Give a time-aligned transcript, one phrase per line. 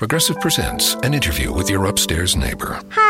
[0.00, 2.80] Progressive presents an interview with your upstairs neighbor.
[2.88, 3.09] Hi,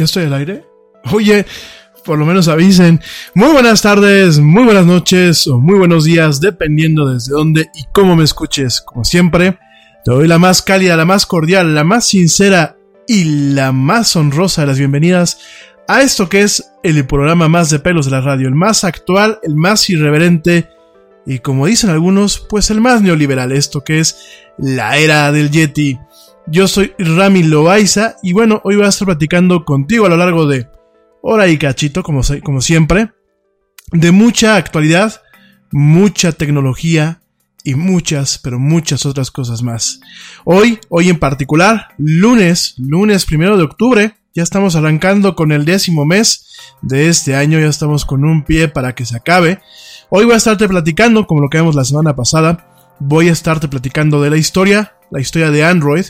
[0.00, 0.64] ¿Ya estoy al aire?
[1.12, 1.44] Oye,
[2.06, 3.02] por lo menos avisen.
[3.34, 8.16] Muy buenas tardes, muy buenas noches o muy buenos días, dependiendo desde dónde y cómo
[8.16, 8.80] me escuches.
[8.80, 9.58] Como siempre,
[10.02, 14.62] te doy la más cálida, la más cordial, la más sincera y la más honrosa
[14.62, 15.36] de las bienvenidas
[15.86, 19.38] a esto que es el programa más de pelos de la radio, el más actual,
[19.42, 20.66] el más irreverente
[21.26, 24.16] y como dicen algunos, pues el más neoliberal, esto que es
[24.56, 25.98] la era del Yeti.
[26.46, 30.46] Yo soy Rami Loaiza y bueno, hoy voy a estar platicando contigo a lo largo
[30.46, 30.68] de
[31.22, 33.12] hora y cachito, como, como siempre,
[33.92, 35.22] de mucha actualidad,
[35.70, 37.20] mucha tecnología
[37.62, 40.00] y muchas, pero muchas otras cosas más.
[40.44, 46.04] Hoy, hoy en particular, lunes, lunes primero de octubre, ya estamos arrancando con el décimo
[46.04, 46.46] mes
[46.82, 49.60] de este año, ya estamos con un pie para que se acabe.
[50.08, 53.68] Hoy voy a estarte platicando, como lo que vimos la semana pasada, voy a estarte
[53.68, 56.04] platicando de la historia, la historia de Android,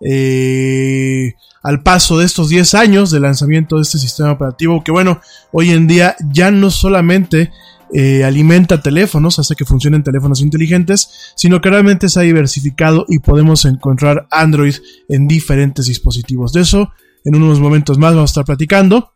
[0.00, 5.20] eh, al paso de estos 10 años de lanzamiento de este sistema operativo, que bueno,
[5.52, 7.50] hoy en día ya no solamente
[7.92, 13.18] eh, alimenta teléfonos, hace que funcionen teléfonos inteligentes, sino que realmente se ha diversificado y
[13.18, 14.76] podemos encontrar Android
[15.08, 16.52] en diferentes dispositivos.
[16.52, 16.92] De eso,
[17.24, 19.12] en unos momentos más vamos a estar platicando.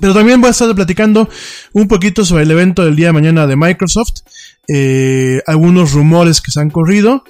[0.00, 1.28] Pero también voy a estar platicando
[1.72, 4.22] un poquito sobre el evento del día de mañana de Microsoft,
[4.68, 7.24] eh, algunos rumores que se han corrido.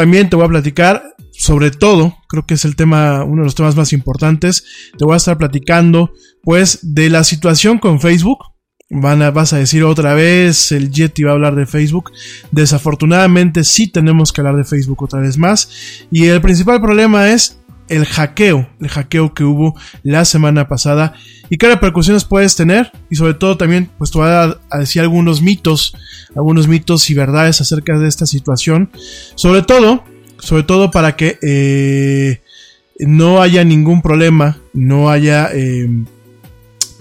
[0.00, 3.54] También te voy a platicar sobre todo, creo que es el tema, uno de los
[3.54, 4.64] temas más importantes.
[4.96, 8.38] Te voy a estar platicando, pues, de la situación con Facebook.
[8.88, 12.12] Van a, vas a decir otra vez, el Yeti va a hablar de Facebook.
[12.50, 15.68] Desafortunadamente sí tenemos que hablar de Facebook otra vez más.
[16.10, 17.59] Y el principal problema es
[17.90, 21.12] el hackeo, el hackeo que hubo la semana pasada.
[21.50, 25.42] Y qué repercusiones puedes tener y sobre todo también pues te voy a, decir algunos
[25.42, 25.94] mitos,
[26.34, 28.90] algunos mitos y verdades acerca de esta situación,
[29.34, 30.04] sobre todo,
[30.38, 32.40] sobre todo para que eh,
[33.00, 35.88] no haya ningún problema, no haya, eh,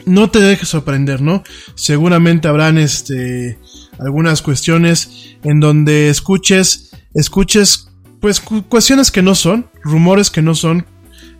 [0.06, 1.44] no te dejes sorprender, ¿no?
[1.75, 3.59] Seguramente habrán este
[4.00, 7.88] algunas cuestiones en donde escuches, escuches
[8.19, 10.86] pues cuestiones que no son, rumores que no son,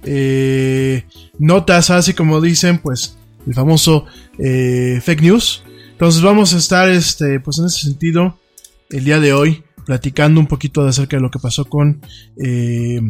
[0.04, 1.06] eh,
[1.38, 4.06] notas así como dicen, pues el famoso
[4.38, 5.64] eh, fake news.
[5.92, 8.40] Entonces vamos a estar, este, pues en ese sentido,
[8.90, 12.02] el día de hoy, platicando un poquito de acerca de lo que pasó con,
[12.38, 13.02] eh,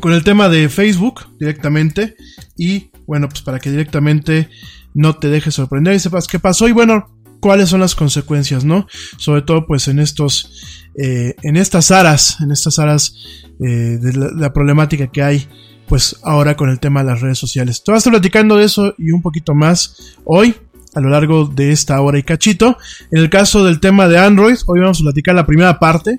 [0.00, 2.16] con el tema de Facebook directamente
[2.56, 4.48] y bueno, pues para que directamente
[4.94, 7.10] no te dejes sorprender y sepas qué pasó y bueno,
[7.44, 8.86] cuáles son las consecuencias, ¿no?
[9.18, 13.16] Sobre todo pues en estos eh, en estas aras, en estas aras
[13.60, 15.46] eh, de la, problemática que hay,
[15.86, 17.84] pues ahora con el tema de las redes sociales.
[17.84, 20.54] Te voy a estar platicando de eso y un poquito más hoy,
[20.94, 22.78] a lo largo de esta hora y cachito.
[23.10, 26.18] En el caso del tema de Android, hoy vamos a platicar la primera parte.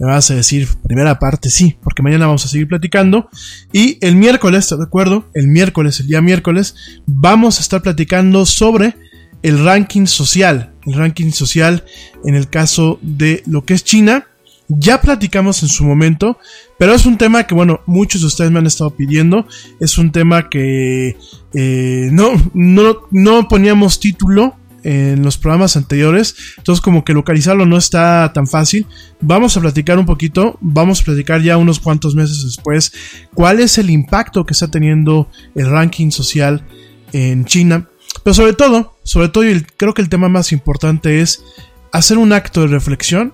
[0.00, 3.28] Me vas a decir, primera parte, sí, porque mañana vamos a seguir platicando.
[3.70, 5.28] Y el miércoles, ¿te acuerdo?
[5.34, 8.96] El miércoles, el día miércoles, vamos a estar platicando sobre
[9.44, 11.84] el ranking social, el ranking social
[12.24, 14.26] en el caso de lo que es China.
[14.68, 16.38] Ya platicamos en su momento,
[16.78, 19.46] pero es un tema que, bueno, muchos de ustedes me han estado pidiendo.
[19.80, 21.18] Es un tema que
[21.52, 27.76] eh, no, no, no poníamos título en los programas anteriores, entonces como que localizarlo no
[27.76, 28.86] está tan fácil.
[29.20, 32.92] Vamos a platicar un poquito, vamos a platicar ya unos cuantos meses después
[33.34, 36.66] cuál es el impacto que está teniendo el ranking social
[37.12, 37.88] en China
[38.22, 41.44] pero sobre todo, sobre todo, y creo que el tema más importante es
[41.92, 43.32] hacer un acto de reflexión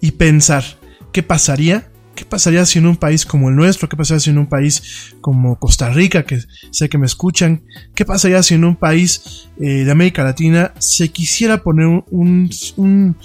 [0.00, 0.64] y pensar
[1.12, 4.38] qué pasaría, qué pasaría si en un país como el nuestro, qué pasaría si en
[4.38, 7.62] un país como Costa Rica, que sé que me escuchan,
[7.94, 13.16] qué pasaría si en un país eh, de América Latina se quisiera poner un, un,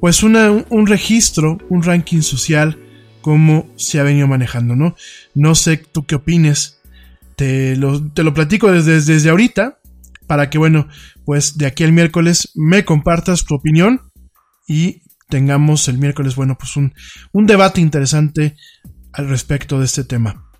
[0.00, 2.78] pues un registro, un ranking social
[3.22, 4.94] como se ha venido manejando, ¿no?
[5.34, 6.78] No sé tú qué opines.
[7.34, 9.75] Te lo, te lo platico desde, desde ahorita
[10.26, 10.88] para que, bueno,
[11.24, 14.00] pues de aquí al miércoles me compartas tu opinión
[14.68, 16.94] y tengamos el miércoles, bueno, pues un,
[17.32, 18.56] un debate interesante
[19.12, 20.50] al respecto de este tema.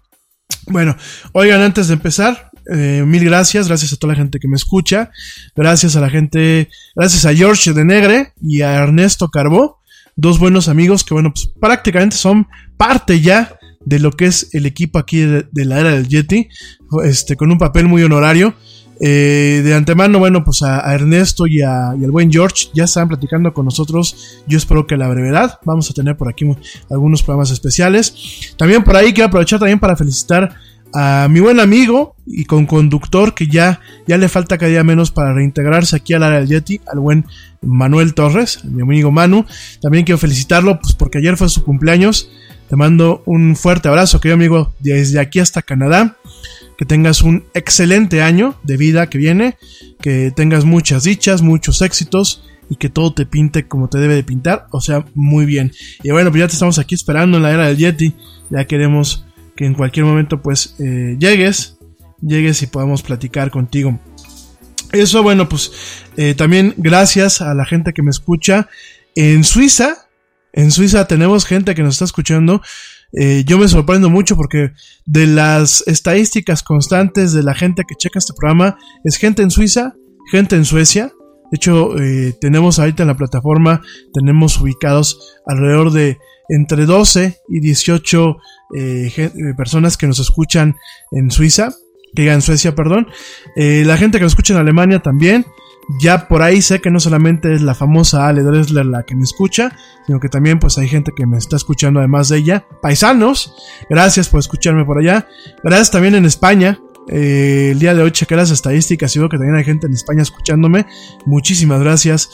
[0.69, 0.97] Bueno,
[1.33, 5.11] oigan, antes de empezar, eh, mil gracias, gracias a toda la gente que me escucha,
[5.55, 9.81] gracias a la gente, gracias a George de Negre y a Ernesto Carbó,
[10.17, 14.67] dos buenos amigos que, bueno, pues prácticamente son parte ya de lo que es el
[14.67, 16.49] equipo aquí de, de la era del Yeti,
[17.05, 18.57] este, con un papel muy honorario.
[19.01, 23.65] Eh, de antemano, bueno, pues a, Ernesto y, al buen George ya están platicando con
[23.65, 24.43] nosotros.
[24.47, 26.47] Yo espero que a la brevedad vamos a tener por aquí
[26.91, 28.55] algunos programas especiales.
[28.57, 30.55] También por ahí quiero aprovechar también para felicitar
[30.95, 35.11] a mi buen amigo y con conductor que ya, ya le falta cada día menos
[35.11, 37.27] para reintegrarse aquí al área del Yeti, al buen
[37.61, 39.45] Manuel Torres, mi amigo Manu.
[39.83, 42.31] También quiero felicitarlo pues porque ayer fue su cumpleaños.
[42.69, 46.17] Te mando un fuerte abrazo, querido amigo, desde aquí hasta Canadá.
[46.77, 49.57] Que tengas un excelente año de vida que viene,
[50.01, 54.25] que tengas muchas dichas, muchos éxitos y que todo te pinte como te debe de
[54.25, 55.73] pintar, o sea, muy bien.
[56.03, 58.15] Y bueno, pues ya te estamos aquí esperando en la era del Yeti,
[58.51, 59.25] ya queremos
[59.57, 61.79] que en cualquier momento pues eh, llegues,
[62.21, 63.99] llegues y podamos platicar contigo.
[64.93, 65.73] Eso, bueno, pues
[66.17, 68.69] eh, también gracias a la gente que me escucha
[69.15, 70.09] en Suiza.
[70.53, 72.63] En Suiza tenemos gente que nos está escuchando.
[73.17, 74.73] Eh, yo me sorprendo mucho porque
[75.07, 79.95] de las estadísticas constantes de la gente que checa este programa es gente en Suiza,
[80.31, 81.13] gente en Suecia.
[81.51, 81.95] De hecho,
[82.41, 83.81] tenemos ahorita en la plataforma,
[84.13, 86.19] tenemos ubicados alrededor de
[86.49, 88.37] entre 12 y 18
[88.75, 90.77] eh, eh, personas que nos escuchan
[91.13, 91.73] en Suiza,
[92.15, 93.09] que en Suecia, perdón.
[93.57, 95.45] Eh, la gente que nos escucha en Alemania también.
[95.89, 99.23] Ya por ahí sé que no solamente es la famosa Ale Dressler la que me
[99.23, 99.77] escucha,
[100.07, 102.67] sino que también pues hay gente que me está escuchando además de ella.
[102.83, 103.55] Paisanos,
[103.89, 105.29] gracias por escucharme por allá.
[105.63, 109.57] Gracias también en España, el día de hoy chequé las estadísticas y veo que también
[109.57, 110.87] hay gente en España escuchándome.
[111.25, 112.31] Muchísimas gracias.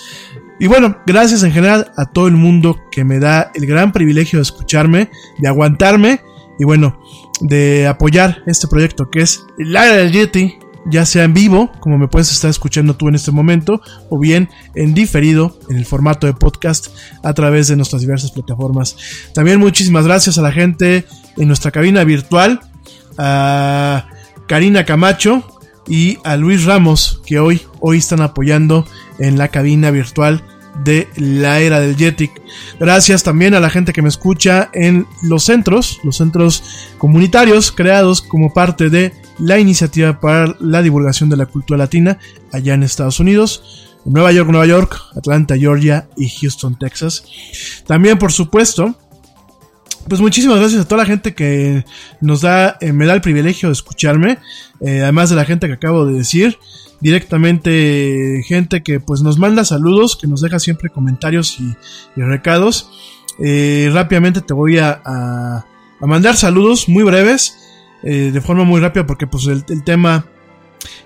[0.59, 4.39] Y bueno, gracias en general a todo el mundo que me da el gran privilegio
[4.39, 6.21] de escucharme, de aguantarme
[6.59, 7.01] y bueno,
[7.41, 12.33] de apoyar este proyecto que es el Yeti, ya sea en vivo, como me puedes
[12.33, 16.89] estar escuchando tú en este momento, o bien en diferido, en el formato de podcast,
[17.23, 18.97] a través de nuestras diversas plataformas.
[19.35, 21.05] También muchísimas gracias a la gente
[21.37, 22.61] en nuestra cabina virtual,
[23.19, 24.07] a
[24.47, 25.45] Karina Camacho
[25.87, 28.87] y a Luis Ramos, que hoy, hoy están apoyando
[29.19, 30.43] en la cabina virtual
[30.85, 32.33] de la era del Jetic.
[32.81, 38.23] Gracias también a la gente que me escucha en los centros, los centros comunitarios creados
[38.23, 42.19] como parte de la iniciativa para la divulgación de la cultura latina
[42.53, 43.89] allá en Estados Unidos.
[44.05, 47.25] En Nueva York, Nueva York, Atlanta, Georgia y Houston, Texas.
[47.87, 48.97] También, por supuesto,
[50.09, 51.85] pues muchísimas gracias a toda la gente que
[52.21, 54.39] nos da, eh, me da el privilegio de escucharme,
[54.81, 56.59] eh, además de la gente que acabo de decir
[57.01, 61.75] directamente gente que pues nos manda saludos, que nos deja siempre comentarios y,
[62.21, 62.91] recados.
[63.39, 65.65] Eh, rápidamente te voy a, a,
[66.01, 67.57] mandar saludos muy breves,
[68.03, 70.27] eh, de forma muy rápida, porque pues el, tema,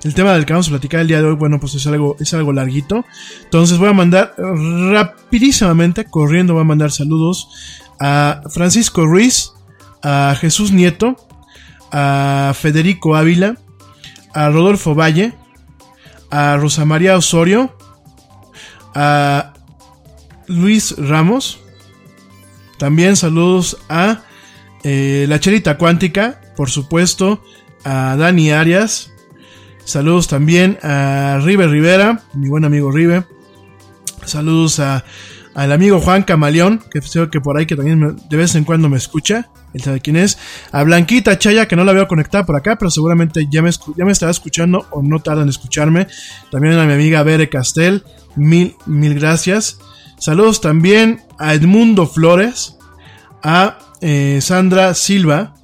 [0.02, 2.16] el tema del que vamos a platicar el día de hoy, bueno, pues es algo,
[2.18, 3.04] es algo larguito.
[3.44, 7.48] Entonces voy a mandar rapidísimamente, corriendo, voy a mandar saludos
[8.00, 9.52] a Francisco Ruiz,
[10.02, 11.16] a Jesús Nieto,
[11.92, 13.56] a Federico Ávila,
[14.34, 15.34] a Rodolfo Valle,
[16.30, 17.76] a Rosa María Osorio,
[18.94, 19.52] a
[20.46, 21.60] Luis Ramos.
[22.78, 24.22] También saludos a
[24.84, 27.42] eh, La Cherita Cuántica, por supuesto,
[27.84, 29.12] a Dani Arias.
[29.84, 33.24] Saludos también a Rive Rivera, mi buen amigo Rive.
[34.24, 35.04] Saludos a
[35.56, 38.90] al amigo Juan Camaleón, que sé que por ahí que también de vez en cuando
[38.90, 40.36] me escucha, él sabe quién es,
[40.70, 44.04] a Blanquita Chaya, que no la veo conectada por acá, pero seguramente ya me, ya
[44.04, 46.08] me estará escuchando o no tarda en escucharme,
[46.50, 48.04] también a mi amiga Bere Castel,
[48.36, 49.78] mil, mil gracias,
[50.18, 52.76] saludos también a Edmundo Flores,
[53.42, 55.54] a eh, Sandra Silva,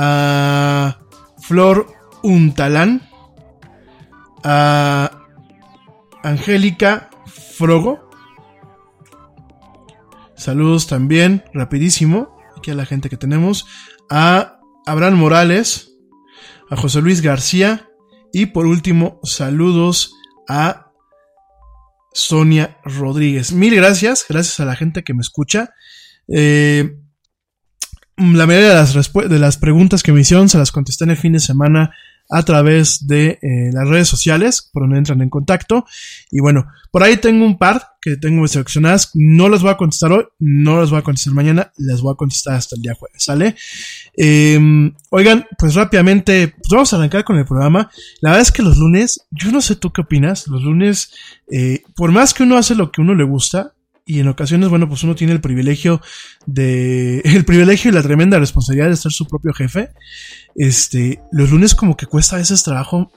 [0.00, 1.00] a
[1.40, 3.02] Flor Untalán,
[4.44, 5.10] a
[6.22, 8.08] Angélica Frogo,
[10.38, 13.66] Saludos también, rapidísimo, aquí a la gente que tenemos,
[14.08, 15.96] a Abraham Morales,
[16.70, 17.90] a José Luis García
[18.32, 20.14] y por último, saludos
[20.48, 20.92] a
[22.12, 23.52] Sonia Rodríguez.
[23.52, 25.70] Mil gracias, gracias a la gente que me escucha.
[26.28, 26.96] Eh,
[28.18, 31.16] la mayoría de las, de las preguntas que me hicieron se las contesté en el
[31.16, 31.92] fin de semana
[32.30, 35.86] a través de eh, las redes sociales por donde entran en contacto.
[36.30, 39.12] Y bueno, por ahí tengo un par que tengo seleccionadas.
[39.14, 42.16] No las voy a contestar hoy, no las voy a contestar mañana, las voy a
[42.16, 43.56] contestar hasta el día jueves, ¿sale?
[44.14, 47.90] Em, oigan, pues rápidamente, pues vamos a arrancar con el programa.
[48.20, 51.12] La verdad es que los lunes, yo no sé tú qué opinas, los lunes,
[51.50, 53.72] eh, por más que uno hace lo que uno le gusta,
[54.08, 56.00] y en ocasiones, bueno, pues uno tiene el privilegio
[56.46, 59.90] de, el privilegio y la tremenda responsabilidad de ser su propio jefe.
[60.56, 63.12] Este, los lunes como que cuesta a veces trabajo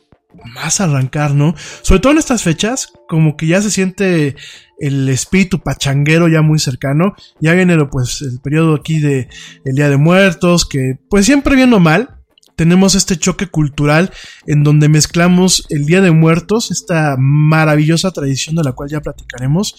[0.53, 1.55] más arrancar, ¿no?
[1.81, 4.35] Sobre todo en estas fechas, como que ya se siente
[4.79, 7.15] el espíritu pachanguero ya muy cercano.
[7.39, 9.29] Ya viene pues el periodo aquí de
[9.63, 12.20] el Día de Muertos, que pues siempre viene mal,
[12.55, 14.11] tenemos este choque cultural
[14.47, 19.75] en donde mezclamos el Día de Muertos, esta maravillosa tradición de la cual ya platicaremos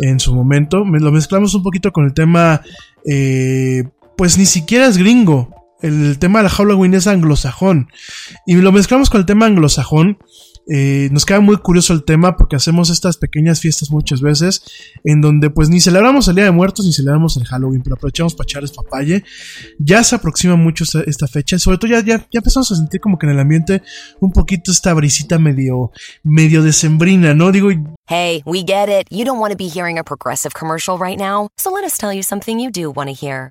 [0.00, 0.84] en su momento.
[0.84, 2.62] Lo mezclamos un poquito con el tema,
[3.08, 3.84] eh,
[4.16, 7.88] pues ni siquiera es gringo, el tema del Halloween es anglosajón.
[8.46, 10.18] Y lo mezclamos con el tema anglosajón.
[10.66, 14.62] Eh, nos queda muy curioso el tema porque hacemos estas pequeñas fiestas muchas veces
[15.04, 18.34] en donde pues ni celebramos el Día de Muertos ni celebramos el Halloween, pero aprovechamos
[18.34, 19.24] para echarles papaye.
[19.78, 23.00] Ya se aproxima mucho esta, esta fecha, sobre todo ya, ya, ya, empezamos a sentir
[23.00, 23.82] como que en el ambiente
[24.20, 25.90] un poquito esta brisita medio,
[26.22, 27.52] medio decembrina, ¿no?
[27.52, 27.70] Digo...
[28.06, 29.06] Hey, we get it.
[29.10, 32.12] You don't want to be hearing a progressive commercial right now, so let us tell
[32.12, 33.50] you something you do want to hear.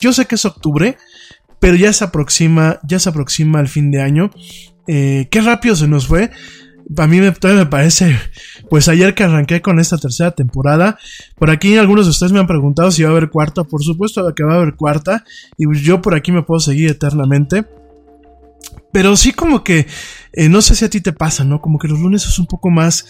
[0.00, 0.96] Yo sé que es octubre,
[1.60, 4.30] pero ya se aproxima, ya se aproxima el fin de año.
[4.86, 6.30] Eh, qué rápido se nos fue.
[6.96, 8.18] A mí me, todavía me parece,
[8.70, 10.98] pues ayer que arranqué con esta tercera temporada,
[11.36, 14.34] por aquí algunos de ustedes me han preguntado si va a haber cuarta, por supuesto
[14.34, 15.22] que va a haber cuarta,
[15.58, 17.66] y yo por aquí me puedo seguir eternamente.
[18.90, 19.86] Pero sí como que,
[20.32, 21.60] eh, no sé si a ti te pasa, ¿no?
[21.60, 23.04] Como que los lunes es un poco más,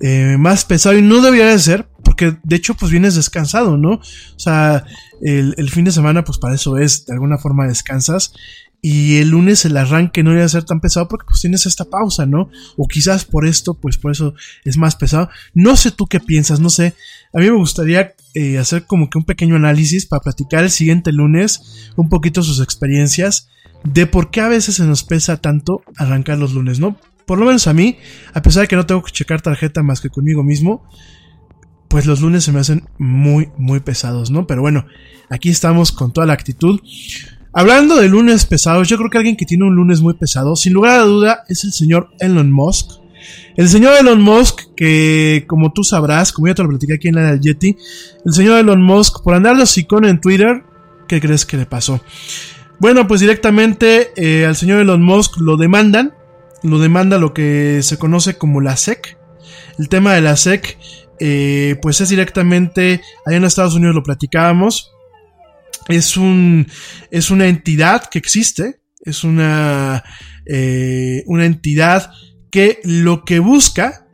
[0.00, 3.94] eh, más pesado y no debería de ser, porque de hecho pues vienes descansado, ¿no?
[3.94, 4.84] O sea,
[5.20, 8.32] el, el, fin de semana pues para eso es, de alguna forma descansas.
[8.80, 12.24] Y el lunes el arranque no debería ser tan pesado porque pues tienes esta pausa,
[12.24, 12.50] ¿no?
[12.76, 15.28] O quizás por esto, pues por eso es más pesado.
[15.54, 16.94] No sé tú qué piensas, no sé.
[17.32, 21.10] A mí me gustaría eh, hacer como que un pequeño análisis para platicar el siguiente
[21.10, 23.48] lunes un poquito sus experiencias
[23.82, 26.96] de por qué a veces se nos pesa tanto arrancar los lunes, ¿no?
[27.26, 27.96] Por lo menos a mí,
[28.34, 30.86] a pesar de que no tengo que checar tarjeta más que conmigo mismo,
[31.94, 34.48] pues los lunes se me hacen muy, muy pesados, ¿no?
[34.48, 34.84] Pero bueno,
[35.30, 36.80] aquí estamos con toda la actitud.
[37.52, 40.72] Hablando de lunes pesados, yo creo que alguien que tiene un lunes muy pesado, sin
[40.72, 42.98] lugar a duda, es el señor Elon Musk.
[43.56, 47.14] El señor Elon Musk, que como tú sabrás, como ya te lo platicé aquí en
[47.14, 47.76] la del Yeti,
[48.26, 50.64] el señor Elon Musk, por andar de hocicón en Twitter,
[51.06, 52.00] ¿qué crees que le pasó?
[52.80, 56.12] Bueno, pues directamente eh, al señor Elon Musk lo demandan,
[56.64, 59.16] lo demanda lo que se conoce como la SEC.
[59.78, 60.76] El tema de la SEC,
[61.20, 64.90] eh, pues es directamente, allá en Estados Unidos lo platicábamos,
[65.88, 66.66] es, un,
[67.10, 70.02] es una entidad que existe, es una,
[70.46, 72.10] eh, una entidad
[72.50, 74.06] que lo que busca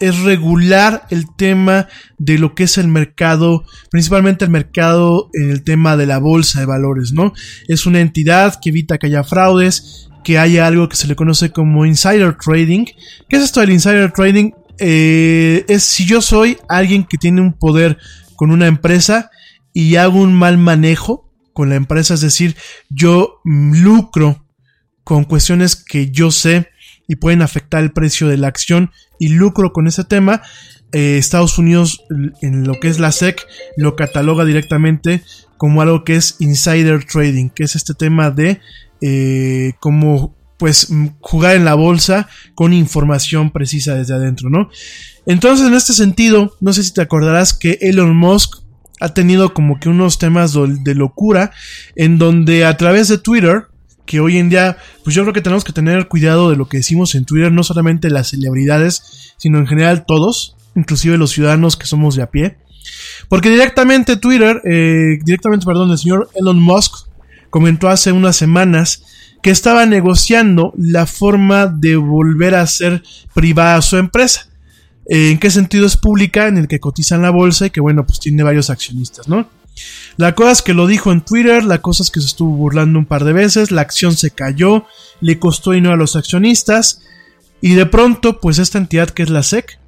[0.00, 5.62] es regular el tema de lo que es el mercado, principalmente el mercado en el
[5.62, 7.32] tema de la bolsa de valores, ¿no?
[7.68, 11.50] Es una entidad que evita que haya fraudes, que haya algo que se le conoce
[11.50, 12.84] como insider trading.
[13.28, 14.50] ¿Qué es esto del insider trading?
[14.78, 17.98] Eh, es si yo soy alguien que tiene un poder
[18.36, 19.30] con una empresa
[19.72, 22.56] y hago un mal manejo con la empresa, es decir,
[22.90, 24.44] yo lucro
[25.04, 26.68] con cuestiones que yo sé
[27.08, 30.42] y pueden afectar el precio de la acción y lucro con ese tema.
[30.92, 32.04] Eh, Estados Unidos,
[32.42, 35.22] en lo que es la SEC, lo cataloga directamente
[35.56, 38.60] como algo que es insider trading, que es este tema de
[39.00, 40.88] eh, cómo pues
[41.20, 44.70] jugar en la bolsa con información precisa desde adentro, ¿no?
[45.26, 48.60] Entonces, en este sentido, no sé si te acordarás que Elon Musk
[49.00, 51.50] ha tenido como que unos temas de locura
[51.96, 53.66] en donde a través de Twitter
[54.06, 56.78] que hoy en día, pues yo creo que tenemos que tener cuidado de lo que
[56.78, 61.86] decimos en Twitter, no solamente las celebridades, sino en general todos, inclusive los ciudadanos que
[61.86, 62.56] somos de a pie.
[63.28, 67.08] Porque directamente Twitter, eh, directamente, perdón, el señor Elon Musk
[67.50, 69.02] comentó hace unas semanas
[69.46, 74.48] que estaba negociando la forma de volver a ser privada su empresa.
[75.08, 76.48] Eh, ¿En qué sentido es pública?
[76.48, 79.48] En el que cotiza en la bolsa y que, bueno, pues tiene varios accionistas, ¿no?
[80.16, 82.98] La cosa es que lo dijo en Twitter, la cosa es que se estuvo burlando
[82.98, 84.84] un par de veces, la acción se cayó,
[85.20, 87.02] le costó dinero a los accionistas
[87.60, 89.78] y de pronto pues esta entidad que es la SEC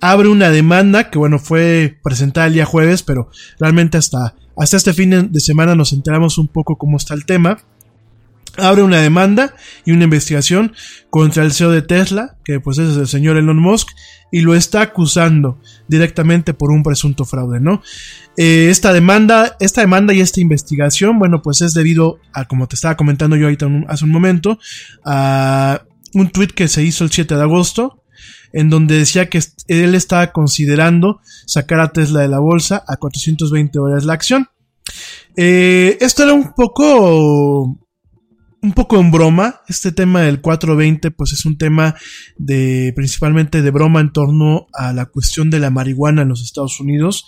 [0.00, 4.92] abre una demanda que bueno fue presentada el día jueves, pero realmente hasta, hasta este
[4.92, 7.58] fin de semana nos enteramos un poco cómo está el tema
[8.58, 10.74] abre una demanda y una investigación
[11.10, 13.88] contra el CEO de Tesla, que pues es el señor Elon Musk,
[14.30, 17.82] y lo está acusando directamente por un presunto fraude, ¿no?
[18.36, 22.74] Eh, esta demanda, esta demanda y esta investigación, bueno, pues es debido a, como te
[22.74, 24.58] estaba comentando yo ahorita hace un momento,
[25.04, 25.82] a
[26.14, 28.02] un tweet que se hizo el 7 de agosto,
[28.52, 33.78] en donde decía que él estaba considerando sacar a Tesla de la bolsa a 420
[33.78, 34.48] dólares la acción.
[35.36, 37.78] Eh, esto era un poco
[38.62, 39.60] un poco en broma.
[39.68, 41.96] Este tema del 420, pues es un tema
[42.38, 46.80] de principalmente de broma en torno a la cuestión de la marihuana en los Estados
[46.80, 47.26] Unidos.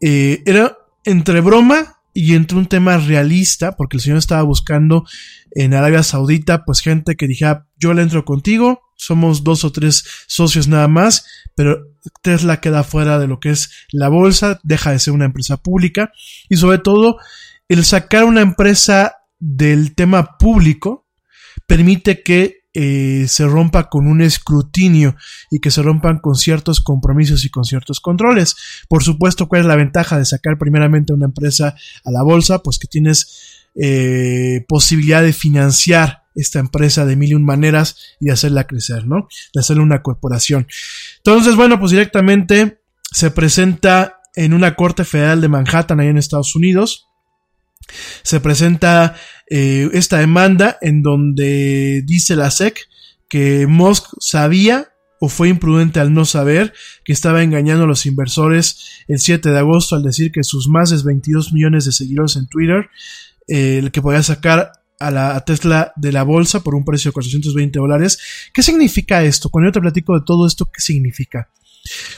[0.00, 5.04] Eh, era entre broma y entre un tema realista, porque el señor estaba buscando
[5.52, 10.04] en Arabia Saudita, pues gente que dijera, yo le entro contigo, somos dos o tres
[10.26, 11.24] socios nada más,
[11.56, 11.78] pero
[12.22, 16.12] Tesla queda fuera de lo que es la bolsa, deja de ser una empresa pública
[16.48, 17.18] y sobre todo
[17.68, 21.08] el sacar una empresa del tema público
[21.66, 25.16] permite que eh, se rompa con un escrutinio
[25.50, 28.54] y que se rompan con ciertos compromisos y con ciertos controles.
[28.88, 31.74] Por supuesto, ¿cuál es la ventaja de sacar primeramente una empresa
[32.04, 32.62] a la bolsa?
[32.62, 38.30] Pues que tienes eh, posibilidad de financiar esta empresa de mil y un maneras y
[38.30, 39.26] hacerla crecer, ¿no?
[39.52, 40.68] De hacerle una corporación.
[41.16, 46.54] Entonces, bueno, pues directamente se presenta en una corte federal de Manhattan, ahí en Estados
[46.54, 47.09] Unidos
[48.22, 49.16] se presenta
[49.48, 52.88] eh, esta demanda en donde dice la SEC
[53.28, 56.72] que Musk sabía o fue imprudente al no saber
[57.04, 60.90] que estaba engañando a los inversores el 7 de agosto al decir que sus más
[60.90, 62.88] de 22 millones de seguidores en Twitter,
[63.46, 67.14] eh, el que podía sacar a la Tesla de la bolsa por un precio de
[67.14, 68.18] 420 dólares.
[68.52, 69.48] ¿Qué significa esto?
[69.48, 71.48] Cuando yo te platico de todo esto, ¿qué significa?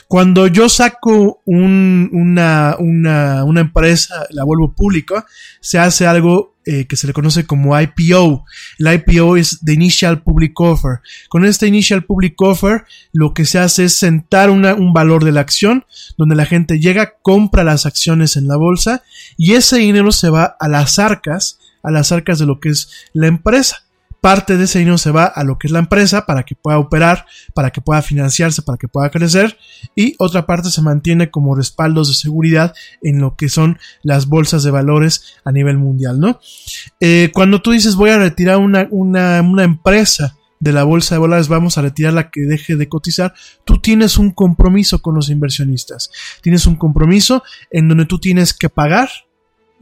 [0.07, 5.25] Cuando yo saco una, una, empresa, la vuelvo pública,
[5.61, 8.45] se hace algo eh, que se le conoce como IPO.
[8.79, 10.99] El IPO es The Initial Public Offer.
[11.29, 15.41] Con este Initial Public Offer, lo que se hace es sentar un valor de la
[15.41, 15.85] acción,
[16.17, 19.03] donde la gente llega, compra las acciones en la bolsa
[19.37, 22.89] y ese dinero se va a las arcas, a las arcas de lo que es
[23.13, 23.83] la empresa
[24.23, 26.77] parte de ese dinero se va a lo que es la empresa para que pueda
[26.77, 29.57] operar, para que pueda financiarse, para que pueda crecer
[29.97, 34.63] y otra parte se mantiene como respaldos de seguridad en lo que son las bolsas
[34.63, 36.39] de valores a nivel mundial, ¿no?
[37.01, 41.19] Eh, cuando tú dices voy a retirar una, una, una empresa de la bolsa de
[41.19, 43.33] valores, vamos a retirar la que deje de cotizar,
[43.65, 48.69] tú tienes un compromiso con los inversionistas, tienes un compromiso en donde tú tienes que
[48.69, 49.09] pagar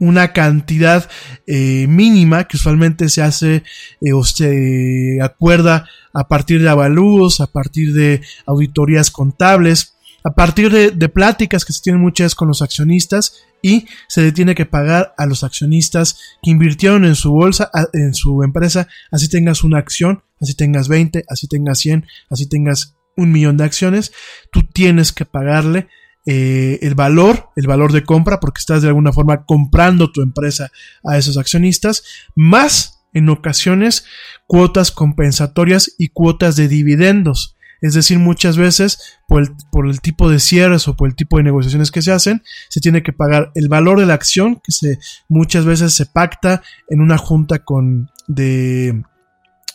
[0.02, 1.08] una cantidad
[1.46, 3.62] eh, mínima que usualmente se hace
[4.00, 10.72] eh, o se acuerda a partir de avalúos, a partir de auditorías contables, a partir
[10.72, 15.14] de, pláticas que se tienen muchas con los accionistas y se le tiene que pagar
[15.16, 20.24] a los accionistas que invirtieron en su bolsa, en su empresa, así tengas una acción,
[20.40, 24.12] así tengas 20, así tengas 100, así tengas un millón de acciones,
[24.50, 25.86] tú tienes que pagarle
[26.24, 30.70] eh, el valor, el valor de compra, porque estás de alguna forma comprando tu empresa
[31.04, 32.04] a esos accionistas,
[32.34, 34.04] más en ocasiones
[34.46, 37.56] cuotas compensatorias y cuotas de dividendos.
[37.80, 41.36] Es decir, muchas veces por el, por el, tipo de cierres o por el tipo
[41.36, 44.70] de negociaciones que se hacen, se tiene que pagar el valor de la acción que
[44.70, 49.02] se, muchas veces se pacta en una junta con de,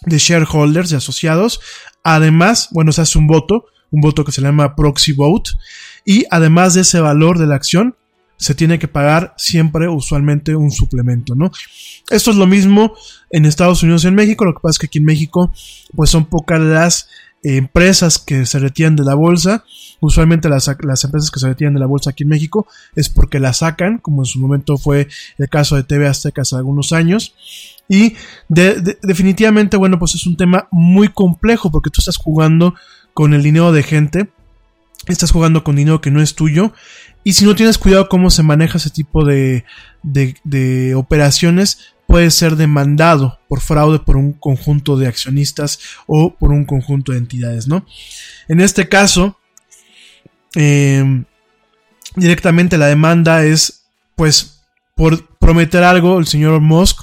[0.06, 1.60] de shareholders, de asociados.
[2.02, 5.52] Además, bueno, se hace un voto, un voto que se llama proxy vote,
[6.06, 7.96] y además de ese valor de la acción,
[8.38, 11.52] se tiene que pagar siempre usualmente un suplemento, ¿no?
[12.10, 12.94] Esto es lo mismo
[13.32, 15.52] en Estados Unidos y en México, lo que pasa es que aquí en México
[15.96, 17.10] pues son pocas las
[17.44, 19.64] empresas que se retiran de la bolsa,
[20.00, 23.54] usualmente las, empresas que se retiran de la bolsa aquí en México es porque la
[23.54, 27.36] sacan, como en su momento fue el caso de TV Azteca hace algunos años,
[27.90, 28.16] y
[28.50, 32.76] definitivamente, bueno, pues es un tema muy complejo porque tú estás jugando
[33.18, 34.30] con el dinero de gente
[35.08, 36.72] estás jugando con dinero que no es tuyo
[37.24, 39.66] y si no tienes cuidado cómo se maneja ese tipo de,
[40.04, 46.66] de, operaciones, puede ser demandado por fraude por un conjunto de accionistas o por un
[46.66, 47.88] conjunto de entidades, ¿no?
[48.48, 49.40] En este caso,
[50.54, 51.26] em,
[52.16, 54.62] directamente la demanda es, pues,
[54.94, 57.00] por prometer algo el señor Musk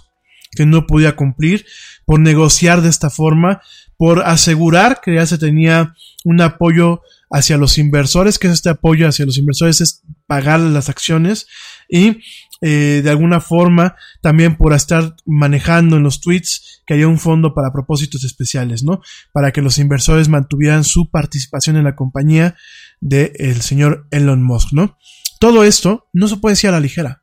[0.52, 1.66] que no podía cumplir,
[2.04, 3.62] por negociar de esta forma,
[3.96, 9.08] por asegurar que ya se tenía un apoyo hacia los inversores, que es este apoyo
[9.08, 11.46] hacia los inversores, es pagar las acciones
[11.88, 12.20] y
[12.60, 17.52] eh, de alguna forma también por estar manejando en los tweets que haya un fondo
[17.54, 19.00] para propósitos especiales, ¿no?
[19.32, 22.56] Para que los inversores mantuvieran su participación en la compañía
[23.00, 24.96] del señor Elon Musk, ¿no?
[25.40, 27.22] Todo esto no se puede decir a la ligera.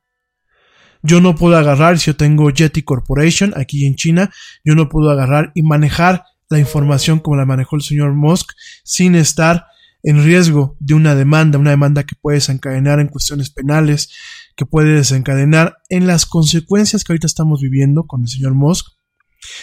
[1.02, 4.30] Yo no puedo agarrar, si yo tengo Yeti Corporation aquí en China,
[4.64, 8.52] yo no puedo agarrar y manejar la información como la manejó el señor Musk
[8.84, 9.66] sin estar
[10.04, 14.12] en riesgo de una demanda, una demanda que puede desencadenar en cuestiones penales,
[14.56, 18.86] que puede desencadenar en las consecuencias que ahorita estamos viviendo con el señor Musk,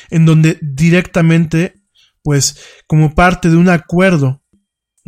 [0.10, 1.82] en donde directamente,
[2.24, 4.42] pues como parte de un acuerdo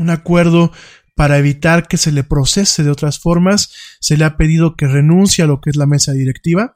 [0.01, 0.71] un acuerdo
[1.15, 5.43] para evitar que se le procese de otras formas, se le ha pedido que renuncie
[5.43, 6.73] a lo que es la mesa directiva,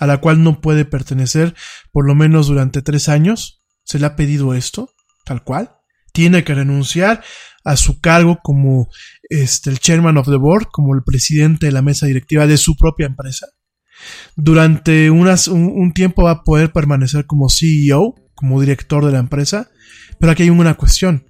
[0.00, 1.54] a la cual no puede pertenecer
[1.92, 3.57] por lo menos durante tres años.
[3.88, 4.90] Se le ha pedido esto,
[5.24, 5.72] tal cual.
[6.12, 7.24] Tiene que renunciar
[7.64, 8.88] a su cargo como
[9.30, 12.76] este, el chairman of the board, como el presidente de la mesa directiva de su
[12.76, 13.46] propia empresa.
[14.36, 19.20] Durante unas, un, un tiempo va a poder permanecer como CEO, como director de la
[19.20, 19.70] empresa,
[20.20, 21.26] pero aquí hay una cuestión.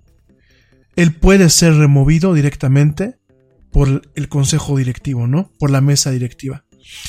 [0.96, 3.20] Él puede ser removido directamente
[3.70, 5.52] por el consejo directivo, ¿no?
[5.60, 6.64] Por la mesa directiva.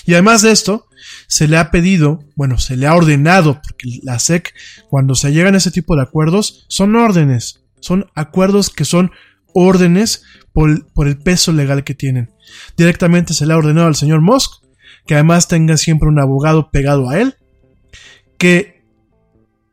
[0.05, 0.87] Y además de esto,
[1.27, 4.53] se le ha pedido, bueno, se le ha ordenado, porque la SEC,
[4.89, 9.11] cuando se llegan a ese tipo de acuerdos, son órdenes, son acuerdos que son
[9.53, 12.31] órdenes por, el peso legal que tienen.
[12.77, 14.63] Directamente se le ha ordenado al señor Musk
[15.05, 17.37] que además tenga siempre un abogado pegado a él,
[18.37, 18.83] que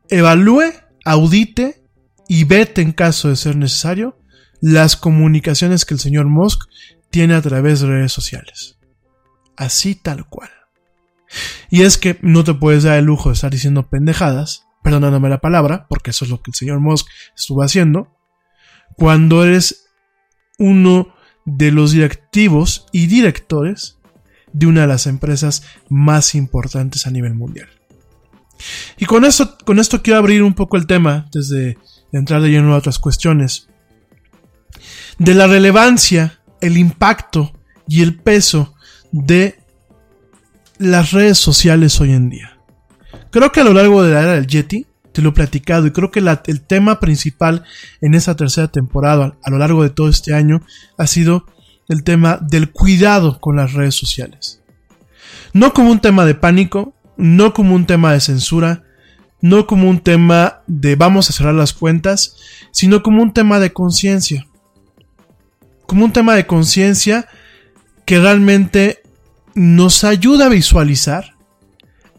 [0.09, 0.73] evalúe,
[1.05, 1.85] audite
[2.27, 4.19] y vete en caso de ser necesario
[4.61, 6.63] las comunicaciones que el señor Musk
[7.11, 8.76] tiene a través de redes sociales.
[9.57, 10.51] Así tal cual.
[11.71, 15.41] Y es que no te puedes dar el lujo de estar diciendo pendejadas, perdonándome la
[15.41, 18.17] palabra, porque eso es lo que el señor Musk estuvo haciendo,
[18.97, 19.89] cuando eres
[20.59, 21.15] uno
[21.45, 23.99] de los directivos y directores
[24.53, 27.69] de una de las empresas más importantes a nivel mundial.
[28.97, 31.79] Y con esto, con esto quiero abrir un poco el tema, desde
[32.13, 33.69] entrar de lleno a otras cuestiones,
[35.19, 37.53] de la relevancia, el impacto
[37.89, 38.76] y el peso
[39.13, 39.59] de
[40.79, 42.59] las redes sociales hoy en día.
[43.31, 45.93] Creo que a lo largo de la era del Yeti, te lo he platicado y
[45.93, 47.65] creo que el tema principal
[48.03, 50.61] en esa tercera temporada, a lo largo de todo este año,
[50.99, 51.47] ha sido
[51.89, 54.61] el tema del cuidado con las redes sociales.
[55.55, 58.85] No como un tema de pánico, no como un tema de censura,
[59.41, 62.37] no como un tema de vamos a cerrar las cuentas,
[62.71, 64.47] sino como un tema de conciencia.
[65.87, 67.27] Como un tema de conciencia
[68.07, 69.03] que realmente
[69.55, 71.35] nos ayuda a visualizar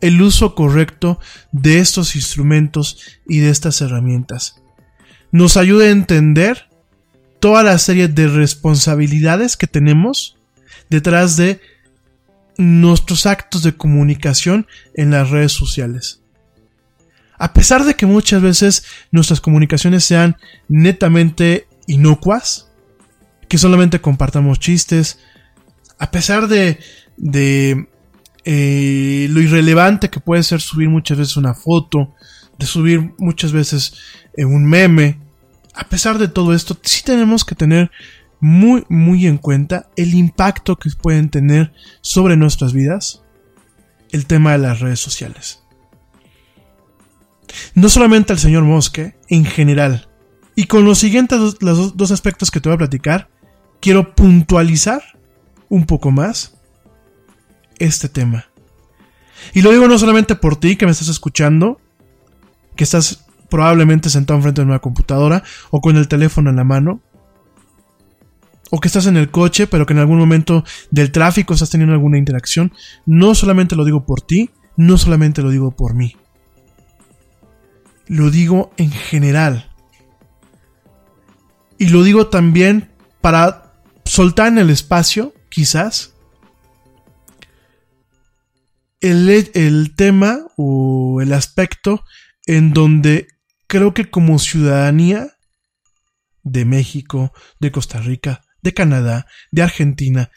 [0.01, 1.19] el uso correcto
[1.51, 4.61] de estos instrumentos y de estas herramientas.
[5.31, 6.69] Nos ayuda a entender
[7.39, 10.37] toda la serie de responsabilidades que tenemos
[10.89, 11.61] detrás de
[12.57, 16.21] nuestros actos de comunicación en las redes sociales.
[17.37, 22.71] A pesar de que muchas veces nuestras comunicaciones sean netamente inocuas,
[23.47, 25.19] que solamente compartamos chistes,
[25.99, 26.79] a pesar de,
[28.45, 32.13] eh, lo irrelevante que puede ser subir muchas veces una foto,
[32.57, 33.93] de subir muchas veces
[34.35, 35.19] eh, un meme,
[35.73, 37.91] a pesar de todo esto, sí tenemos que tener
[38.39, 43.23] muy, muy en cuenta el impacto que pueden tener sobre nuestras vidas
[44.11, 45.63] el tema de las redes sociales.
[47.73, 50.09] No solamente al señor Mosque, en general.
[50.55, 53.29] Y con los siguientes los dos aspectos que te voy a platicar,
[53.79, 55.16] quiero puntualizar
[55.69, 56.57] un poco más
[57.79, 58.45] este tema.
[59.53, 61.79] Y lo digo no solamente por ti que me estás escuchando,
[62.75, 67.01] que estás probablemente sentado enfrente de una computadora o con el teléfono en la mano,
[68.69, 71.93] o que estás en el coche, pero que en algún momento del tráfico estás teniendo
[71.93, 72.73] alguna interacción.
[73.05, 76.17] No solamente lo digo por ti, no solamente lo digo por mí.
[78.07, 79.71] Lo digo en general.
[81.77, 86.13] Y lo digo también para soltar en el espacio, quizás,
[89.01, 92.03] el, el tema o el aspecto
[92.45, 93.25] en donde
[93.65, 95.29] creo que como ciudadanía
[96.43, 100.29] de México, de Costa Rica, de Canadá, de Argentina,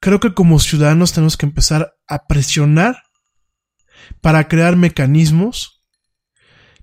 [0.00, 3.02] creo que como ciudadanos tenemos que empezar a presionar
[4.22, 5.84] para crear mecanismos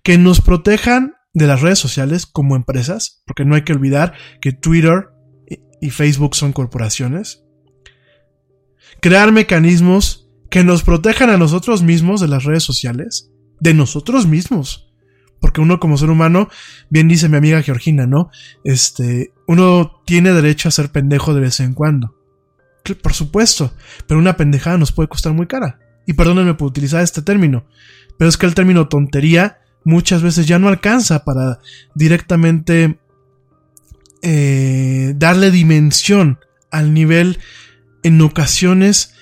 [0.04, 4.52] que nos protejan de las redes sociales como empresas, porque no hay que olvidar que
[4.52, 5.10] Twitter
[5.82, 7.44] y Facebook son corporaciones.
[9.02, 14.94] Crear mecanismos que nos protejan a nosotros mismos de las redes sociales, de nosotros mismos.
[15.40, 16.50] Porque uno como ser humano,
[16.90, 18.30] bien dice mi amiga Georgina, ¿no?
[18.64, 22.16] Este, uno tiene derecho a ser pendejo de vez en cuando.
[23.02, 23.74] Por supuesto,
[24.08, 25.80] pero una pendejada nos puede costar muy cara.
[26.08, 27.66] Y perdónenme por utilizar este término,
[28.18, 31.60] pero es que el término tontería muchas veces ya no alcanza para
[31.96, 33.00] directamente
[34.28, 36.40] eh, darle dimensión
[36.72, 37.38] al nivel
[38.02, 39.14] en ocasiones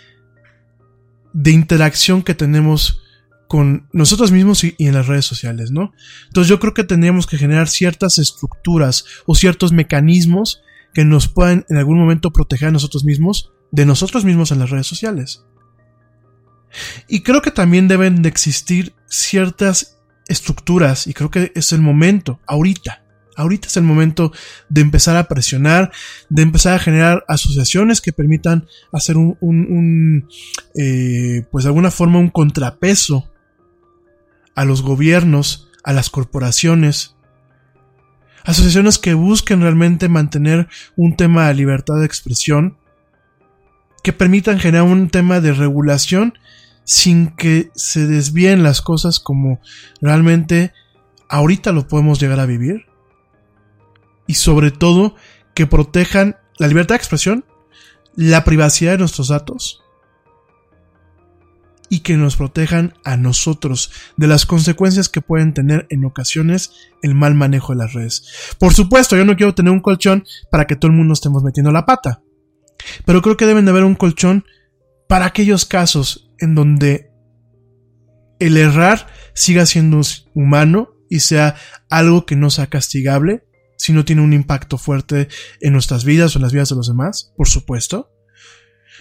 [1.33, 3.01] de interacción que tenemos
[3.49, 5.91] con nosotros mismos y, en las redes sociales, ¿no?
[6.27, 10.61] Entonces yo creo que tendríamos que generar ciertas estructuras o ciertos mecanismos
[10.93, 14.69] que nos puedan en algún momento proteger a nosotros mismos de nosotros mismos en las
[14.69, 15.43] redes sociales.
[17.09, 22.39] Y creo que también deben de existir ciertas estructuras, y creo que es el momento,
[22.47, 23.02] ahorita,
[23.35, 24.31] Ahorita es el momento
[24.69, 25.91] de empezar a presionar,
[26.29, 30.27] de empezar a generar asociaciones que permitan hacer un, un,
[30.75, 33.31] eh, pues de alguna forma un contrapeso
[34.55, 37.15] a los gobiernos, a las corporaciones.
[38.43, 42.77] Asociaciones que busquen realmente mantener un tema de libertad de expresión,
[44.03, 46.33] que permitan generar un tema de regulación
[46.83, 49.61] sin que se desvíen las cosas como
[50.01, 50.73] realmente
[51.29, 52.85] ahorita lo podemos llegar a vivir
[54.27, 55.15] y sobre todo
[55.53, 57.45] que protejan la libertad de expresión,
[58.15, 59.83] la privacidad de nuestros datos
[61.89, 66.71] y que nos protejan a nosotros de las consecuencias que pueden tener en ocasiones
[67.03, 68.55] el mal manejo de las redes.
[68.57, 71.71] Por supuesto, yo no quiero tener un colchón para que todo el mundo estemos metiendo
[71.71, 72.23] la pata,
[73.05, 74.45] pero creo que deben de haber un colchón
[75.07, 77.11] para aquellos casos en donde
[78.39, 80.01] el errar siga siendo
[80.33, 81.55] humano y sea
[81.89, 83.45] algo que no sea castigable
[83.83, 85.27] si no tiene un impacto fuerte
[85.59, 88.13] en nuestras vidas o en las vidas de los demás, por supuesto.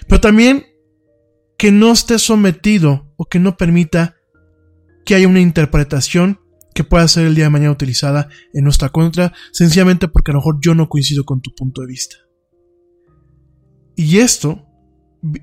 [0.09, 0.67] Pero también
[1.57, 4.17] que no esté sometido o que no permita
[5.07, 6.41] que haya una interpretación
[6.75, 10.41] que pueda ser el día de mañana utilizada en nuestra contra, sencillamente porque a lo
[10.41, 12.17] mejor yo no coincido con tu punto de vista.
[13.95, 14.67] Y esto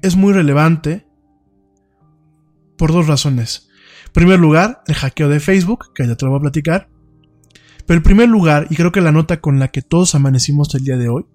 [0.01, 1.07] es muy relevante
[2.77, 3.69] por dos razones.
[4.07, 6.89] En primer lugar, el hackeo de Facebook, que ya te lo voy a platicar.
[7.89, 10.83] Pero el primer lugar, y creo que la nota con la que todos amanecimos el
[10.83, 11.25] día de hoy,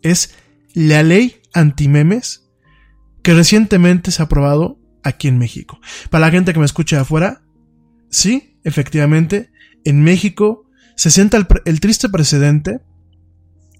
[0.00, 0.34] es
[0.72, 2.50] la ley anti-memes
[3.22, 5.78] que recientemente se ha aprobado aquí en México.
[6.08, 7.42] Para la gente que me escucha de afuera,
[8.08, 9.50] sí, efectivamente,
[9.84, 10.64] en México
[10.96, 12.80] se sienta el, triste precedente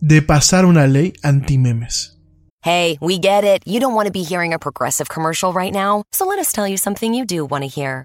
[0.03, 2.20] de pasar una ley anti-memes.
[2.62, 3.62] Hey, we get it.
[3.64, 6.68] You don't want to be hearing a progressive commercial right now, so let us tell
[6.68, 8.05] you something you do want to hear.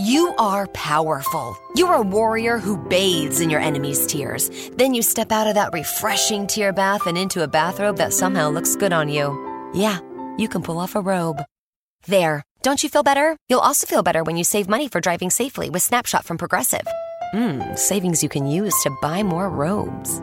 [0.00, 1.58] You are powerful.
[1.76, 4.50] You're a warrior who bathes in your enemy's tears.
[4.70, 8.48] Then you step out of that refreshing tear bath and into a bathrobe that somehow
[8.48, 9.28] looks good on you.
[9.74, 9.98] Yeah,
[10.38, 11.42] you can pull off a robe.
[12.06, 12.42] There.
[12.62, 13.36] Don't you feel better?
[13.50, 16.86] You'll also feel better when you save money for driving safely with Snapshot from Progressive.
[17.34, 20.22] Mmm, savings you can use to buy more robes.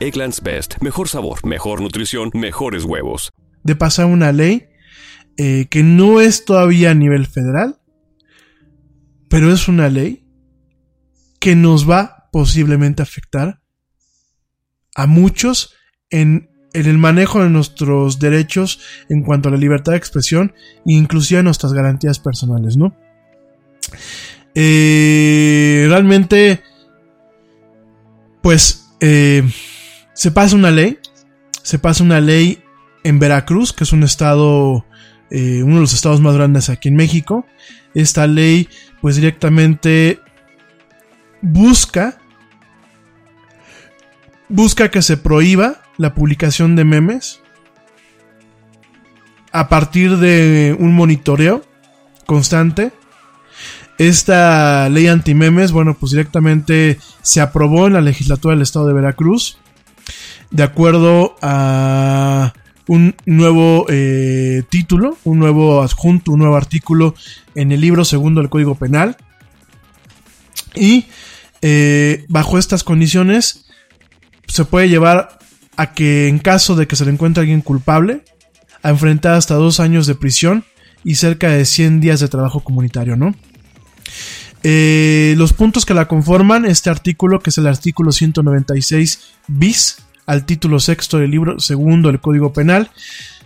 [0.00, 0.74] Egglands Best.
[0.80, 4.68] Mejor sabor, mejor nutrición, mejores huevos de pasar una ley
[5.36, 7.78] eh, que no es todavía a nivel federal,
[9.28, 10.26] pero es una ley
[11.38, 13.60] que nos va posiblemente a afectar
[14.94, 15.74] a muchos
[16.10, 20.54] en, el manejo de nuestros derechos en cuanto a la libertad de expresión
[20.86, 22.96] e inclusive nuestras garantías personales, ¿no?
[24.54, 26.62] Eh, realmente,
[28.42, 29.48] pues, eh,
[30.12, 30.98] se pasa una ley,
[31.62, 32.62] se pasa una ley
[33.04, 34.84] en Veracruz, que es un estado,
[35.30, 37.46] eh, uno de los estados más grandes aquí en México.
[37.94, 38.68] Esta ley,
[39.00, 40.20] pues directamente
[41.40, 42.18] busca,
[44.48, 47.40] busca que se prohíba la publicación de memes
[49.52, 51.64] a partir de un monitoreo
[52.26, 52.92] constante.
[53.98, 59.58] Esta ley anti-memes, bueno, pues directamente se aprobó en la legislatura del estado de Veracruz.
[60.50, 62.54] De acuerdo a
[62.86, 67.14] un nuevo eh, título, un nuevo adjunto, un nuevo artículo
[67.54, 69.16] en el libro segundo del Código Penal.
[70.74, 71.06] Y
[71.60, 73.66] eh, bajo estas condiciones
[74.46, 75.38] se puede llevar
[75.76, 78.22] a que en caso de que se le encuentre alguien culpable,
[78.82, 80.64] a enfrentar hasta dos años de prisión
[81.04, 83.34] y cerca de 100 días de trabajo comunitario, ¿no?
[84.62, 90.44] Eh, los puntos que la conforman, este artículo, que es el artículo 196 bis, al
[90.44, 92.90] título sexto del libro segundo del Código Penal,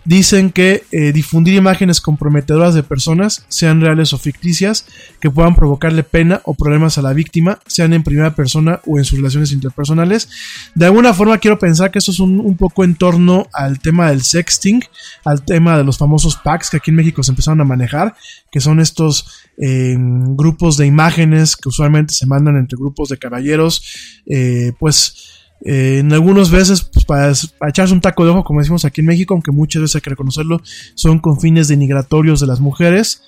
[0.04, 4.86] dicen que eh, difundir imágenes comprometedoras de personas, sean reales o ficticias,
[5.20, 9.04] que puedan provocarle pena o problemas a la víctima, sean en primera persona o en
[9.04, 10.28] sus relaciones interpersonales.
[10.74, 14.22] De alguna forma quiero pensar que esto es un, poco en torno al tema del
[14.22, 14.82] sexting,
[15.24, 18.14] al tema de los famosos packs que aquí en México se empezaron a manejar,
[18.50, 24.22] que son estos eh, grupos de imágenes que usualmente se mandan entre grupos de caballeros,
[24.26, 27.32] eh, pues eh, en algunas veces, pues, para,
[27.68, 30.10] echarse un taco de ojo, como decimos aquí en México, aunque muchas veces hay que
[30.10, 30.60] reconocerlo,
[30.94, 33.22] son con fines denigratorios de las mujeres.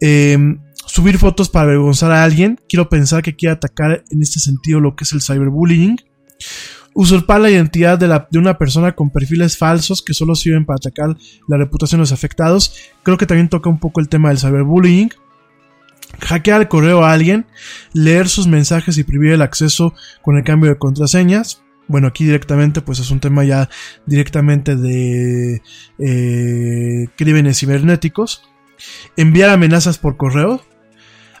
[0.00, 4.80] Em, subir fotos para avergonzar a alguien, quiero pensar que quiere atacar en este sentido
[4.80, 5.96] lo que es el cyberbullying.
[6.94, 10.76] Usurpar la identidad de, la, de una persona con perfiles falsos que solo sirven para
[10.76, 11.16] atacar
[11.46, 12.74] la reputación de los afectados.
[13.02, 15.10] Creo que también toca un poco el tema del cyberbullying.
[16.20, 17.46] Hackear el correo a alguien,
[17.92, 21.62] leer sus mensajes y prohibir el acceso con el cambio de contraseñas.
[21.88, 23.68] Bueno, aquí directamente, pues es un tema ya
[24.06, 25.62] directamente de
[25.98, 28.42] eh, crímenes cibernéticos.
[29.16, 30.62] Enviar amenazas por correo.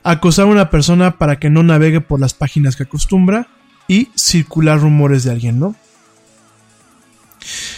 [0.02, 3.48] Acosar a una persona para que no navegue por las páginas que acostumbra.
[3.88, 5.74] Y circular rumores de alguien, ¿no?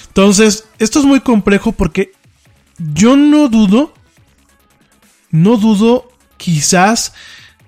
[0.08, 2.12] Entonces, esto es muy complejo porque
[2.78, 3.94] yo no dudo,
[5.30, 7.12] no dudo quizás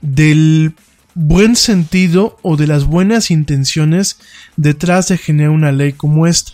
[0.00, 0.74] del
[1.14, 4.18] buen sentido o de las buenas intenciones
[4.56, 6.52] detrás de generar una ley como esta.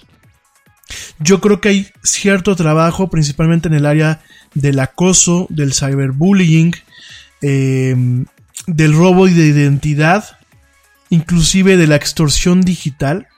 [1.19, 4.23] Yo creo que hay cierto trabajo, principalmente en el área
[4.55, 6.73] del acoso, del cyberbullying,
[7.43, 8.25] em,
[8.67, 10.25] del robo de identidad,
[11.11, 13.29] inclusive de la extorsión digital.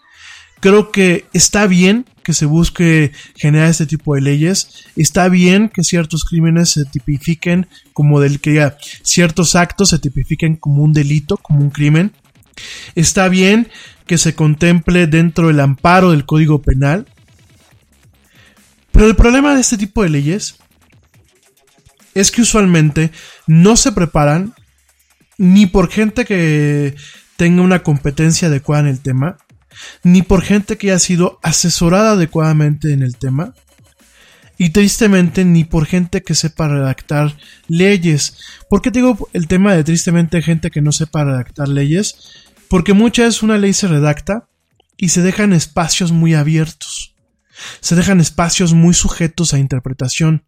[0.61, 4.85] Creo que está bien que se busque generar este tipo de leyes.
[4.95, 10.57] Está bien que ciertos crímenes se tipifiquen como del que ya ciertos actos se tipifiquen
[10.57, 12.13] como un delito, como un crimen.
[12.95, 13.69] Está bien
[14.07, 17.07] que se contemple dentro del amparo del Código Penal.
[18.93, 20.57] Pero el problema de este tipo de leyes
[22.15, 23.13] es que usualmente
[23.47, 24.55] no se preparan
[25.39, 26.95] ni por gente que
[27.37, 29.39] tenga una competencia adecuada en el tema,
[30.03, 33.55] ni por gente que haya sido asesorada adecuadamente en el tema,
[34.61, 37.35] y tristemente ni por gente que sepa redactar
[37.67, 38.37] leyes.
[38.69, 42.15] ¿Por qué digo el tema de tristemente gente que no sepa redactar leyes?
[42.69, 44.51] Porque muchas veces una ley se redacta
[44.99, 47.15] y se dejan espacios muy abiertos.
[47.81, 50.45] Se dejan espacios muy sujetos a interpretación.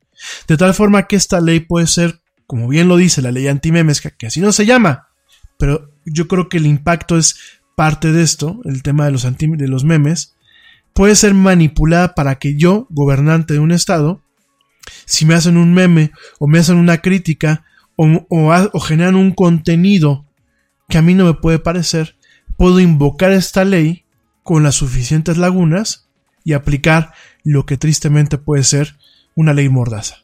[0.47, 4.03] De tal forma que esta ley puede ser, como bien lo dice la ley antimemes,
[4.03, 5.09] que así no se llama,
[5.59, 7.37] pero yo creo que el impacto es
[7.75, 9.13] parte de esto, el tema de
[9.69, 10.37] los, memes,
[10.93, 14.23] puede ser manipulada para que yo, gobernante de un estado,
[15.05, 17.65] si me hacen un meme o me hacen una crítica
[17.97, 20.27] o, o, generan un contenido
[20.89, 22.17] que a mí no me puede parecer,
[22.57, 24.05] puedo invocar esta ley
[24.43, 26.09] con las suficientes lagunas
[26.45, 27.13] y aplicar
[27.45, 28.97] lo que tristemente puede ser
[29.35, 30.17] una ley mordaza.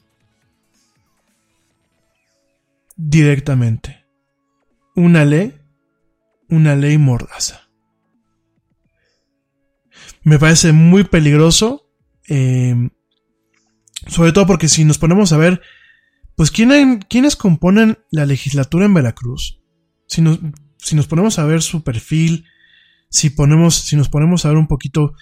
[2.97, 4.05] Directamente.
[4.95, 5.58] Una ley
[6.49, 7.69] una ley mordaza.
[10.23, 11.91] Me parece muy peligroso,
[12.29, 12.91] eh,
[14.07, 15.61] sobre todo porque si nos ponemos a ver,
[16.37, 19.61] pues ¿quiénes componen la legislatura en Veracruz?
[20.07, 20.39] Si nos,
[20.79, 22.45] si nos ponemos a ver su perfil,
[23.11, 25.15] si, ponemos, si nos ponemos a ver un poquito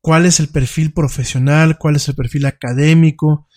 [0.00, 3.48] cuál es el perfil profesional, cuál es el perfil académico,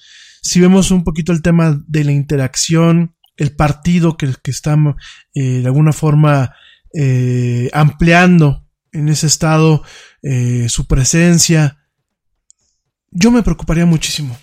[0.42, 4.78] si vemos un poquito el tema de la interacción, el partido que, que está
[5.34, 6.54] eh, de alguna forma
[6.94, 9.84] eh, ampliando en ese estado
[10.22, 11.80] eh, su presencia,
[13.10, 14.38] yo me preocuparía muchísimo.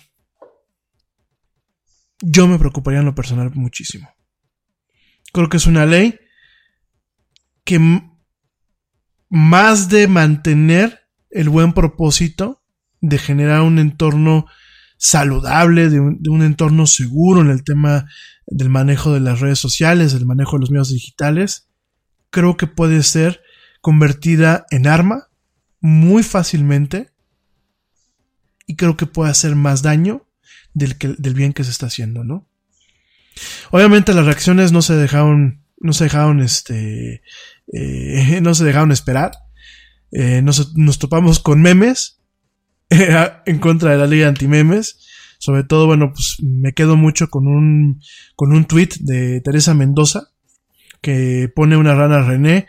[2.21, 4.09] Yo me preocuparía en lo personal muchísimo.
[5.33, 6.19] Creo que es una ley
[7.63, 7.79] que
[9.29, 10.99] más de mantener
[11.29, 12.61] el buen propósito
[12.99, 14.45] de generar un entorno
[14.97, 18.07] saludable, de un, de un, entorno seguro en el tema
[18.45, 21.70] del manejo de las redes sociales, del manejo de los medios digitales,
[22.31, 23.41] creo que puede ser
[23.81, 25.27] convertida en arma
[25.79, 27.11] muy fácilmente
[28.65, 30.27] y creo que puede hacer más daño
[30.73, 32.47] del, que, del bien que se está haciendo, ¿no?
[33.71, 37.21] Obviamente las reacciones no se dejaron, no se dejaron, este,
[37.73, 39.31] eh, no se dejaron esperar.
[40.11, 42.21] Eh, nos, nos, topamos con memes
[42.89, 44.99] en contra de la ley anti-memes.
[45.37, 47.99] Sobre todo, bueno, pues me quedo mucho con un,
[48.35, 50.30] con un tweet de Teresa Mendoza,
[51.01, 52.67] que pone una rana René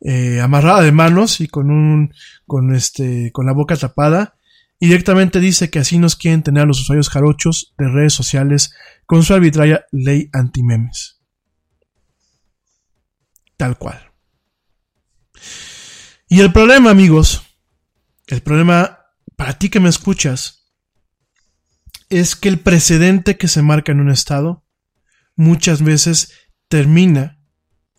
[0.00, 2.12] eh, amarrada de manos y con un
[2.46, 4.36] con este con la boca tapada
[4.78, 8.72] y directamente dice que así nos quieren tener a los usuarios jarochos de redes sociales
[9.06, 11.20] con su arbitraria ley anti-memes.
[13.56, 14.12] Tal cual.
[16.28, 17.42] Y el problema, amigos,
[18.28, 18.98] el problema
[19.34, 20.66] para ti que me escuchas,
[22.08, 24.64] es que el precedente que se marca en un estado
[25.36, 26.32] muchas veces
[26.68, 27.37] termina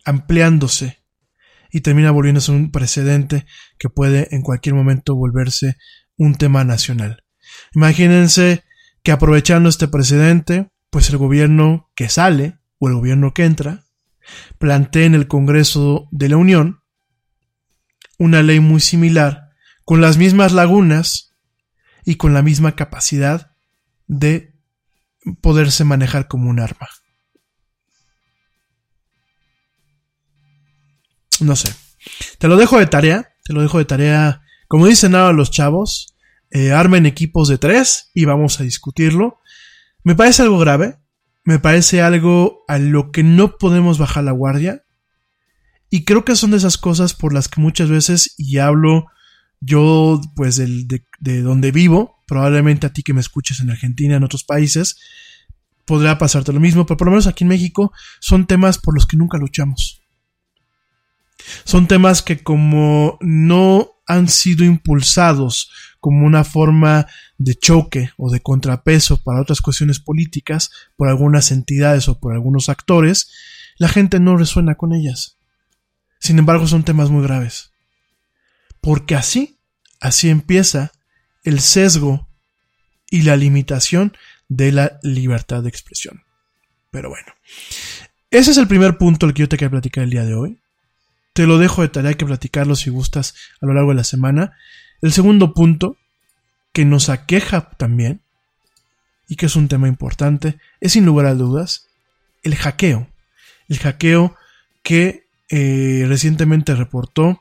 [0.09, 1.03] ampliándose
[1.71, 3.45] y termina volviéndose un precedente
[3.77, 5.77] que puede en cualquier momento volverse
[6.17, 7.23] un tema nacional.
[7.73, 8.63] Imagínense
[9.03, 13.85] que aprovechando este precedente, pues el gobierno que sale o el gobierno que entra
[14.57, 16.79] plantea en el Congreso de la Unión
[18.17, 19.49] una ley muy similar,
[19.85, 21.35] con las mismas lagunas
[22.03, 23.55] y con la misma capacidad
[24.07, 24.55] de
[25.41, 26.89] poderse manejar como un arma.
[31.41, 31.73] No sé.
[32.37, 33.33] Te lo dejo de tarea.
[33.43, 34.41] te lo dejo de tarea.
[34.67, 36.15] Como dicen ahora los chavos,
[36.51, 39.39] eh, armen equipos de tres y vamos a discutirlo.
[40.03, 40.99] Me parece algo grave,
[41.43, 44.83] me parece algo a lo que no podemos bajar la guardia.
[45.89, 49.07] Y creo que son de esas cosas por las que muchas veces, y hablo
[49.59, 54.23] yo pues de, de donde vivo, probablemente a ti que me escuches en Argentina, en
[54.23, 54.97] otros países,
[55.85, 59.07] podrá pasarte lo mismo, pero por lo menos aquí en México son temas por los
[59.07, 59.98] que nunca luchamos.
[61.63, 68.41] Son temas que como no han sido impulsados como una forma de choque o de
[68.41, 73.31] contrapeso para otras cuestiones políticas por algunas entidades o por algunos actores,
[73.77, 75.37] la gente no resuena con ellas.
[76.19, 77.71] Sin embargo, son temas muy graves.
[78.81, 79.59] Porque así,
[79.99, 80.91] así empieza
[81.43, 82.27] el sesgo
[83.09, 84.15] y la limitación
[84.47, 86.23] de la libertad de expresión.
[86.91, 87.33] Pero bueno,
[88.31, 90.58] ese es el primer punto al que yo te quiero platicar el día de hoy.
[91.39, 94.57] Te lo dejo de tarea que platicarlo si gustas a lo largo de la semana.
[95.01, 95.95] El segundo punto,
[96.73, 98.19] que nos aqueja también,
[99.29, 101.87] y que es un tema importante, es sin lugar a dudas
[102.43, 103.07] el hackeo.
[103.69, 104.35] El hackeo
[104.83, 107.39] que eh, recientemente reportó,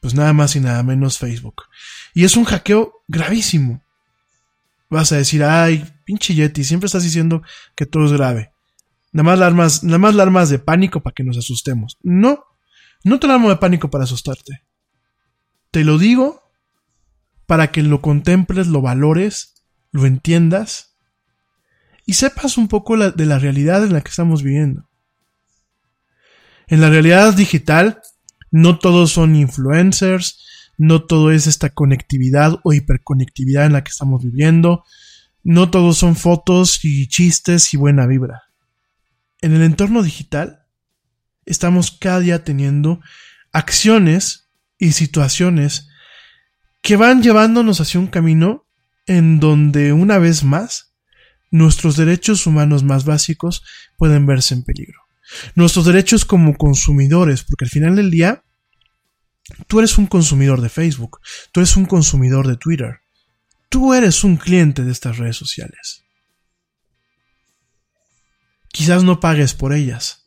[0.00, 1.66] pues nada más y nada menos Facebook.
[2.12, 3.84] Y es un hackeo gravísimo.
[4.88, 7.40] Vas a decir, ay, pinche Yeti, siempre estás diciendo
[7.76, 8.50] que todo es grave.
[9.12, 11.96] Nada más armas, nada más armas de pánico para que nos asustemos.
[12.02, 12.49] No,
[13.04, 14.62] no te la armo de pánico para asustarte.
[15.70, 16.42] Te lo digo
[17.46, 20.96] para que lo contemples, lo valores, lo entiendas
[22.06, 24.88] y sepas un poco de la realidad en la que estamos viviendo.
[26.68, 28.00] En la realidad digital,
[28.50, 30.44] no todos son influencers,
[30.78, 34.84] no todo es esta conectividad o hiperconectividad en la que estamos viviendo,
[35.42, 38.42] no todos son fotos y chistes y buena vibra.
[39.40, 40.59] En el entorno digital,
[41.44, 43.00] estamos cada día teniendo
[43.52, 45.88] acciones y situaciones
[46.82, 48.66] que van llevándonos hacia un camino
[49.06, 50.94] en donde una vez más
[51.50, 53.64] nuestros derechos humanos más básicos
[53.96, 55.00] pueden verse en peligro.
[55.54, 58.44] Nuestros derechos como consumidores, porque al final del día
[59.66, 61.20] tú eres un consumidor de Facebook,
[61.52, 63.00] tú eres un consumidor de Twitter,
[63.68, 66.04] tú eres un cliente de estas redes sociales.
[68.68, 70.19] Quizás no pagues por ellas,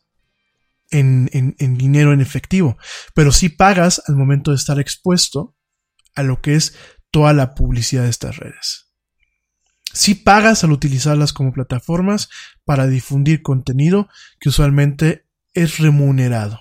[0.93, 2.77] en, dinero en efectivo,
[3.13, 5.55] pero sí pagas al momento de estar expuesto
[6.15, 6.75] a lo que es
[7.11, 8.91] toda la publicidad de estas redes.
[9.93, 12.29] Sí pagas al utilizarlas como plataformas
[12.65, 14.07] para difundir contenido
[14.39, 16.59] que usualmente es remunerado.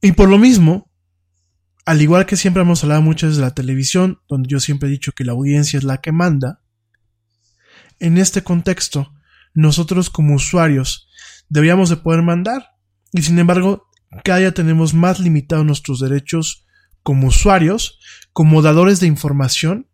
[0.00, 0.90] Y por lo mismo,
[1.84, 5.12] al igual que siempre hemos hablado mucho de la televisión, donde yo siempre he dicho
[5.12, 6.60] que la audiencia es la que manda,
[8.00, 9.12] en este contexto,
[9.54, 11.08] nosotros como usuarios
[11.52, 12.70] deberíamos de poder mandar.
[13.12, 13.86] Y sin embargo,
[14.24, 16.64] cada día tenemos más limitados nuestros derechos
[17.02, 18.00] como usuarios,
[18.32, 19.86] como dadores de información.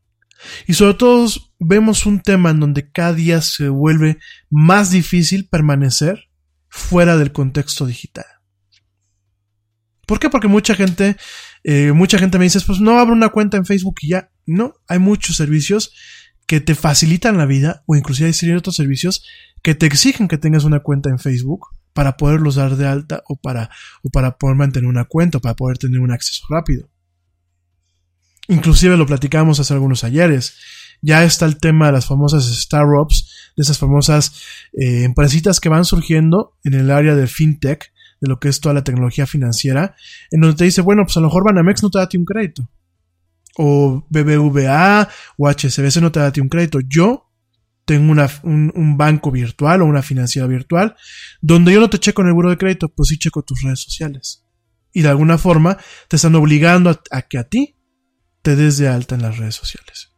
[0.69, 1.29] Y sobre todo
[1.59, 6.29] vemos un tema en donde cada día se vuelve más difícil permanecer
[6.69, 8.27] fuera del contexto digital.
[10.07, 10.31] ¿Por qué?
[10.31, 11.17] Porque mucha gente,
[11.65, 14.31] eh, mucha gente me dice, pues no abro una cuenta en Facebook y ya.
[14.47, 15.93] No, hay muchos servicios
[16.49, 19.23] que te facilitan la vida o inclusive hay otros servicios
[19.63, 23.37] que te exigen que tengas una cuenta en Facebook para poderlos dar de alta o
[23.37, 23.71] para,
[24.03, 26.89] o para poder mantener una cuenta para poder tener un acceso rápido.
[28.49, 30.55] Inclusive lo platicamos hace algunos ayeres.
[31.03, 34.43] Ya está el tema de las famosas startups, de esas famosas
[34.73, 37.93] eh, empresitas que van surgiendo en el área de fintech,
[38.23, 39.95] de lo que es toda la tecnología financiera,
[40.31, 42.71] en donde te dice, bueno, pues a lo mejor Banamex no te da un crédito.
[43.61, 46.79] O BBVA o HSBC no te da un crédito.
[46.81, 47.29] Yo
[47.89, 50.95] tengo un, banco virtual o una financiera virtual,
[51.41, 53.81] donde yo no te checo en el buro de crédito, pues sí checo tus redes
[53.81, 54.45] sociales.
[54.93, 57.77] Y de alguna forma te están obligando a, que a ti
[58.43, 60.13] te des de alta en las redes sociales.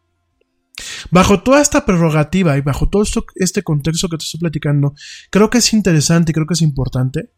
[1.13, 3.05] Bajo toda esta prerrogativa y bajo todo
[3.37, 4.95] este contexto que te estoy platicando,
[5.31, 7.31] creo que es interesante y creo que es importante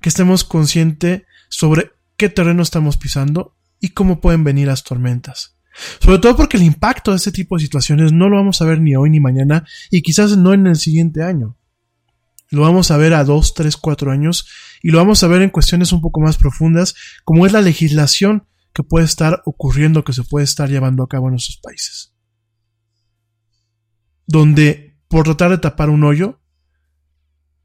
[0.00, 5.58] que estemos conscientes sobre qué terreno estamos pisando y cómo pueden venir las tormentas.
[6.00, 8.80] Sobre todo porque el impacto de este tipo de situaciones no lo vamos a ver
[8.80, 11.58] ni hoy ni mañana y quizás no en el siguiente año.
[12.50, 14.46] Lo vamos a ver a dos, tres, cuatro años
[14.82, 18.46] y lo vamos a ver en cuestiones un poco más profundas como es la legislación
[18.72, 22.14] que puede estar ocurriendo, que se puede estar llevando a cabo en nuestros países.
[24.26, 26.40] Donde por tratar de tapar un hoyo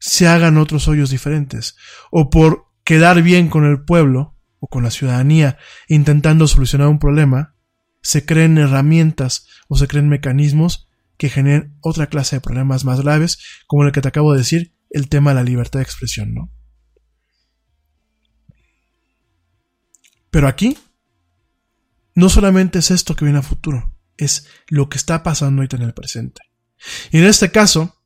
[0.00, 1.76] se hagan otros hoyos diferentes
[2.10, 7.54] o por quedar bien con el pueblo o con la ciudadanía intentando solucionar un problema,
[8.02, 13.38] se creen herramientas o se creen mecanismos que generen otra clase de problemas más graves,
[13.66, 16.50] como el que te acabo de decir, el tema de la libertad de expresión, ¿no?
[20.30, 20.78] Pero aquí,
[22.14, 25.82] no solamente es esto que viene a futuro, es lo que está pasando ahorita en
[25.82, 26.42] el presente.
[27.10, 27.96] Y en este caso,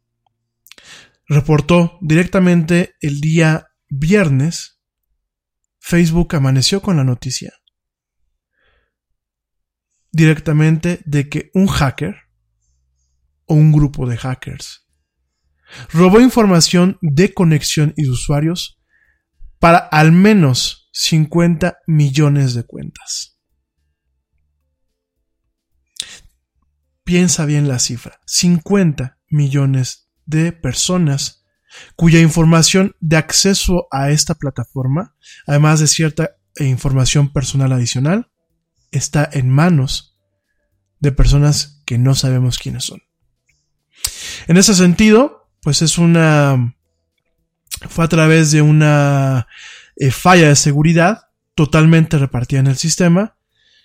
[1.26, 4.71] reportó directamente el día viernes,
[5.84, 7.52] Facebook amaneció con la noticia
[10.12, 12.14] directamente de que un hacker
[13.46, 14.86] o un grupo de hackers
[15.90, 18.80] robó información de conexión y de usuarios
[19.58, 23.40] para al menos 50 millones de cuentas.
[27.02, 28.20] Piensa bien la cifra.
[28.26, 31.41] 50 millones de personas
[31.96, 35.14] cuya información de acceso a esta plataforma,
[35.46, 38.30] además de cierta información personal adicional,
[38.90, 40.18] está en manos
[41.00, 43.02] de personas que no sabemos quiénes son.
[44.46, 46.76] En ese sentido, pues es una...
[47.88, 49.46] fue a través de una
[49.96, 53.36] eh, falla de seguridad totalmente repartida en el sistema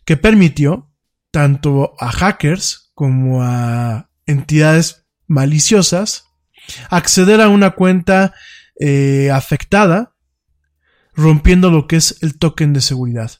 [0.05, 0.91] que permitió
[1.31, 6.26] tanto a hackers como a entidades maliciosas
[6.89, 8.33] acceder a una cuenta
[8.79, 10.13] eh, afectada
[11.13, 13.31] rompiendo lo que es el token de seguridad.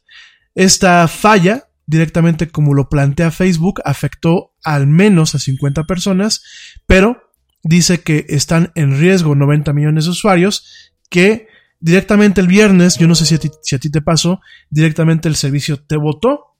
[0.56, 6.44] Esta falla, directamente como lo plantea Facebook, afectó al menos a 50 personas,
[6.88, 7.32] pero
[7.64, 11.48] dice que están en riesgo 90 millones de usuarios que
[11.80, 15.96] directamente el viernes, yo no sé si a ti, te pasó, directamente el servicio te
[15.96, 16.56] votó,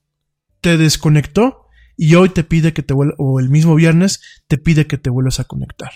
[0.60, 1.66] te desconectó
[1.96, 5.10] y hoy te pide que te vuelvas, o el mismo viernes te pide que te
[5.10, 5.90] vuelvas a conectar.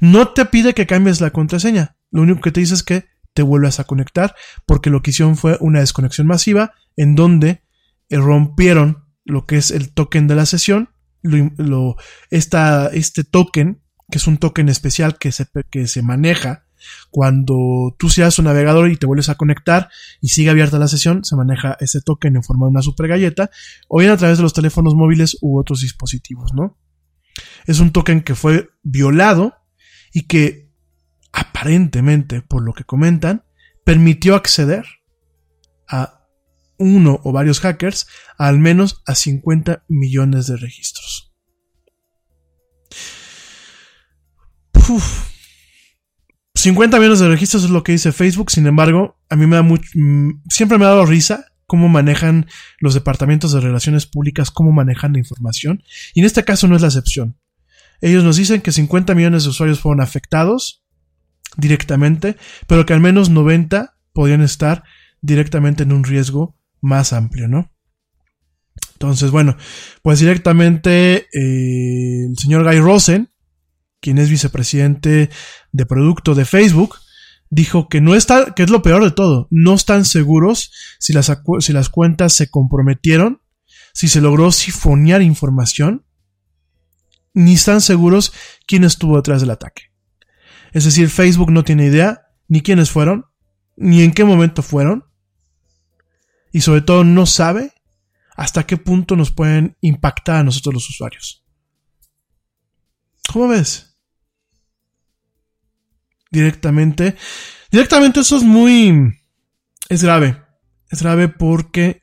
[0.00, 3.42] No te pide que cambies la contraseña, lo único que te dice es que te
[3.42, 4.34] vuelvas a conectar
[4.66, 7.62] porque lo que hicieron fue una desconexión masiva en donde
[8.10, 10.90] rompieron lo que es el token de la sesión,
[12.30, 16.66] esta, este token, que es un token especial que se, que se maneja
[17.10, 19.90] cuando tú seas un navegador y te vuelves a conectar
[20.20, 23.50] y sigue abierta la sesión, se maneja ese token en forma de una super galleta,
[23.88, 26.78] o bien a través de los teléfonos móviles u otros dispositivos, ¿no?
[27.66, 29.54] Es un token que fue violado
[30.12, 30.70] y que
[31.32, 33.44] aparentemente, por lo que comentan,
[33.84, 34.84] permitió acceder
[35.88, 36.26] a
[36.78, 38.06] uno o varios hackers
[38.38, 41.32] a al menos a 50 millones de registros.
[46.54, 49.62] 50 millones de registros es lo que dice Facebook, sin embargo, a mí me da
[49.62, 52.46] mucho, mm, siempre me ha dado risa cómo manejan
[52.80, 55.84] los departamentos de relaciones públicas, cómo manejan la información,
[56.14, 57.38] y en este caso no es la excepción.
[58.00, 60.84] Ellos nos dicen que 50 millones de usuarios fueron afectados
[61.56, 62.36] directamente,
[62.66, 64.84] pero que al menos 90 podrían estar
[65.20, 67.70] directamente en un riesgo más amplio, ¿no?
[68.92, 69.56] Entonces, bueno,
[70.02, 73.30] pues directamente eh, el señor Guy Rosen,
[74.00, 75.30] quien es vicepresidente
[75.72, 76.96] de producto de Facebook,
[77.50, 81.32] dijo que no está, que es lo peor de todo, no están seguros si las,
[81.60, 83.42] si las cuentas se comprometieron,
[83.92, 86.04] si se logró sifonear información,
[87.32, 88.32] ni están seguros
[88.66, 89.84] quién estuvo detrás del ataque.
[90.72, 93.26] Es decir, Facebook no tiene idea ni quiénes fueron,
[93.76, 95.04] ni en qué momento fueron,
[96.52, 97.72] y sobre todo no sabe
[98.36, 101.44] hasta qué punto nos pueden impactar a nosotros los usuarios.
[103.28, 103.90] ¿Cómo ves?
[106.30, 107.16] directamente.
[107.70, 109.12] Directamente eso es muy...
[109.88, 110.42] es grave.
[110.90, 112.02] Es grave porque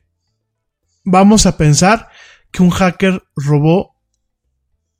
[1.04, 2.08] vamos a pensar
[2.50, 3.97] que un hacker robó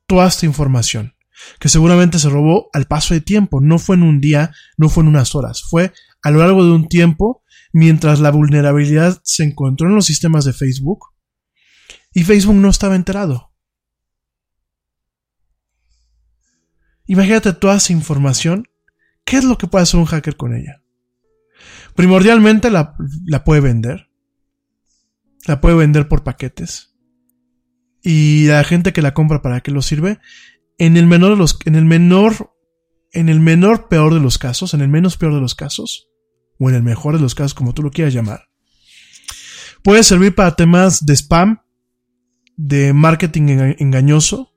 [0.08, 1.14] toda esta información.
[1.60, 3.60] Que seguramente se robó al paso de tiempo.
[3.60, 5.62] No fue en un día, no fue en unas horas.
[5.62, 5.92] Fue
[6.22, 10.52] a lo largo de un tiempo mientras la vulnerabilidad se encontró en los sistemas de
[10.52, 11.10] Facebook
[12.12, 13.52] y Facebook no estaba enterado.
[17.06, 18.64] Imagínate toda esa información
[19.28, 20.82] ¿Qué es lo que puede hacer un hacker con ella?
[21.94, 22.96] Primordialmente la,
[23.44, 24.08] puede vender.
[25.46, 26.94] La puede vender por paquetes.
[28.10, 30.18] Y la gente que la compra para qué lo sirve,
[30.78, 32.54] en el menor de los, en el menor,
[33.12, 36.08] en el menor peor de los casos, en el menos peor de los casos,
[36.58, 38.48] o en el mejor de los casos, como tú lo quieras llamar,
[39.82, 41.60] puede servir para temas de spam,
[42.56, 44.54] de marketing engañoso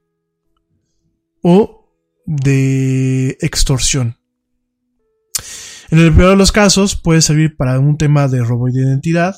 [1.43, 1.93] o
[2.25, 4.15] de extorsión.
[5.89, 9.35] En el peor de los casos puede servir para un tema de robo de identidad,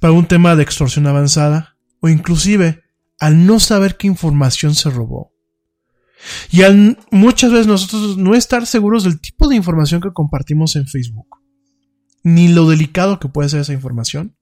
[0.00, 1.73] para un tema de extorsión avanzada
[2.04, 2.82] o inclusive
[3.18, 5.32] al no saber qué información se robó.
[6.50, 10.86] Y al muchas veces nosotros no estar seguros del tipo de información que compartimos en
[10.86, 11.38] Facebook,
[12.22, 14.36] ni lo delicado que puede ser esa información,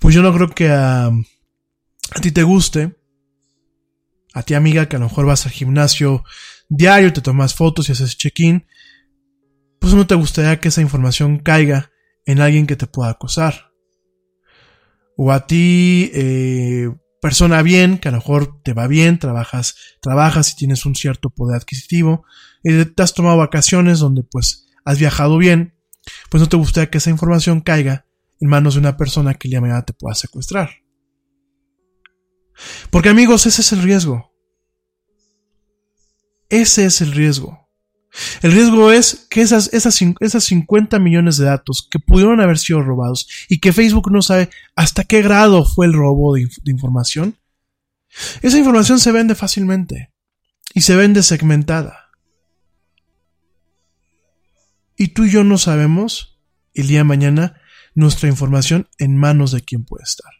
[0.00, 2.98] pues yo no creo que a, a ti te guste,
[4.34, 6.24] a ti amiga que a lo mejor vas al gimnasio
[6.68, 8.66] diario, te tomas fotos y haces check-in,
[9.78, 11.90] pues no te gustaría que esa información caiga
[12.26, 13.67] en alguien que te pueda acosar.
[15.20, 16.88] O a ti, eh,
[17.20, 21.28] persona bien, que a lo mejor te va bien, trabajas, trabajas y tienes un cierto
[21.28, 22.24] poder adquisitivo,
[22.62, 25.74] y te has tomado vacaciones donde pues has viajado bien,
[26.30, 28.06] pues no te gustaría que esa información caiga
[28.40, 30.70] en manos de una persona que el día de mañana te pueda secuestrar.
[32.90, 34.32] Porque amigos, ese es el riesgo.
[36.48, 37.67] Ese es el riesgo.
[38.42, 42.82] El riesgo es que esas, esas, esas 50 millones de datos que pudieron haber sido
[42.82, 47.36] robados y que Facebook no sabe hasta qué grado fue el robo de, información,
[48.42, 50.12] esa información se vende fácilmente
[50.74, 52.10] y se vende segmentada.
[54.96, 56.40] Y tú y yo no sabemos
[56.74, 57.60] el día de mañana
[57.94, 60.32] nuestra información en manos de quién puede estar.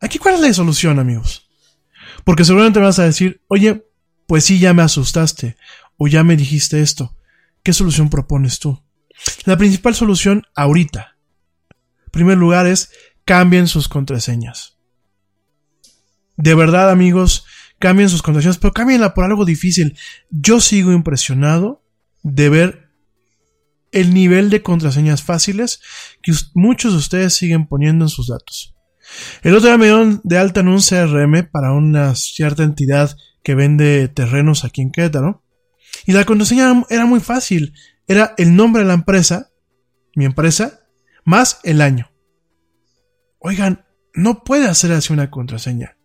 [0.00, 1.50] Aquí, ¿cuál es la solución, amigos?
[2.24, 3.86] Porque seguramente vas a decir, oye,
[4.26, 5.56] pues sí, ya me asustaste,
[5.96, 7.16] o ya me dijiste esto.
[7.62, 8.82] ¿Qué solución propones tú?
[9.44, 11.16] La principal solución ahorita,
[11.70, 12.90] en primer lugar, es
[13.24, 14.76] cambien sus contraseñas.
[16.36, 17.44] De verdad, amigos,
[17.78, 19.96] cambien sus contraseñas, pero cámbienla por algo difícil.
[20.30, 21.84] Yo sigo impresionado
[22.22, 22.90] de ver
[23.92, 25.80] el nivel de contraseñas fáciles
[26.20, 28.74] que muchos de ustedes siguen poniendo en sus datos.
[29.42, 33.54] El otro día me dieron de alta en un CRM para una cierta entidad que
[33.54, 35.43] vende terrenos aquí en Querétaro.
[36.06, 37.74] Y la contraseña era muy fácil.
[38.06, 39.50] Era el nombre de la empresa,
[40.14, 40.80] mi empresa,
[41.24, 42.10] más el año.
[43.38, 43.84] Oigan,
[44.14, 45.96] no puede hacer así una contraseña.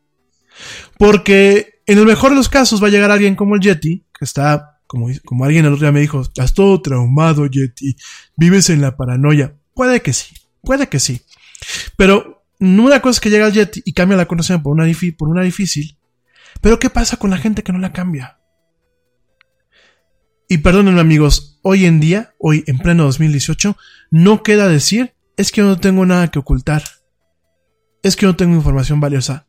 [0.98, 4.26] Porque en el mejor de los casos va a llegar alguien como el Yeti, que
[4.26, 7.96] está, como, como alguien el otro día me dijo, estás todo traumado, Yeti,
[8.36, 9.56] vives en la paranoia.
[9.74, 11.22] Puede que sí, puede que sí.
[11.98, 14.86] Pero una cosa es que llega el Yeti y cambia la contraseña por una,
[15.18, 15.98] por una difícil.
[16.62, 18.39] Pero ¿qué pasa con la gente que no la cambia?
[20.50, 23.78] Y perdónenme amigos, hoy en día, hoy en pleno 2018,
[24.12, 26.84] no queda decir es que no tengo nada que ocultar.
[28.04, 29.48] Es que no tengo información valiosa.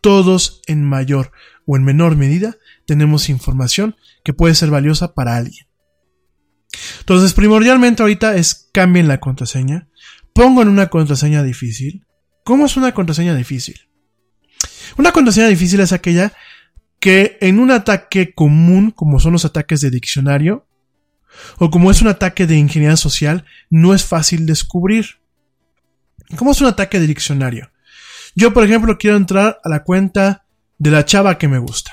[0.00, 1.32] Todos en mayor
[1.66, 5.66] o en menor medida tenemos información que puede ser valiosa para alguien.
[7.00, 9.88] Entonces, primordialmente ahorita es cambien la contraseña,
[10.32, 12.06] pongan una contraseña difícil,
[12.46, 13.88] ¿Cómo es una contraseña difícil?
[14.96, 16.32] Una contraseña difícil es aquella
[17.06, 20.66] que en un ataque común, como son los ataques de diccionario,
[21.58, 25.20] o como es un ataque de ingeniería social, no es fácil descubrir.
[26.36, 27.70] ¿Cómo es un ataque de diccionario?
[28.34, 30.46] Yo, por ejemplo, quiero entrar a la cuenta
[30.78, 31.92] de la chava que me gusta.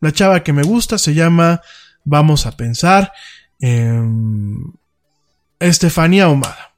[0.00, 1.60] La chava que me gusta se llama,
[2.04, 3.12] vamos a pensar,
[3.60, 4.02] eh,
[5.60, 6.74] Estefanía Ahumada.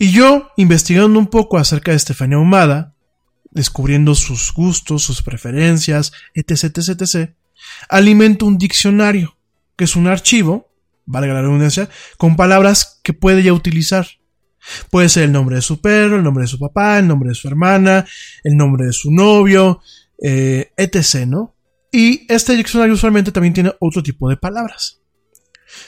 [0.00, 2.96] Y yo, investigando un poco acerca de Estefania Humada,
[3.50, 7.34] descubriendo sus gustos, sus preferencias, etc, etc, etc,
[7.88, 9.36] alimento un diccionario,
[9.76, 10.72] que es un archivo,
[11.06, 14.06] valga la redundancia, con palabras que puede ya utilizar.
[14.90, 17.34] Puede ser el nombre de su perro, el nombre de su papá, el nombre de
[17.34, 18.06] su hermana,
[18.44, 19.80] el nombre de su novio,
[20.22, 21.56] eh, etc, ¿no?
[21.90, 25.00] Y este diccionario usualmente también tiene otro tipo de palabras.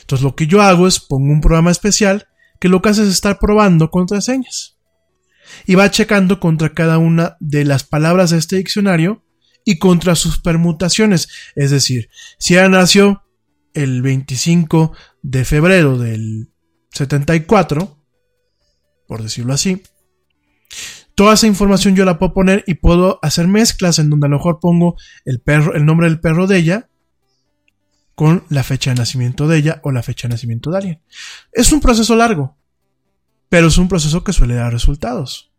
[0.00, 3.08] Entonces lo que yo hago es pongo un programa especial que lo que hace es
[3.08, 4.78] estar probando contraseñas.
[5.66, 9.24] Y va checando contra cada una de las palabras de este diccionario
[9.64, 11.28] y contra sus permutaciones.
[11.54, 13.22] Es decir, si ella nació
[13.74, 14.92] el 25
[15.22, 16.50] de febrero del
[16.92, 17.98] 74,
[19.06, 19.82] por decirlo así,
[21.14, 24.36] toda esa información yo la puedo poner y puedo hacer mezclas en donde a lo
[24.36, 26.88] mejor pongo el perro, el nombre del perro de ella
[28.14, 31.02] con la fecha de nacimiento de ella o la fecha de nacimiento de alguien.
[31.52, 32.56] Es un proceso largo,
[33.52, 35.52] pero es un proceso que suele dar resultados.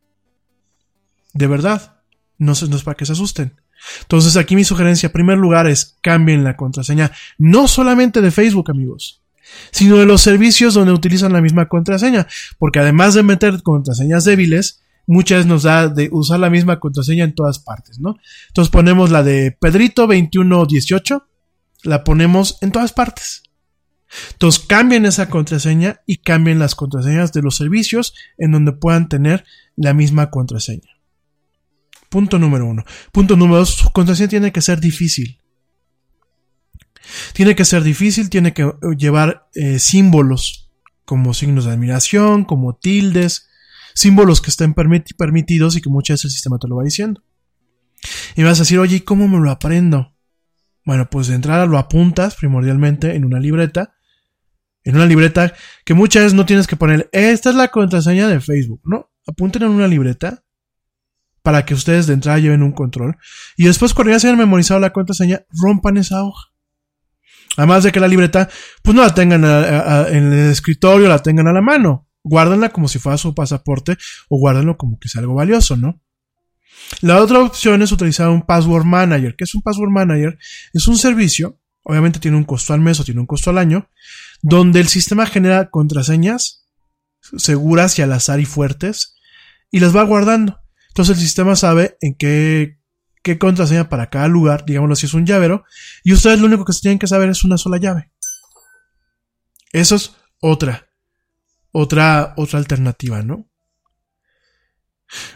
[1.31, 2.01] De verdad,
[2.39, 3.53] no, es para que se asusten.
[4.01, 8.71] Entonces aquí mi sugerencia, en primer lugar, es cambien la contraseña, no solamente de Facebook,
[8.71, 9.21] amigos,
[9.69, 12.25] sino de los servicios donde utilizan la misma contraseña,
[12.57, 17.25] porque además de meter contraseñas débiles, muchas veces nos da de usar la misma contraseña
[17.25, 18.17] en todas partes, ¿no?
[18.47, 21.27] Entonces ponemos la de Pedrito 2118
[21.83, 23.43] la ponemos en todas partes.
[24.31, 29.45] Entonces cambien esa contraseña y cambien las contraseñas de los servicios en donde puedan tener
[29.75, 30.89] la misma contraseña.
[32.09, 32.83] Punto número uno.
[33.11, 35.39] Punto número dos, su contraseña tiene que ser difícil.
[37.33, 40.71] Tiene que ser difícil, tiene que llevar eh, símbolos
[41.05, 43.49] como signos de admiración, como tildes,
[43.93, 47.23] símbolos que estén permitidos y que muchas veces el sistema te lo va diciendo.
[48.35, 50.15] Y vas a decir, oye, ¿cómo me lo aprendo?
[50.85, 53.95] Bueno, pues de entrada lo apuntas primordialmente en una libreta.
[54.83, 55.53] En una libreta
[55.85, 59.11] que muchas veces no tienes que poner, esta es la contraseña de Facebook, ¿no?
[59.25, 60.43] Apunten en una libreta
[61.41, 63.17] para que ustedes de entrada lleven un control.
[63.57, 66.49] Y después cuando ya se hayan memorizado la contraseña, rompan esa hoja.
[67.55, 68.49] Además de que la libreta,
[68.81, 72.07] pues no la tengan en el escritorio, la tengan a la mano.
[72.23, 73.97] Guárdenla como si fuera su pasaporte
[74.29, 76.01] o guárdenlo como que sea algo valioso, ¿no?
[77.01, 79.35] La otra opción es utilizar un Password Manager.
[79.37, 80.37] ¿Qué es un Password Manager?
[80.73, 83.89] Es un servicio, obviamente tiene un costo al mes o tiene un costo al año,
[84.43, 86.67] donde el sistema genera contraseñas
[87.37, 89.15] seguras y al azar y fuertes
[89.71, 90.59] y las va guardando.
[90.89, 92.77] Entonces el sistema sabe en qué,
[93.23, 95.63] qué contraseña para cada lugar, digámoslo si es un llavero,
[96.03, 98.11] y ustedes lo único que tienen que saber es una sola llave.
[99.71, 100.89] Eso es otra,
[101.71, 103.49] otra, otra alternativa, ¿no?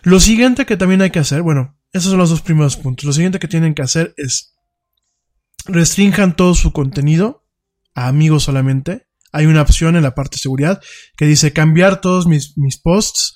[0.03, 3.05] Lo siguiente que también hay que hacer, bueno, esos son los dos primeros puntos.
[3.05, 4.53] Lo siguiente que tienen que hacer es
[5.65, 7.46] restrinjan todo su contenido
[7.97, 9.07] a amigos solamente.
[9.31, 10.81] Hay una opción en la parte de seguridad
[11.17, 13.35] que dice cambiar todos mis, mis posts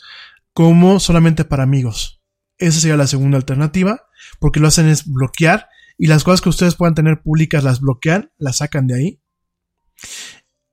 [0.53, 2.22] como solamente para amigos.
[2.59, 4.03] Esa sería la segunda alternativa,
[4.39, 8.32] porque lo hacen es bloquear y las cosas que ustedes puedan tener públicas las bloquean,
[8.38, 9.22] las sacan de ahí.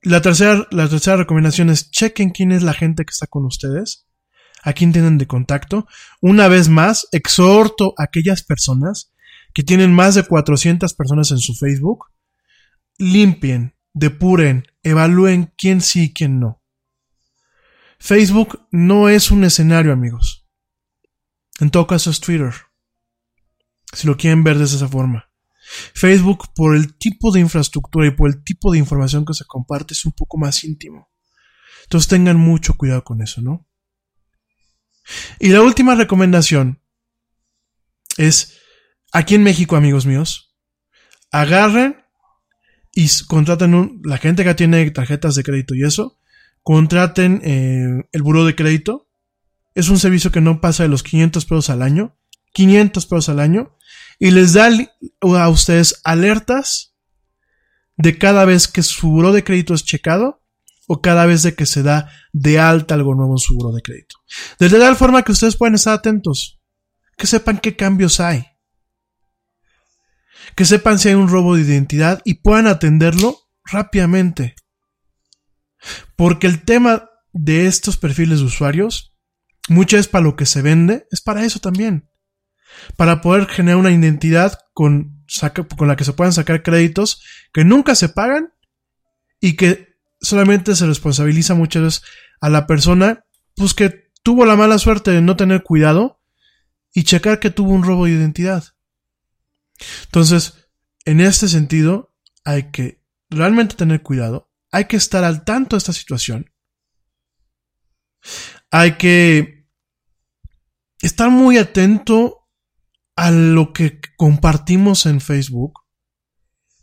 [0.03, 4.05] La tercera, la tercera recomendación es chequen quién es la gente que está con ustedes
[4.61, 5.87] a quién tienen de contacto.
[6.21, 9.13] Una vez más, exhorto a aquellas personas
[9.53, 12.05] que tienen más de 400 personas en su Facebook,
[12.97, 16.61] limpien, depuren, evalúen quién sí y quién no.
[17.99, 20.47] Facebook no es un escenario, amigos.
[21.59, 22.53] En todo caso es Twitter.
[23.93, 25.29] Si lo quieren ver de esa forma.
[25.93, 29.93] Facebook, por el tipo de infraestructura y por el tipo de información que se comparte,
[29.93, 31.09] es un poco más íntimo.
[31.83, 33.67] Entonces tengan mucho cuidado con eso, ¿no?
[35.39, 36.81] Y la última recomendación
[38.17, 38.59] es,
[39.11, 40.55] aquí en México, amigos míos,
[41.31, 42.03] agarren
[42.99, 46.19] y contraten la gente que tiene tarjetas de crédito y eso,
[46.63, 49.07] contraten eh, el buro de crédito.
[49.73, 52.17] Es un servicio que no pasa de los 500 pesos al año.
[52.51, 53.77] 500 pesos al año.
[54.19, 54.69] Y les da
[55.21, 56.93] a ustedes alertas
[57.95, 60.43] de cada vez que su buro de crédito es checado
[60.85, 63.81] o cada vez de que se da de alta algo nuevo en su buro de
[63.81, 64.17] crédito.
[64.59, 66.59] De tal forma que ustedes pueden estar atentos,
[67.15, 68.45] que sepan qué cambios hay,
[70.59, 74.55] que sepan si hay un robo de identidad y puedan atenderlo rápidamente.
[76.17, 79.15] Porque el tema de estos perfiles de usuarios,
[79.69, 82.09] muchas veces para lo que se vende, es para eso también.
[82.97, 85.23] Para poder generar una identidad con,
[85.77, 88.51] con la que se puedan sacar créditos que nunca se pagan
[89.39, 92.01] y que solamente se responsabiliza muchas veces
[92.41, 93.23] a la persona
[93.55, 96.21] pues que tuvo la mala suerte de no tener cuidado
[96.93, 98.65] y checar que tuvo un robo de identidad.
[100.05, 100.69] Entonces,
[101.05, 105.93] en este sentido, hay que realmente tener cuidado, hay que estar al tanto de esta
[105.93, 106.51] situación,
[108.71, 109.67] hay que
[111.01, 112.47] estar muy atento
[113.15, 115.79] a lo que compartimos en Facebook,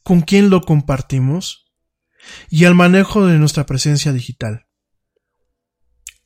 [0.02, 1.72] con quién lo compartimos,
[2.48, 4.66] y al manejo de nuestra presencia digital.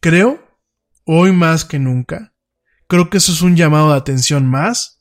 [0.00, 0.58] Creo,
[1.04, 2.34] hoy más que nunca,
[2.88, 4.99] creo que eso es un llamado de atención más,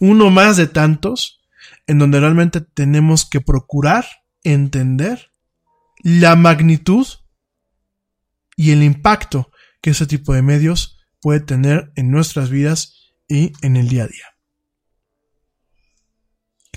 [0.00, 1.40] uno más de tantos,
[1.86, 4.06] en donde realmente tenemos que procurar
[4.42, 5.30] entender
[6.02, 7.06] la magnitud
[8.56, 13.76] y el impacto que ese tipo de medios puede tener en nuestras vidas y en
[13.76, 14.24] el día a día.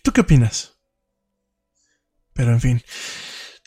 [0.03, 0.79] ¿Tú qué opinas?
[2.33, 2.81] Pero en fin,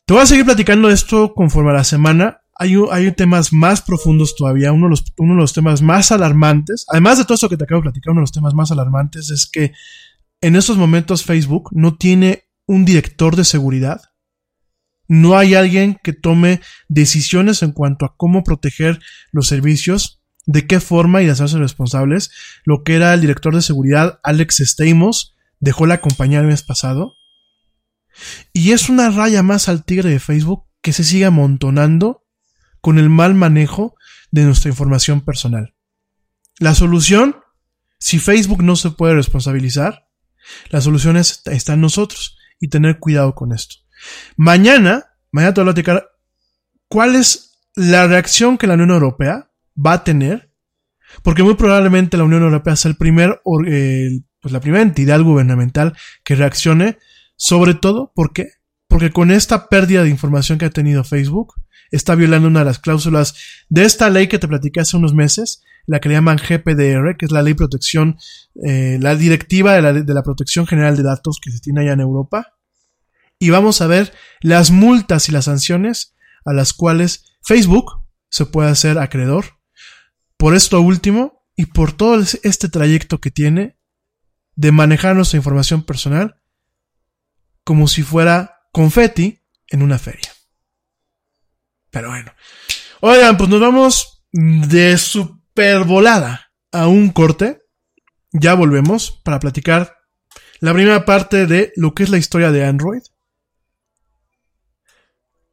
[0.05, 2.44] te voy a seguir platicando esto conforme a la semana.
[2.65, 4.73] Hay, hay temas más profundos todavía.
[4.73, 7.65] Uno de, los, uno de los temas más alarmantes, además de todo esto que te
[7.65, 9.73] acabo de platicar, uno de los temas más alarmantes es que
[10.41, 14.01] en estos momentos Facebook no tiene un director de seguridad.
[15.07, 18.99] No hay alguien que tome decisiones en cuanto a cómo proteger
[19.31, 22.31] los servicios, de qué forma y hacerse responsables.
[22.65, 27.13] Lo que era el director de seguridad, Alex Stamos, dejó la compañía el mes pasado.
[28.55, 32.24] Y es una raya más al tigre de Facebook que se sigue amontonando
[32.85, 33.97] con el mal manejo
[34.31, 35.75] de nuestra información personal.
[36.59, 37.37] La solución,
[37.99, 40.07] si Facebook no se puede responsabilizar,
[40.69, 43.77] la solución está en nosotros y tener cuidado con esto.
[44.37, 46.11] Mañana, mañana te voy a platicar
[46.87, 50.53] cuál es la reacción que la Unión Europea va a tener,
[51.23, 56.35] porque muy probablemente la Unión Europea sea el primer, pues la primera entidad gubernamental que
[56.35, 56.99] reaccione
[57.37, 58.49] sobre todo, ¿por qué?
[58.89, 61.55] Porque con esta pérdida de información que ha tenido Facebook,
[61.91, 63.35] está violando una de las cláusulas
[63.69, 67.27] de esta ley que te platiqué hace unos meses, la que le llaman GPDR, que
[67.27, 68.17] es la ley protección,
[68.65, 71.93] eh, la directiva de la, de la protección general de datos que se tiene allá
[71.93, 72.55] en Europa.
[73.39, 76.15] Y vamos a ver las multas y las sanciones
[76.45, 79.45] a las cuales Facebook se puede hacer acreedor
[80.37, 83.79] por esto último y por todo este trayecto que tiene
[84.57, 86.41] de manejar nuestra información personal
[87.65, 90.34] como si fuera confeti en una feria.
[91.95, 92.33] Pero bueno.
[93.01, 97.63] Oigan, pues nos vamos de super volada a un corte.
[98.33, 99.97] Ya volvemos para platicar
[100.59, 103.03] la primera parte de lo que es la historia de Android.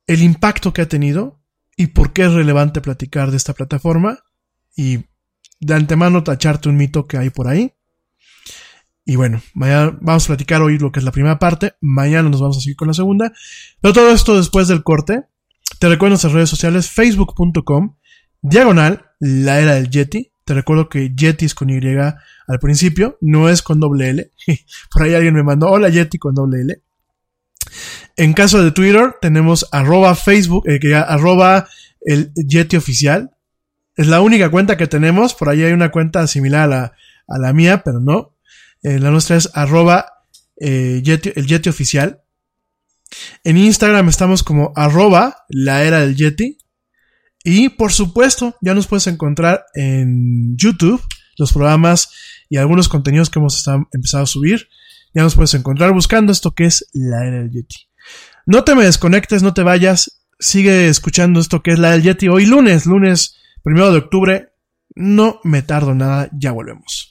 [0.07, 1.39] El impacto que ha tenido
[1.77, 4.17] y por qué es relevante platicar de esta plataforma.
[4.75, 5.05] Y
[5.59, 7.71] de antemano tacharte un mito que hay por ahí.
[9.05, 11.75] Y bueno, mañana vamos a platicar hoy lo que es la primera parte.
[11.81, 13.31] Mañana nos vamos a seguir con la segunda.
[13.79, 15.25] Pero todo esto después del corte.
[15.81, 17.95] Te recuerdo nuestras redes sociales, facebook.com,
[18.39, 20.31] diagonal, la era del Yeti.
[20.45, 24.31] Te recuerdo que Yeti es con Y al principio, no es con doble L.
[24.91, 26.81] Por ahí alguien me mandó, hola Yeti con doble L.
[28.15, 31.67] En caso de Twitter, tenemos arroba Facebook, eh, que arroba
[32.01, 33.31] el Yeti oficial.
[33.95, 35.33] Es la única cuenta que tenemos.
[35.33, 36.93] Por ahí hay una cuenta similar a la,
[37.27, 38.35] a la mía, pero no.
[38.83, 40.05] Eh, la nuestra es arroba
[40.57, 42.21] eh, el Yeti oficial.
[43.43, 46.57] En Instagram estamos como arroba la era del Yeti.
[47.43, 51.01] Y por supuesto, ya nos puedes encontrar en YouTube
[51.37, 52.11] los programas
[52.49, 54.69] y algunos contenidos que hemos empezado a subir.
[55.13, 57.87] Ya nos puedes encontrar buscando esto que es la era del Yeti.
[58.45, 60.23] No te me desconectes, no te vayas.
[60.39, 62.27] Sigue escuchando esto que es la era del Yeti.
[62.29, 64.53] Hoy lunes, lunes primero de octubre.
[64.95, 67.10] No me tardo nada, ya volvemos.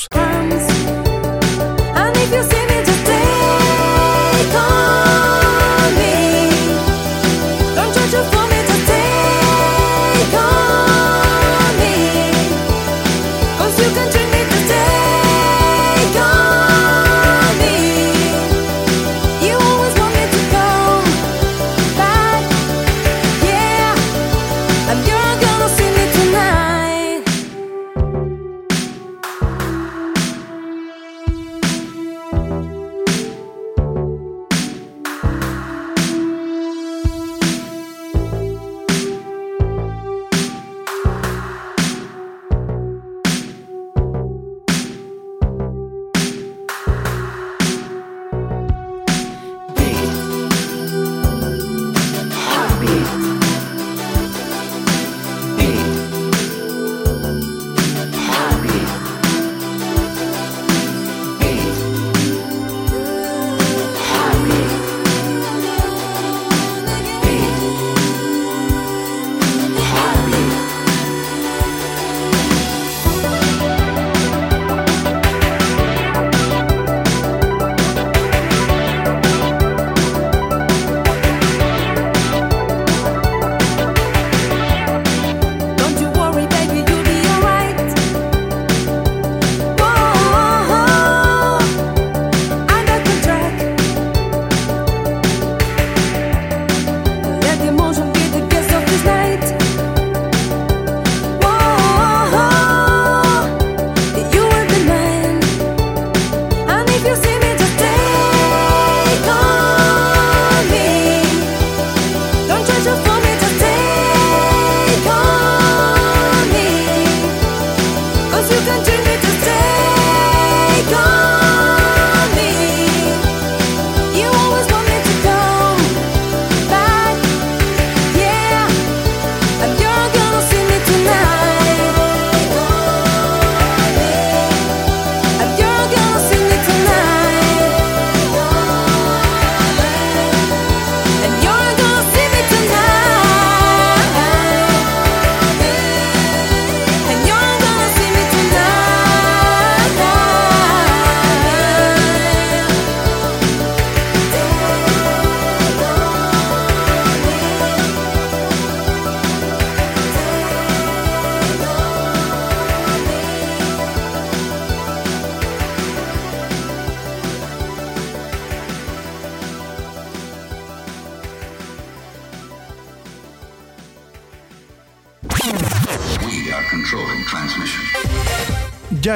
[0.53, 4.51] And if you see me, just take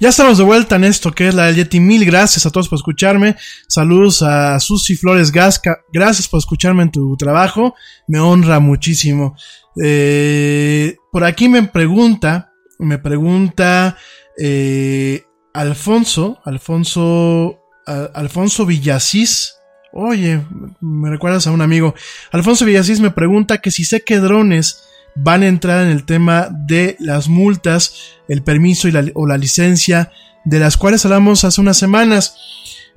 [0.00, 1.78] Ya estamos de vuelta en esto que es la del Yeti.
[1.78, 3.36] Mil gracias a todos por escucharme.
[3.68, 5.82] Saludos a Susi Flores Gasca.
[5.92, 7.74] Gracias por escucharme en tu trabajo.
[8.08, 9.36] Me honra muchísimo.
[9.84, 13.98] Eh, por aquí me pregunta, me pregunta
[14.38, 15.22] eh,
[15.52, 19.54] Alfonso, Alfonso, Alfonso Villasís.
[19.92, 20.40] Oye,
[20.80, 21.94] me recuerdas a un amigo.
[22.32, 24.82] Alfonso Villasís me pregunta que si sé que drones
[25.14, 27.94] van a entrar en el tema de las multas,
[28.28, 30.10] el permiso y la, o la licencia,
[30.44, 32.34] de las cuales hablamos hace unas semanas.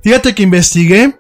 [0.01, 1.17] Fíjate que investigué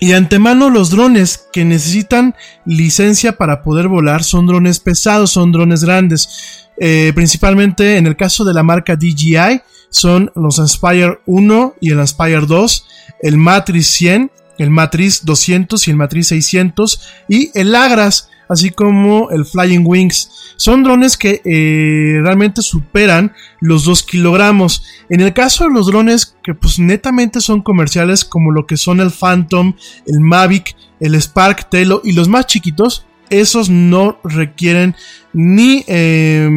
[0.00, 5.52] y de antemano los drones que necesitan licencia para poder volar son drones pesados, son
[5.52, 6.70] drones grandes.
[6.78, 9.60] Eh, principalmente en el caso de la marca DJI
[9.90, 12.86] son los Aspire 1 y el Aspire 2,
[13.20, 19.30] el Matrix 100, el Matrix 200 y el Matrix 600 y el Agras, así como
[19.30, 20.54] el Flying Wings.
[20.56, 24.82] Son drones que eh, realmente superan los 2 kilogramos.
[25.08, 29.00] En el caso de los drones que pues netamente son comerciales como lo que son
[29.00, 29.74] el Phantom,
[30.06, 34.96] el Mavic, el Spark Telo y los más chiquitos, esos no requieren
[35.32, 36.50] ni, eh,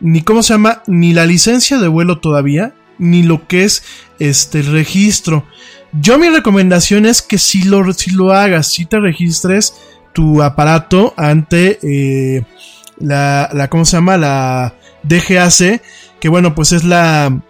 [0.00, 3.84] ni cómo se llama, ni la licencia de vuelo todavía, ni lo que es
[4.18, 5.46] este registro.
[5.92, 9.74] Yo mi recomendación es que si lo, si lo hagas, si te registres
[10.12, 12.44] tu aparato ante eh,
[12.98, 14.16] la, la, ¿cómo se llama?
[14.16, 15.82] La DGAC,
[16.20, 17.42] que bueno, pues es la,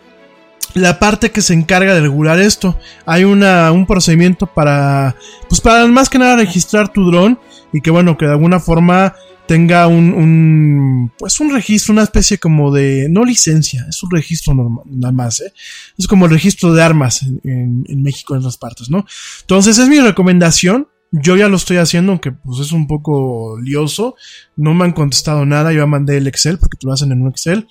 [0.74, 2.78] la parte que se encarga de regular esto.
[3.06, 5.16] Hay una, un procedimiento para,
[5.48, 7.38] pues para más que nada registrar tu dron
[7.72, 9.14] y que bueno, que de alguna forma
[9.46, 14.54] tenga un, un, pues un registro, una especie como de, no licencia, es un registro
[14.54, 15.52] normal, nada más, ¿eh?
[15.98, 19.04] es como el registro de armas en, en, México en otras partes, ¿no?
[19.40, 24.16] Entonces es mi recomendación, yo ya lo estoy haciendo, aunque pues es un poco lioso.
[24.56, 25.70] No me han contestado nada.
[25.72, 27.68] Yo ya mandé el Excel porque te lo hacen en un Excel.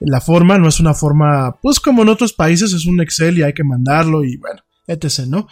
[0.00, 3.42] La forma no es una forma, pues como en otros países, es un Excel y
[3.42, 5.26] hay que mandarlo y bueno, etc.
[5.26, 5.46] ¿no?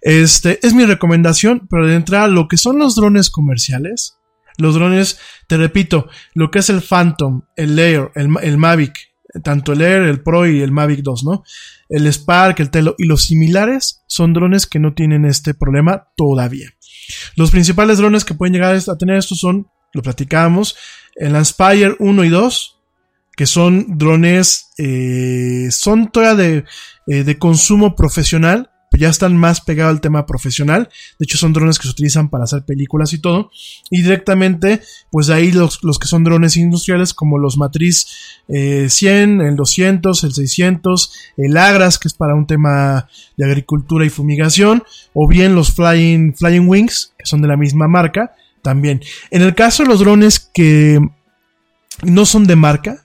[0.00, 4.16] Este es mi recomendación, pero de entrada, lo que son los drones comerciales,
[4.56, 9.09] los drones, te repito, lo que es el Phantom, el Air, el, el Mavic,
[9.42, 11.44] tanto el Air, el Pro y el Mavic 2, ¿no?
[11.88, 16.70] El Spark, el Telo y los similares son drones que no tienen este problema todavía.
[17.36, 20.76] Los principales drones que pueden llegar a tener esto son, lo platicábamos,
[21.16, 22.76] el Aspire 1 y 2,
[23.36, 26.64] que son drones, eh, son todavía de,
[27.06, 30.88] eh, de consumo profesional, ya están más pegados al tema profesional.
[31.18, 33.50] De hecho, son drones que se utilizan para hacer películas y todo.
[33.88, 34.80] Y directamente,
[35.10, 38.06] pues de ahí los, los que son drones industriales, como los Matriz
[38.48, 44.04] eh, 100, el 200, el 600, el Agras, que es para un tema de agricultura
[44.04, 44.82] y fumigación,
[45.14, 49.00] o bien los Flying, Flying Wings, que son de la misma marca, también.
[49.30, 51.00] En el caso de los drones que
[52.02, 53.04] no son de marca,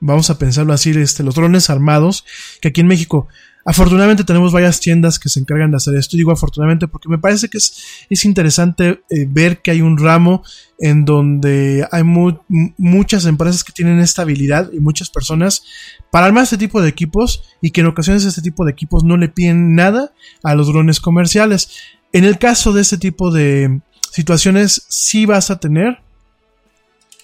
[0.00, 2.24] vamos a pensarlo así, este, los drones armados,
[2.60, 3.28] que aquí en México
[3.70, 6.16] Afortunadamente tenemos varias tiendas que se encargan de hacer esto.
[6.16, 10.42] Digo afortunadamente porque me parece que es, es interesante eh, ver que hay un ramo
[10.80, 15.62] en donde hay mu muchas empresas que tienen esta habilidad y muchas personas
[16.10, 19.16] para armar este tipo de equipos y que en ocasiones este tipo de equipos no
[19.16, 20.10] le piden nada
[20.42, 21.70] a los drones comerciales.
[22.12, 26.00] En el caso de este tipo de situaciones sí vas a tener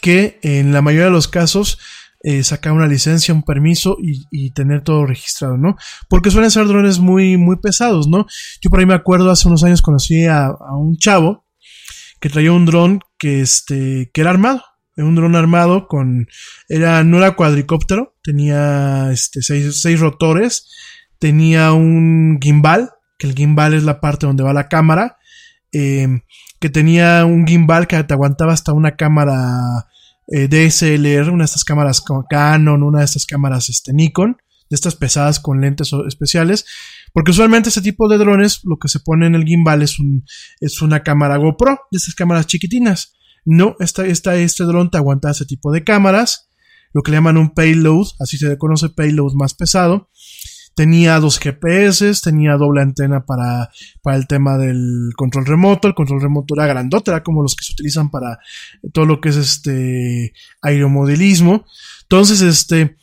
[0.01, 1.77] que en la mayoría de los casos
[2.28, 5.77] eh, sacar una licencia, un permiso y, tener todo registrado, ¿no?
[6.09, 8.27] Porque suelen ser drones muy, muy pesados, ¿no?
[8.61, 11.47] Yo por ahí me acuerdo, hace unos años conocí a, un chavo
[12.20, 14.65] que traía un dron que, este, que era armado.
[14.97, 16.27] Un dron armado con,
[16.69, 20.69] era, no era cuadricóptero, tenía, este, seis, seis rotores,
[21.20, 22.90] tenía un gimbal,
[23.20, 25.16] que el gimbal es la parte donde va la cámara,
[25.70, 26.09] eh,
[26.59, 29.86] que tenía un gimbal que te aguantaba hasta una cámara
[30.28, 34.36] eh, DSLR, una de estas cámaras Canon, una de estas cámaras este, Nikon,
[34.69, 36.66] de estas pesadas con lentes especiales,
[37.12, 40.24] porque usualmente ese tipo de drones lo que se pone en el gimbal es, un,
[40.61, 43.15] es una cámara GoPro, de estas cámaras chiquitinas.
[43.44, 46.51] No, esta, este dron te aguanta ese tipo de cámaras,
[46.93, 50.11] lo que le llaman un payload, así se conoce payload más pesado.
[50.77, 53.70] Tenía dos GPS, tenía doble antena para,
[54.03, 55.89] para el tema del control remoto.
[55.89, 58.39] El control remoto era grandote, era como los que se utilizan para
[58.93, 61.65] todo lo que es este aeromodelismo.
[62.03, 62.98] Entonces, este,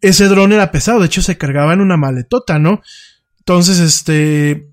[0.00, 2.82] ese dron era pesado, de hecho se cargaba en una maletota, ¿no?
[3.38, 4.68] Entonces, este,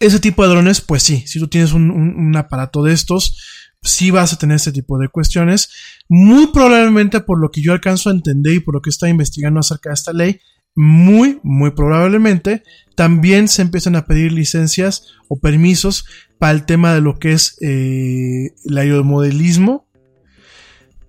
[0.00, 3.38] ese tipo de drones, pues sí, si tú tienes un, aparato de estos,
[3.80, 5.70] sí vas a tener este tipo de cuestiones.
[6.08, 9.60] Muy probablemente por lo que yo alcanzo a entender y por lo que está investigando
[9.60, 10.40] acerca de esta ley,
[10.74, 12.62] muy, muy probablemente
[12.94, 16.06] también se empiezan a pedir licencias o permisos
[16.38, 19.86] para el tema de lo que es eh, el aeromodelismo.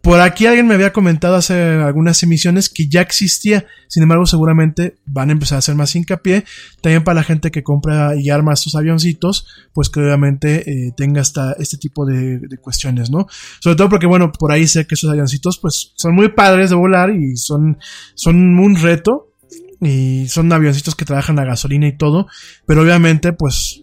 [0.02, 4.98] Por aquí alguien me había comentado hace algunas emisiones que ya existía, sin embargo seguramente
[5.08, 6.46] van a empezar a hacer más hincapié,
[6.82, 11.22] también para la gente que compra y arma estos avioncitos, pues que obviamente eh, tenga
[11.22, 13.26] esta, este tipo de, de cuestiones, ¿no?
[13.60, 16.76] Sobre todo porque, bueno, por ahí sé que esos avioncitos pues son muy padres de
[16.76, 17.80] volar y son,
[18.14, 19.34] son un reto,
[19.82, 22.28] y son avioncitos que trabajan a gasolina y todo,
[22.66, 23.82] pero obviamente pues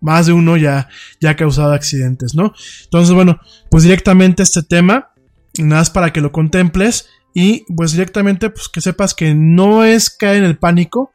[0.00, 0.88] más de uno ya,
[1.20, 2.54] ya ha causado accidentes, ¿no?
[2.84, 3.40] Entonces bueno,
[3.70, 5.12] pues directamente este tema,
[5.58, 10.10] nada más para que lo contemples y pues directamente pues que sepas que no es
[10.10, 11.12] caer en el pánico,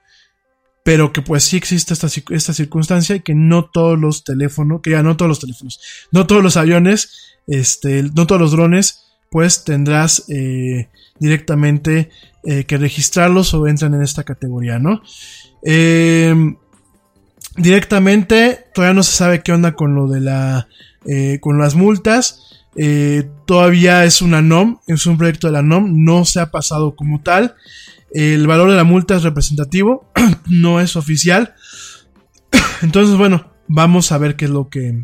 [0.84, 4.92] pero que pues sí existe esta, esta circunstancia y que no todos los teléfonos, que
[4.92, 5.80] ya no todos los teléfonos,
[6.12, 9.05] no todos los aviones, este, no todos los drones,
[9.36, 10.88] pues tendrás eh,
[11.20, 12.10] directamente
[12.46, 15.02] eh, que registrarlos o entran en esta categoría, ¿no?
[15.62, 16.34] Eh,
[17.58, 20.70] directamente todavía no se sabe qué onda con lo de la,
[21.06, 22.64] eh, con las multas.
[23.46, 27.22] Todavía es una NOM, es un proyecto de la NOM, no se ha pasado como
[27.22, 27.56] tal.
[28.14, 30.10] El valor de la multa es representativo,
[30.48, 31.56] no es oficial.
[32.82, 35.04] Entonces, bueno, vamos a ver qué es lo que,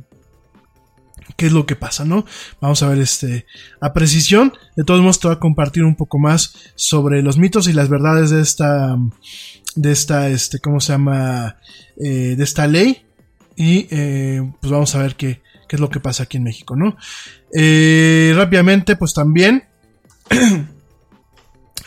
[1.41, 2.23] qué es lo que pasa, ¿no?
[2.59, 3.47] Vamos a ver este
[3.79, 4.53] a precisión.
[4.75, 7.89] De todos modos, te voy a compartir un poco más sobre los mitos y las
[7.89, 8.95] verdades de esta,
[9.75, 11.57] de esta, este, ¿cómo se llama?
[11.97, 13.07] Eh, de esta ley.
[13.55, 16.75] Y eh, pues vamos a ver qué, qué es lo que pasa aquí en México,
[16.75, 16.95] ¿no?
[17.55, 19.63] Eh, rápidamente, pues también.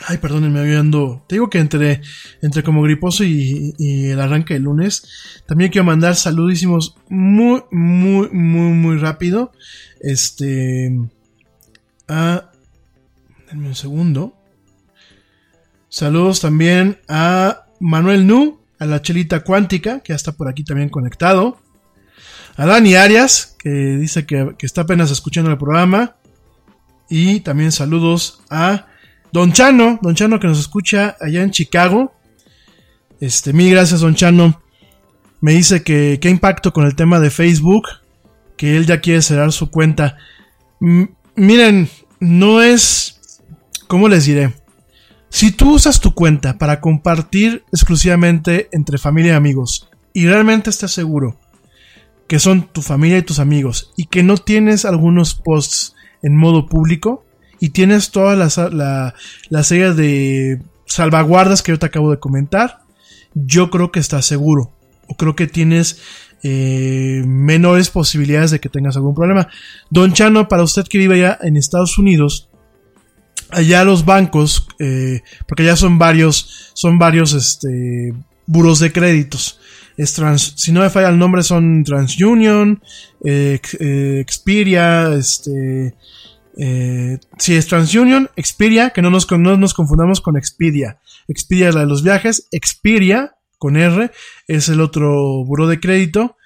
[0.06, 1.24] Ay, perdónenme, me ando.
[1.28, 2.00] Te digo que entre,
[2.42, 5.42] entre como griposo y, y el arranque del lunes.
[5.46, 9.52] También quiero mandar saludísimos muy, muy, muy, muy rápido.
[10.00, 10.92] Este.
[12.08, 12.50] A.
[13.48, 14.36] Denme un segundo.
[15.88, 20.88] Saludos también a Manuel Nu, a la Chelita Cuántica, que ya está por aquí también
[20.88, 21.60] conectado.
[22.56, 26.16] A Dani Arias, que dice que, que está apenas escuchando el programa.
[27.08, 28.88] Y también saludos a
[29.34, 32.14] Don Chano, Don Chano que nos escucha allá en Chicago.
[33.18, 34.62] Este, mil gracias, Don Chano.
[35.40, 37.88] Me dice que qué impacto con el tema de Facebook,
[38.56, 40.18] que él ya quiere cerrar su cuenta.
[40.78, 41.88] Miren,
[42.20, 43.40] no es,
[43.88, 44.54] ¿cómo les diré?
[45.30, 50.92] Si tú usas tu cuenta para compartir exclusivamente entre familia y amigos y realmente estás
[50.92, 51.40] seguro
[52.28, 56.66] que son tu familia y tus amigos y que no tienes algunos posts en modo
[56.66, 57.24] público
[57.64, 59.14] y tienes toda la, sa- la,
[59.48, 62.80] la serie de salvaguardas que yo te acabo de comentar,
[63.34, 64.72] yo creo que estás seguro
[65.08, 65.98] o creo que tienes
[66.42, 69.48] eh, menores posibilidades de que tengas algún problema.
[69.90, 72.48] Don Chano, para usted que vive allá en Estados Unidos,
[73.50, 78.12] allá los bancos, eh, porque allá son varios, son varios este,
[78.46, 79.58] buros de créditos.
[80.14, 82.82] Trans, si no me falla el nombre, son TransUnion,
[83.24, 84.24] eh, eh,
[85.16, 85.94] este,
[86.56, 90.98] eh, sí, es TransUnion, Expedia, que no nos, no nos confundamos con Expedia.
[91.28, 94.10] Expedia es la de los viajes, Expedia, con R,
[94.46, 96.36] es el otro buro de crédito.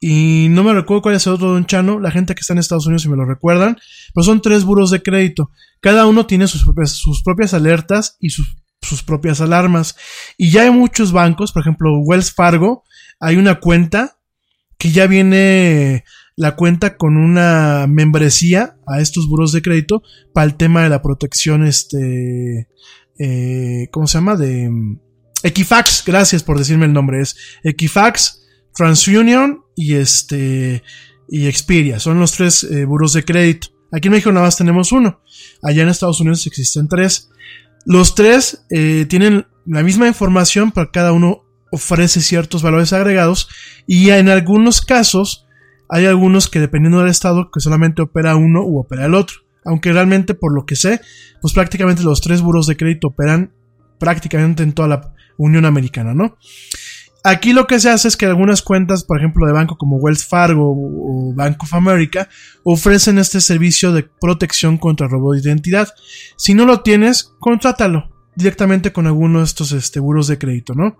[0.00, 2.60] Y no me recuerdo cuál es el otro Don Chano, la gente que está en
[2.60, 3.78] Estados Unidos si me lo recuerdan,
[4.14, 5.50] pero son tres buros de crédito.
[5.80, 9.96] Cada uno tiene sus propias, sus propias alertas y sus, sus propias alarmas.
[10.36, 12.84] Y ya hay muchos bancos, por ejemplo, Wells Fargo,
[13.18, 14.18] hay una cuenta
[14.78, 16.04] que ya viene
[16.38, 21.02] la cuenta con una membresía a estos buros de crédito para el tema de la
[21.02, 22.68] protección, este,
[23.18, 24.36] eh, ¿cómo se llama?
[24.36, 25.00] De mm,
[25.42, 30.84] Equifax, gracias por decirme el nombre, es Equifax, TransUnion y este,
[31.28, 33.70] y Expedia, son los tres eh, buros de crédito.
[33.90, 35.20] Aquí en México nada más tenemos uno,
[35.60, 37.30] allá en Estados Unidos existen tres.
[37.84, 41.42] Los tres eh, tienen la misma información, pero cada uno
[41.72, 43.48] ofrece ciertos valores agregados
[43.88, 45.47] y en algunos casos
[45.88, 49.38] hay algunos que dependiendo del estado que solamente opera uno u opera el otro.
[49.64, 51.00] Aunque realmente por lo que sé,
[51.40, 53.52] pues prácticamente los tres buros de crédito operan
[53.98, 56.36] prácticamente en toda la Unión Americana, ¿no?
[57.24, 60.24] Aquí lo que se hace es que algunas cuentas, por ejemplo, de banco como Wells
[60.24, 62.28] Fargo o Bank of America,
[62.62, 65.88] ofrecen este servicio de protección contra robo de identidad.
[66.36, 68.10] Si no lo tienes, contrátalo.
[68.36, 70.96] directamente con alguno de estos este, buros de crédito, ¿no?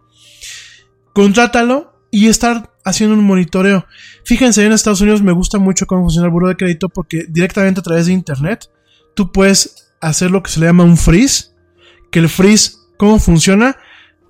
[1.15, 3.86] Contrátalo y estar haciendo un monitoreo.
[4.24, 7.81] Fíjense, en Estados Unidos me gusta mucho cómo funciona el buro de crédito porque directamente
[7.81, 8.70] a través de internet
[9.15, 11.51] tú puedes hacer lo que se le llama un freeze.
[12.10, 13.77] Que el freeze, ¿cómo funciona?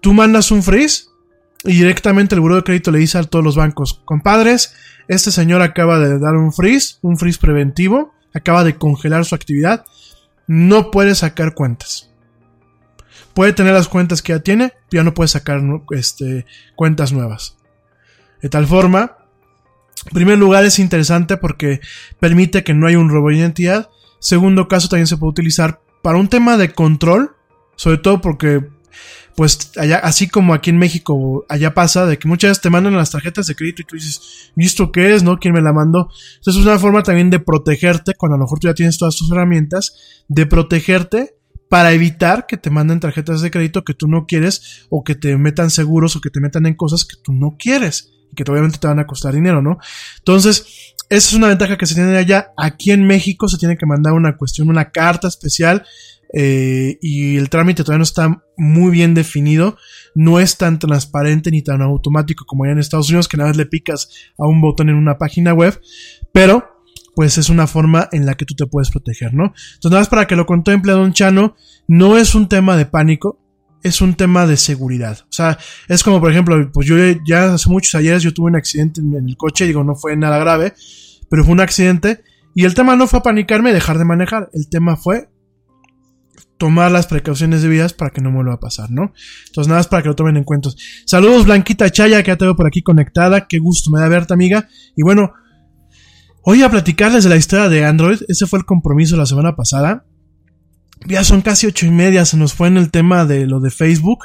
[0.01, 1.05] Tú mandas un freeze
[1.65, 4.75] y directamente el buro de crédito le dice a todos los bancos, compadres,
[5.09, 9.85] este señor acaba de dar un freeze, un freeze preventivo, acaba de congelar su actividad,
[10.47, 12.11] no puede sacar cuentas.
[13.35, 15.61] Puede tener las cuentas que ya tiene, pero ya no puede sacar
[15.91, 17.58] este, cuentas nuevas.
[18.43, 19.19] De tal forma,
[20.07, 21.81] en primer lugar es interesante porque
[22.21, 23.91] permite que no haya un robo de identidad.
[24.21, 27.37] Segundo caso también se puede utilizar para un tema de control,
[27.77, 28.67] sobre todo porque
[29.37, 32.97] pues allá, así como aquí en México, allá pasa de que muchas veces te mandan
[32.97, 35.23] las tarjetas de crédito y tú dices, ¿y esto qué es?
[35.23, 35.39] ¿No?
[35.39, 36.11] ¿Quién me la mandó?
[36.39, 39.15] Entonces es una forma también de protegerte, cuando a lo mejor tú ya tienes todas
[39.15, 41.37] tus herramientas, de protegerte
[41.69, 45.37] para evitar que te manden tarjetas de crédito que tú no quieres o que te
[45.37, 48.79] metan seguros o que te metan en cosas que tú no quieres y que obviamente
[48.79, 49.79] te van a costar dinero, ¿no?
[50.19, 52.53] Entonces, esa es una ventaja que se tiene allá.
[52.57, 55.85] Aquí en México se tiene que mandar una cuestión, una carta especial
[56.35, 59.77] eh, y el trámite todavía no está muy bien definido,
[60.15, 63.57] no es tan transparente ni tan automático como allá en Estados Unidos, que nada más
[63.57, 65.81] le picas a un botón en una página web,
[66.33, 66.69] pero
[67.15, 69.47] pues es una forma en la que tú te puedes proteger, ¿no?
[69.47, 71.57] Entonces nada más para que lo contemple Don Chano,
[71.89, 73.41] no es un tema de pánico,
[73.83, 75.19] es un tema de seguridad.
[75.23, 76.97] O sea, es como por ejemplo, pues yo
[77.27, 80.39] ya hace muchos ayeres yo tuve un accidente en el coche, digo, no fue nada
[80.39, 80.75] grave,
[81.31, 82.23] pero fue un accidente
[82.55, 85.29] y el tema no fue panicarme y dejar de manejar, el tema fue
[86.59, 89.13] tomar las precauciones debidas para que no vuelva a pasar, ¿no?
[89.47, 90.71] Entonces nada más para que lo tomen en cuenta.
[91.07, 94.35] Saludos Blanquita Chaya, que ya te veo por aquí conectada, qué gusto me da verte
[94.35, 94.69] amiga.
[94.97, 95.33] Y bueno,
[96.43, 100.05] hoy a platicarles de la historia de Android, ese fue el compromiso la semana pasada.
[101.07, 103.71] Ya son casi ocho y media, se nos fue en el tema de lo de
[103.71, 104.25] Facebook.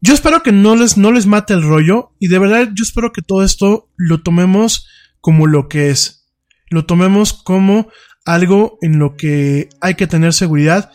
[0.00, 3.12] Yo espero que no les, no les mate el rollo y de verdad yo espero
[3.12, 4.86] que todo esto lo tomemos
[5.20, 6.28] como lo que es.
[6.68, 7.88] Lo tomemos como
[8.24, 10.90] algo en lo que hay que tener seguridad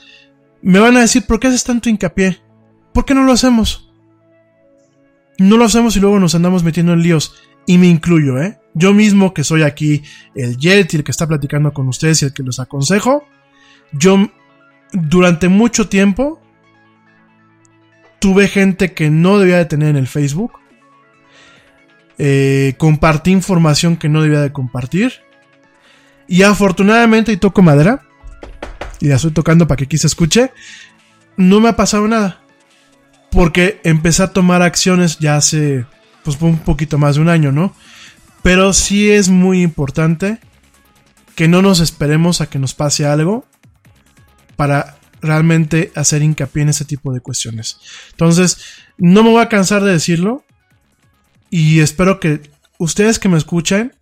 [0.62, 2.40] me van a decir, ¿por qué haces tanto hincapié?
[2.94, 3.92] ¿Por qué no lo hacemos?
[5.38, 7.36] No lo hacemos y luego nos andamos metiendo en líos.
[7.66, 8.60] Y me incluyo, ¿eh?
[8.74, 10.04] Yo mismo que soy aquí
[10.36, 13.24] el Jet y el que está platicando con ustedes y el que los aconsejo,
[13.92, 14.32] yo
[14.92, 16.42] durante mucho tiempo
[18.20, 20.54] tuve gente que no debía de tener en el Facebook.
[22.18, 25.14] Eh, compartí información que no debía de compartir.
[26.28, 28.04] Y afortunadamente, y toco madera,
[29.00, 30.52] y la estoy tocando para que aquí se escuche,
[31.36, 32.42] no me ha pasado nada.
[33.32, 35.86] Porque empecé a tomar acciones ya hace
[36.24, 37.74] pues un poquito más de un año, ¿no?
[38.44, 40.40] Pero sí es muy importante
[41.36, 43.46] que no nos esperemos a que nos pase algo
[44.56, 47.80] para realmente hacer hincapié en ese tipo de cuestiones.
[48.12, 48.58] Entonces,
[48.98, 50.44] no me voy a cansar de decirlo
[51.50, 52.42] y espero que
[52.78, 53.94] ustedes que me escuchen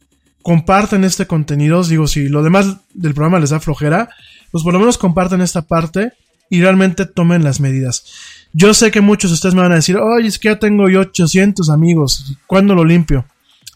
[0.41, 1.83] compartan este contenido.
[1.83, 4.09] Digo, si lo demás del programa les da flojera,
[4.51, 6.13] pues por lo menos compartan esta parte
[6.49, 8.05] y realmente tomen las medidas.
[8.53, 10.89] Yo sé que muchos de ustedes me van a decir, oye, es que ya tengo
[10.89, 13.25] yo 800 amigos, ¿cuándo lo limpio?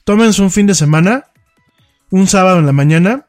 [0.04, 1.26] Tómense un fin de semana,
[2.10, 3.26] un sábado en la mañana,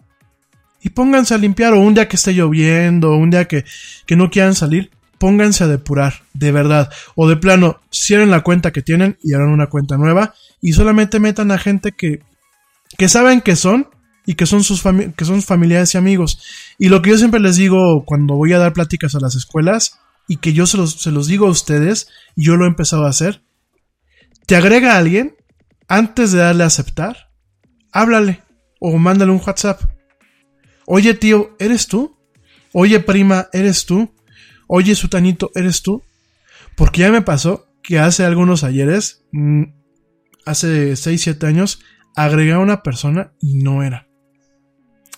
[0.84, 3.64] y pónganse a limpiar, o un día que esté lloviendo, o un día que,
[4.06, 6.92] que no quieran salir, pónganse a depurar, de verdad.
[7.14, 11.20] O de plano, cierren la cuenta que tienen y abran una cuenta nueva, y solamente
[11.20, 12.20] metan a gente que,
[12.98, 13.88] que saben que son
[14.26, 14.82] y que son sus,
[15.16, 16.38] que son familiares y amigos.
[16.78, 20.00] Y lo que yo siempre les digo cuando voy a dar pláticas a las escuelas,
[20.28, 23.06] y que yo se los, se los digo a ustedes, y yo lo he empezado
[23.06, 23.42] a hacer,
[24.44, 25.34] te agrega a alguien,
[25.88, 27.30] antes de darle a aceptar,
[27.90, 28.42] háblale
[28.80, 29.93] o mándale un WhatsApp.
[30.86, 32.16] Oye tío, ¿eres tú?
[32.72, 34.12] Oye prima, ¿eres tú?
[34.66, 36.02] Oye sutanito, ¿eres tú?
[36.76, 39.64] Porque ya me pasó que hace algunos ayeres, mm,
[40.46, 41.80] hace 6, 7 años,
[42.16, 44.08] agregué a una persona y no era.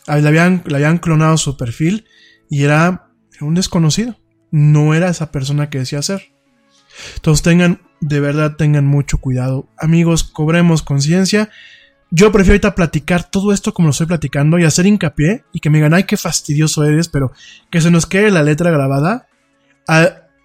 [0.06, 2.06] Le habían, habían clonado su perfil
[2.48, 3.10] y era
[3.40, 4.16] un desconocido.
[4.50, 6.32] No era esa persona que decía ser.
[7.16, 9.68] Entonces tengan, de verdad tengan mucho cuidado.
[9.78, 11.50] Amigos, cobremos conciencia.
[12.18, 15.68] Yo prefiero ahorita platicar todo esto como lo estoy platicando y hacer hincapié y que
[15.68, 17.30] me digan, ay, qué fastidioso eres, pero
[17.70, 19.28] que se nos quede la letra grabada.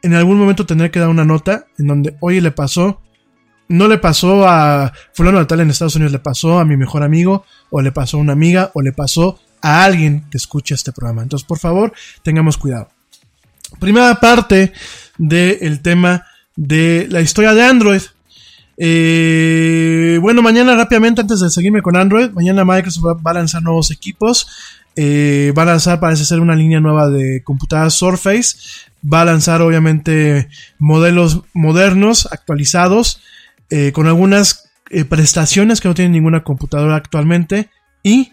[0.04, 3.00] En algún momento tener que dar una nota en donde, oye, le pasó,
[3.70, 7.04] no le pasó a fulano de tal en Estados Unidos, le pasó a mi mejor
[7.04, 10.92] amigo, o le pasó a una amiga, o le pasó a alguien que escucha este
[10.92, 11.24] programa.
[11.24, 12.90] Entonces, por favor, tengamos cuidado.
[13.80, 14.74] Primera parte
[15.18, 18.02] del tema de la historia de Android.
[18.84, 23.92] Eh, bueno, mañana rápidamente, antes de seguirme con Android, mañana Microsoft va, a lanzar nuevos
[23.92, 24.48] equipos.
[24.96, 28.58] Eh, va a lanzar, parece ser, una línea nueva de computadoras Surface.
[29.02, 30.50] va a lanzar obviamente
[30.80, 33.22] modelos modernos, actualizados,
[33.70, 34.72] eh, con algunas
[35.10, 37.70] prestaciones que no tiene ninguna computadora actualmente.
[38.02, 38.32] Y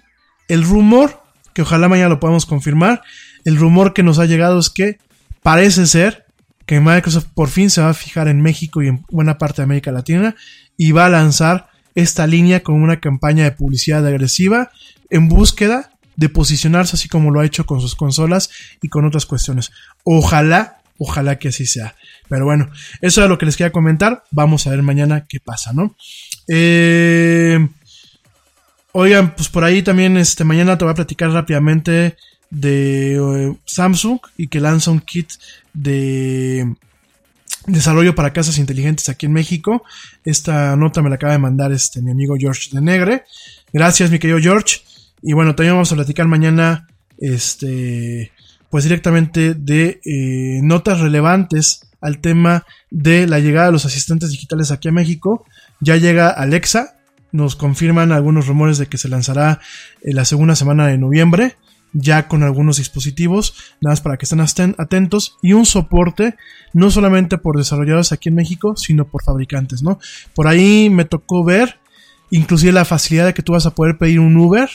[0.48, 1.22] el rumor,
[1.52, 3.02] que ojalá mañana lo podamos confirmar,
[3.44, 4.96] el rumor que nos ha llegado es que
[5.42, 6.24] parece ser
[6.68, 9.64] que Microsoft por fin se va a fijar en México y en buena parte de
[9.64, 10.36] América Latina
[10.76, 14.70] y va a lanzar esta línea con una campaña de publicidad agresiva
[15.08, 18.50] en búsqueda de posicionarse así como lo ha hecho con sus consolas
[18.82, 19.72] y con otras cuestiones.
[20.04, 21.94] Ojalá, ojalá que así sea.
[22.28, 22.70] Pero bueno,
[23.00, 24.24] eso es lo que les quería comentar.
[24.30, 25.96] Vamos a ver mañana qué pasa, ¿no?
[26.48, 27.66] Eh,
[28.92, 32.18] oigan, pues por ahí también este mañana te voy a platicar rápidamente
[32.50, 35.30] de eh, Samsung y que lanza un kit
[35.72, 36.74] de
[37.66, 39.82] desarrollo para casas inteligentes aquí en México.
[40.24, 43.24] Esta nota me la acaba de mandar este mi amigo George de Negre.
[43.72, 44.80] Gracias, mi querido George.
[45.22, 46.88] Y bueno, también vamos a platicar mañana,
[47.18, 48.32] este,
[48.70, 54.70] pues directamente de eh, notas relevantes al tema de la llegada de los asistentes digitales
[54.70, 55.44] aquí a México.
[55.80, 56.96] Ya llega Alexa,
[57.32, 59.60] nos confirman algunos rumores de que se lanzará
[60.02, 61.56] en la segunda semana de noviembre,
[61.92, 66.36] ya con algunos dispositivos, nada más para que estén atentos, y un soporte
[66.72, 69.98] no solamente por desarrolladores aquí en México, sino por fabricantes, ¿no?
[70.34, 71.78] Por ahí me tocó ver
[72.30, 74.68] inclusive la facilidad de que tú vas a poder pedir un Uber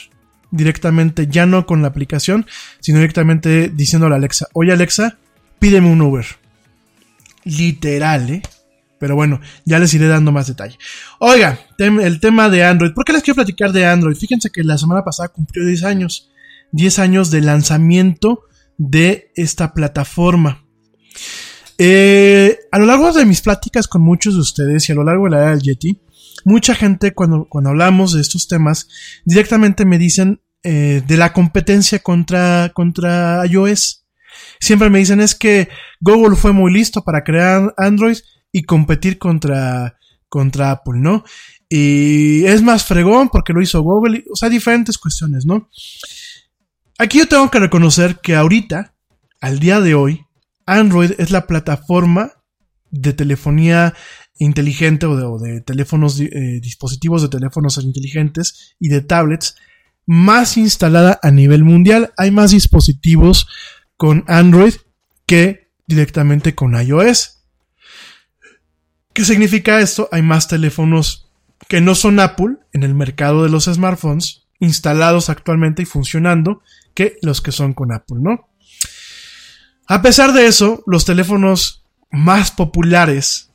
[0.50, 2.46] directamente, ya no con la aplicación,
[2.80, 5.18] sino directamente diciéndole a Alexa, oye Alexa,
[5.58, 6.26] pídeme un Uber.
[7.44, 8.42] Literal, ¿eh?
[8.98, 10.78] Pero bueno, ya les iré dando más detalle.
[11.18, 12.92] Oiga, el tema de Android.
[12.92, 14.16] ¿Por qué les quiero platicar de Android?
[14.16, 16.30] Fíjense que la semana pasada cumplió 10 años.
[16.74, 18.42] 10 años de lanzamiento
[18.78, 20.66] de esta plataforma.
[21.78, 25.24] Eh, a lo largo de mis pláticas con muchos de ustedes y a lo largo
[25.24, 26.00] de la era del Yeti,
[26.44, 28.88] mucha gente cuando, cuando hablamos de estos temas
[29.24, 34.04] directamente me dicen eh, de la competencia contra, contra iOS.
[34.58, 35.68] Siempre me dicen es que
[36.00, 38.16] Google fue muy listo para crear Android
[38.50, 39.96] y competir contra,
[40.28, 41.22] contra Apple, ¿no?
[41.68, 45.70] Y es más fregón porque lo hizo Google, o sea, diferentes cuestiones, ¿no?
[46.98, 48.94] Aquí yo tengo que reconocer que ahorita,
[49.40, 50.26] al día de hoy,
[50.64, 52.32] Android es la plataforma
[52.90, 53.94] de telefonía
[54.38, 59.56] inteligente o de, teléfonos, eh, dispositivos de teléfonos inteligentes y de tablets
[60.06, 62.12] más instalada a nivel mundial.
[62.16, 63.48] Hay más dispositivos
[63.96, 64.74] con Android
[65.26, 67.42] que directamente con iOS.
[69.12, 70.08] ¿Qué significa esto?
[70.12, 71.32] Hay más teléfonos
[71.68, 76.62] que no son Apple en el mercado de los smartphones instalados actualmente y funcionando
[76.94, 78.48] que los que son con Apple, ¿no?
[79.86, 83.50] A pesar de eso, los teléfonos más populares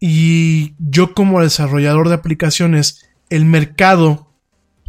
[0.00, 4.32] y yo como desarrollador de aplicaciones, el mercado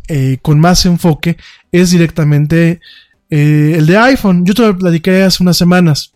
[0.07, 1.37] eh, con más enfoque
[1.71, 2.79] es directamente
[3.29, 4.45] eh, el de iPhone.
[4.45, 6.13] Yo te lo platiqué hace unas semanas.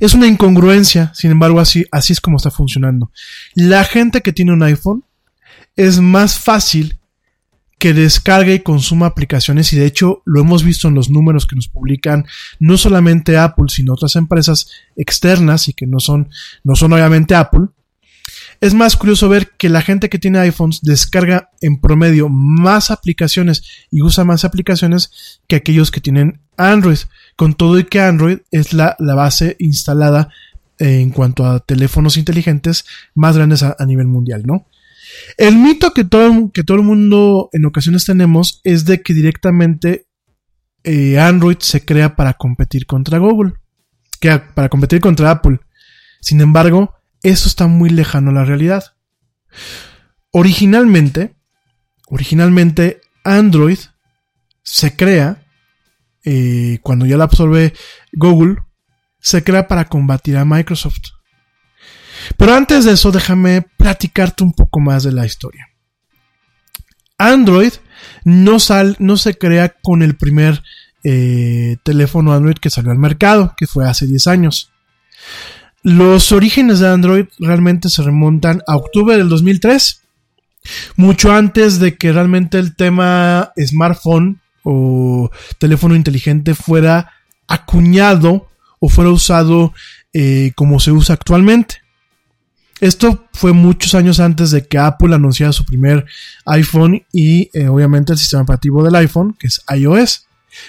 [0.00, 3.10] Es una incongruencia, sin embargo, así, así es como está funcionando.
[3.54, 5.04] La gente que tiene un iPhone
[5.76, 6.98] es más fácil
[7.78, 11.56] que descargue y consuma aplicaciones y de hecho lo hemos visto en los números que
[11.56, 12.26] nos publican
[12.58, 16.30] no solamente Apple sino otras empresas externas y que no son
[16.64, 17.66] no son obviamente Apple
[18.60, 23.62] es más curioso ver que la gente que tiene iPhones descarga en promedio más aplicaciones
[23.90, 26.98] y usa más aplicaciones que aquellos que tienen Android
[27.36, 30.30] con todo y que Android es la, la base instalada
[30.78, 34.66] en cuanto a teléfonos inteligentes más grandes a, a nivel mundial ¿no?
[35.36, 40.06] El mito que todo, que todo el mundo en ocasiones tenemos es de que directamente
[40.84, 43.54] eh, Android se crea para competir contra Google,
[44.20, 45.58] que para competir contra Apple.
[46.20, 48.84] Sin embargo, eso está muy lejano a la realidad.
[50.30, 51.36] Originalmente,
[52.08, 53.78] originalmente Android
[54.62, 55.44] se crea
[56.24, 57.72] eh, cuando ya la absorbe
[58.12, 58.56] Google,
[59.20, 61.15] se crea para combatir a Microsoft.
[62.36, 65.68] Pero antes de eso, déjame platicarte un poco más de la historia.
[67.18, 67.72] Android
[68.24, 70.62] no, sal, no se crea con el primer
[71.04, 74.72] eh, teléfono Android que salió al mercado, que fue hace 10 años.
[75.82, 80.02] Los orígenes de Android realmente se remontan a octubre del 2003,
[80.96, 87.12] mucho antes de que realmente el tema smartphone o teléfono inteligente fuera
[87.46, 88.48] acuñado
[88.80, 89.72] o fuera usado
[90.12, 91.85] eh, como se usa actualmente.
[92.80, 96.04] Esto fue muchos años antes de que Apple anunciara su primer
[96.44, 100.26] iPhone y eh, obviamente el sistema operativo del iPhone, que es iOS.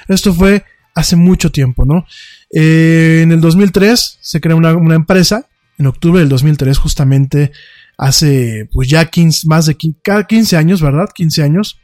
[0.08, 0.64] Esto fue
[0.96, 2.06] hace mucho tiempo, ¿no?
[2.52, 5.48] Eh, en el 2003 se crea una, empresa,
[5.78, 7.52] en octubre del 2003 justamente
[7.98, 11.10] hace pues ya 15, más de 15 años, ¿verdad?
[11.14, 11.80] 15 años.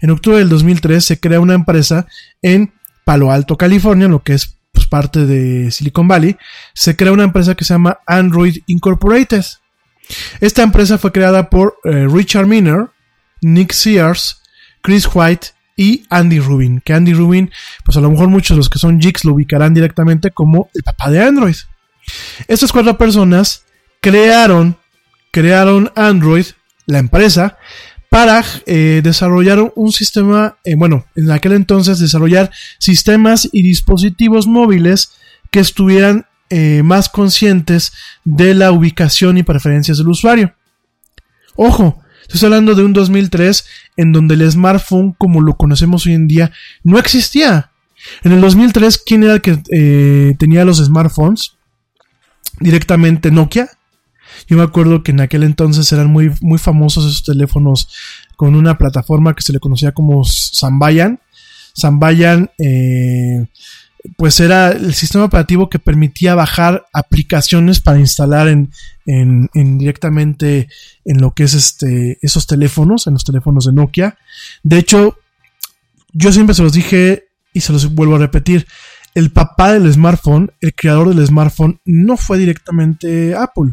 [0.00, 2.06] En octubre del 2003 se crea una empresa
[2.40, 2.72] en
[3.04, 4.55] Palo Alto, California, lo que es
[4.86, 6.36] parte de Silicon Valley,
[6.74, 9.44] se crea una empresa que se llama Android Incorporated.
[10.40, 12.88] Esta empresa fue creada por eh, Richard Miner,
[13.42, 14.42] Nick Sears,
[14.82, 16.80] Chris White y Andy Rubin.
[16.80, 17.50] Que Andy Rubin,
[17.84, 20.82] pues a lo mejor muchos de los que son geeks lo ubicarán directamente como el
[20.82, 21.56] papá de Android.
[22.46, 23.64] Estas cuatro personas
[24.00, 24.76] crearon,
[25.32, 26.46] crearon Android,
[26.86, 27.58] la empresa,
[28.16, 35.10] para eh, desarrollar un sistema, eh, bueno, en aquel entonces desarrollar sistemas y dispositivos móviles
[35.50, 37.92] que estuvieran eh, más conscientes
[38.24, 40.54] de la ubicación y preferencias del usuario.
[41.56, 43.66] Ojo, estoy hablando de un 2003
[43.98, 46.52] en donde el smartphone como lo conocemos hoy en día
[46.84, 47.70] no existía.
[48.22, 51.58] En el 2003, ¿quién era el que tenía los smartphones?
[52.60, 53.75] Directamente Nokia.
[54.46, 57.88] Yo me acuerdo que en aquel entonces eran muy, muy famosos esos teléfonos
[58.36, 61.20] con una plataforma que se le conocía como Sambayan.
[61.74, 63.46] Sambayan, eh,
[64.16, 68.70] pues era el sistema operativo que permitía bajar aplicaciones para instalar en,
[69.04, 70.68] en, en directamente
[71.04, 74.16] en lo que es este, esos teléfonos, en los teléfonos de Nokia.
[74.62, 75.18] De hecho,
[76.12, 78.66] yo siempre se los dije y se los vuelvo a repetir.
[79.14, 83.72] El papá del smartphone, el creador del smartphone, no fue directamente Apple.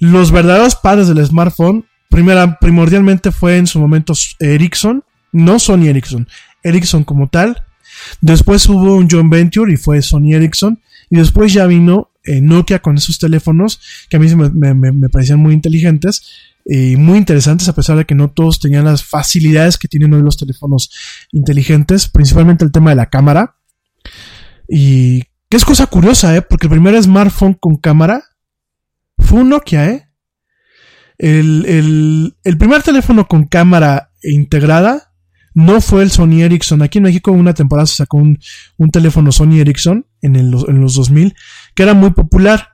[0.00, 6.28] Los verdaderos padres del smartphone, primera, primordialmente fue en su momento Ericsson, no Sony Ericsson,
[6.62, 7.64] Ericsson como tal.
[8.20, 10.80] Después hubo un John Venture y fue Sony Ericsson.
[11.10, 13.80] Y después ya vino eh, Nokia con esos teléfonos
[14.10, 16.22] que a mí me, me, parecían muy inteligentes
[16.66, 20.22] y muy interesantes a pesar de que no todos tenían las facilidades que tienen hoy
[20.22, 20.90] los teléfonos
[21.32, 23.56] inteligentes, principalmente el tema de la cámara.
[24.68, 26.42] Y que es cosa curiosa, ¿eh?
[26.42, 28.24] Porque el primer smartphone con cámara
[29.18, 30.08] fue un Nokia, ¿eh?
[31.18, 35.08] El, el, el primer teléfono con cámara integrada
[35.54, 36.82] no fue el Sony Ericsson.
[36.82, 38.38] Aquí en México una temporada se sacó un,
[38.76, 41.34] un teléfono Sony Ericsson en, el, en los 2000
[41.74, 42.68] que era muy popular.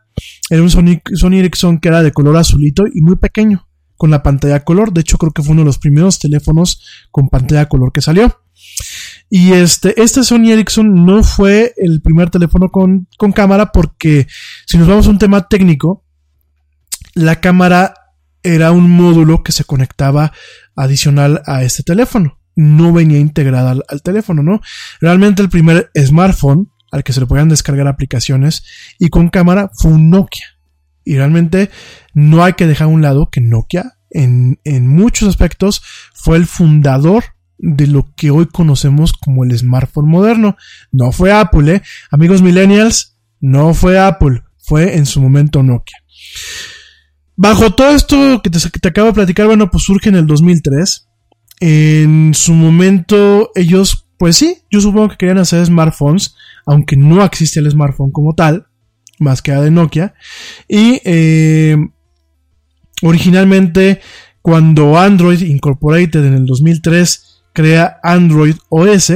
[0.50, 3.66] Era un Sony, Sony Ericsson que era de color azulito y muy pequeño,
[3.96, 4.92] con la pantalla color.
[4.92, 8.42] De hecho, creo que fue uno de los primeros teléfonos con pantalla color que salió.
[9.30, 14.26] Y este, este Sony Ericsson no fue el primer teléfono con, con cámara porque
[14.66, 16.03] si nos vamos a un tema técnico,
[17.14, 17.94] la cámara
[18.42, 20.32] era un módulo que se conectaba
[20.76, 22.38] adicional a este teléfono.
[22.56, 24.60] No venía integrada al, teléfono, ¿no?
[25.00, 28.64] Realmente el primer smartphone al que se le podían descargar aplicaciones
[28.98, 30.46] y con cámara fue un Nokia.
[31.04, 31.70] Y realmente
[32.12, 35.82] no hay que dejar a un lado que Nokia en, en muchos aspectos
[36.14, 37.24] fue el fundador
[37.58, 40.56] de lo que hoy conocemos como el smartphone moderno.
[40.92, 41.82] No fue Apple, ¿eh?
[42.10, 45.98] Amigos millennials, no fue Apple, fue en su momento Nokia.
[47.36, 51.08] Bajo todo esto que te, acabo de platicar, bueno, pues surge en el 2003.
[51.60, 56.36] En su momento ellos, pues sí, yo supongo que querían hacer smartphones,
[56.66, 58.66] aunque no existe el smartphone como tal,
[59.18, 60.14] más que de Nokia.
[60.68, 61.76] Y eh,
[63.02, 64.00] originalmente,
[64.40, 69.10] cuando Android Incorporated en el 2003 crea Android OS,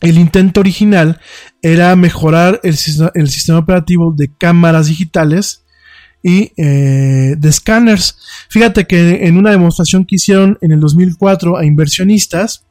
[0.00, 1.20] el intento original
[1.62, 5.64] era mejorar el sistema operativo de cámaras digitales
[6.22, 8.16] y eh, de scanners.
[8.48, 12.64] Fíjate que en una demostración que hicieron en el 2004 a inversionistas,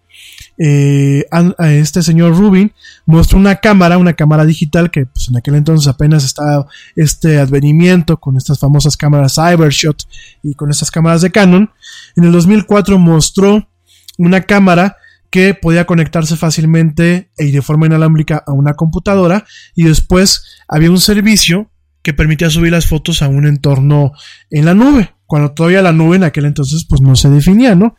[0.60, 2.72] eh, a, este señor Rubin
[3.06, 6.66] mostró una cámara, una cámara digital que pues, en aquel entonces apenas estaba
[6.96, 10.04] este advenimiento con estas famosas cámaras Cybershot
[10.44, 11.72] y con estas cámaras de Canon.
[12.16, 13.70] En el 2004 mostró
[14.18, 14.98] una cámara
[15.30, 19.46] que podía conectarse fácilmente y de forma inalámbrica a una computadora
[19.76, 21.70] y después había un servicio
[22.08, 24.14] que permitía subir las fotos a un entorno
[24.50, 27.98] en la nube, cuando todavía la nube en aquel entonces pues no se definía, ¿no?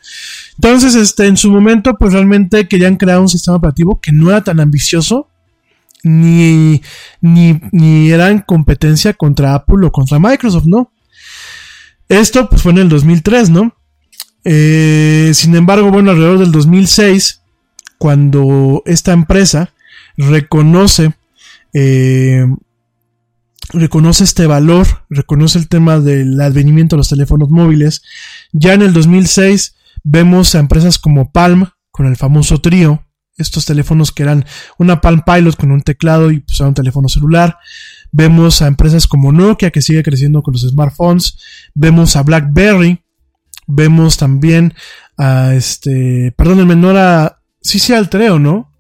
[0.55, 4.43] Entonces, este, en su momento pues realmente querían crear un sistema operativo que no era
[4.43, 5.29] tan ambicioso,
[6.05, 6.81] ni,
[7.21, 10.91] ni, ni era en competencia contra Apple o contra Microsoft, ¿no?
[12.09, 13.77] Esto pues fue en el 2003, ¿no?
[14.43, 17.43] Eh, sin embargo, bueno, alrededor del 2006,
[17.99, 19.75] cuando esta empresa
[20.17, 21.13] reconoce
[21.75, 22.47] eh,
[23.73, 28.03] reconoce este valor, reconoce el tema del advenimiento de los teléfonos móviles.
[28.53, 33.05] Ya en el 2006 vemos a empresas como Palm con el famoso trío,
[33.37, 34.45] estos teléfonos que eran
[34.79, 37.59] una Palm Pilot con un teclado y pues, un teléfono celular.
[38.11, 41.39] Vemos a empresas como Nokia que sigue creciendo con los smartphones.
[41.75, 43.05] Vemos a BlackBerry.
[43.67, 44.75] Vemos también
[45.19, 48.73] a este, perdónenme, no era, sí, sí, al Treo, ¿no?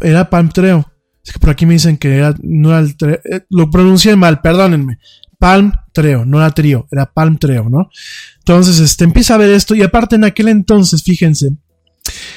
[0.00, 0.90] Era Palm Treo.
[1.24, 4.40] Es que por aquí me dicen que era, no era el eh, lo pronuncié mal,
[4.40, 4.98] perdónenme.
[5.38, 7.90] Palm Treo, no era trío, era Palm Treo, ¿no?
[8.38, 11.52] Entonces, este, empieza a ver esto y aparte en aquel entonces, fíjense,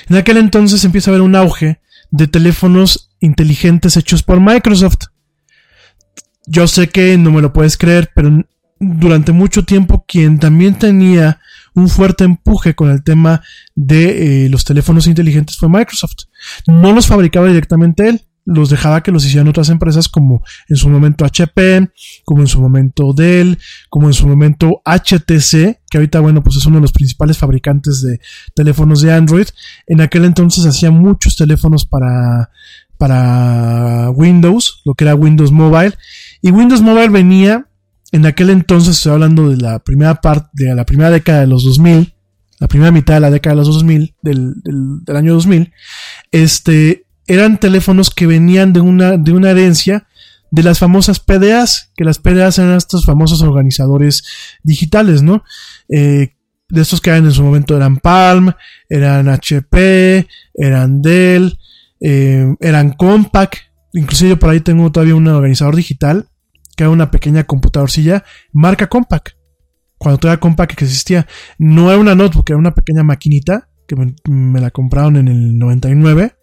[0.10, 1.82] en aquel entonces empieza a haber un auge
[2.12, 5.08] de teléfonos inteligentes hechos por Microsoft.
[6.46, 8.46] Yo sé que no me lo puedes creer, pero
[8.80, 11.40] durante mucho tiempo quien también tenía
[11.74, 13.42] un fuerte empuje con el tema
[13.76, 16.26] de eh, los teléfonos inteligentes fue Microsoft.
[16.68, 20.90] No los fabricaba directamente él, los dejaba que los hicieran otras empresas como en su
[20.90, 21.90] momento HP,
[22.26, 23.58] como en su momento Dell,
[23.90, 28.02] como en su momento HTC, que ahorita bueno pues es uno de los principales fabricantes
[28.02, 28.20] de
[28.56, 29.48] teléfonos de Android.
[29.88, 32.50] En aquel entonces hacía muchos teléfonos para
[32.98, 35.94] para Windows, lo que era Windows Mobile,
[36.42, 37.68] y Windows Mobile venía
[38.14, 41.66] en aquel entonces, estoy hablando de la primera parte, de la primera década de los
[41.66, 42.14] 2000,
[42.60, 45.74] la primera mitad de la década de los 2000, del, del, del año 2000,
[46.32, 50.08] este, eran teléfonos que venían de una, de una herencia
[50.52, 54.24] de las famosas PDAs, que las PDAs eran estos famosos organizadores
[54.62, 55.44] digitales, ¿no?
[55.90, 56.36] Eh,
[56.70, 58.52] de estos que eran en su momento eran Palm,
[58.88, 61.58] eran HP, eran Dell,
[62.00, 63.58] eh, eran Compaq,
[63.94, 66.28] inclusive yo por ahí tengo todavía un organizador digital,
[66.76, 69.36] que era una pequeña computadorcilla, marca Compaq.
[69.98, 71.26] Cuando todavía Compaq que existía,
[71.58, 75.58] no era una notebook, era una pequeña maquinita, que me, me la compraron en el
[75.58, 76.36] 99,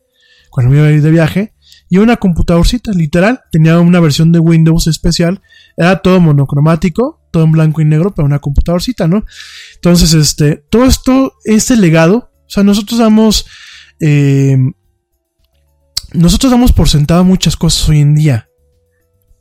[0.51, 1.55] cuando me iba a ir de viaje,
[1.89, 5.43] y una computadorcita, literal, tenía una versión de Windows especial,
[5.77, 9.25] era todo monocromático, todo en blanco y negro, pero una computadorcita, ¿no?
[9.75, 13.47] Entonces, este, todo esto, este legado, o sea, nosotros damos,
[14.01, 14.57] eh,
[16.13, 18.49] nosotros damos por sentado muchas cosas hoy en día,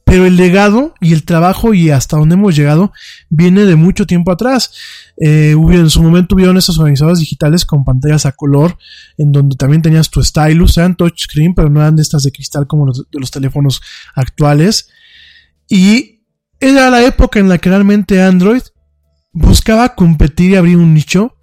[0.10, 2.91] pero el legado y el trabajo y hasta donde hemos llegado
[3.30, 4.72] viene de mucho tiempo atrás.
[5.18, 8.76] Eh, en su momento hubieron estos organizadores digitales con pantallas a color,
[9.19, 12.65] en donde también tenías tu stylus, eran touchscreen, pero no eran de estas de cristal
[12.65, 13.81] como los de los teléfonos
[14.15, 14.90] actuales.
[15.68, 16.23] Y
[16.60, 18.64] era la época en la que realmente Android
[19.31, 21.38] buscaba competir y abrir un nicho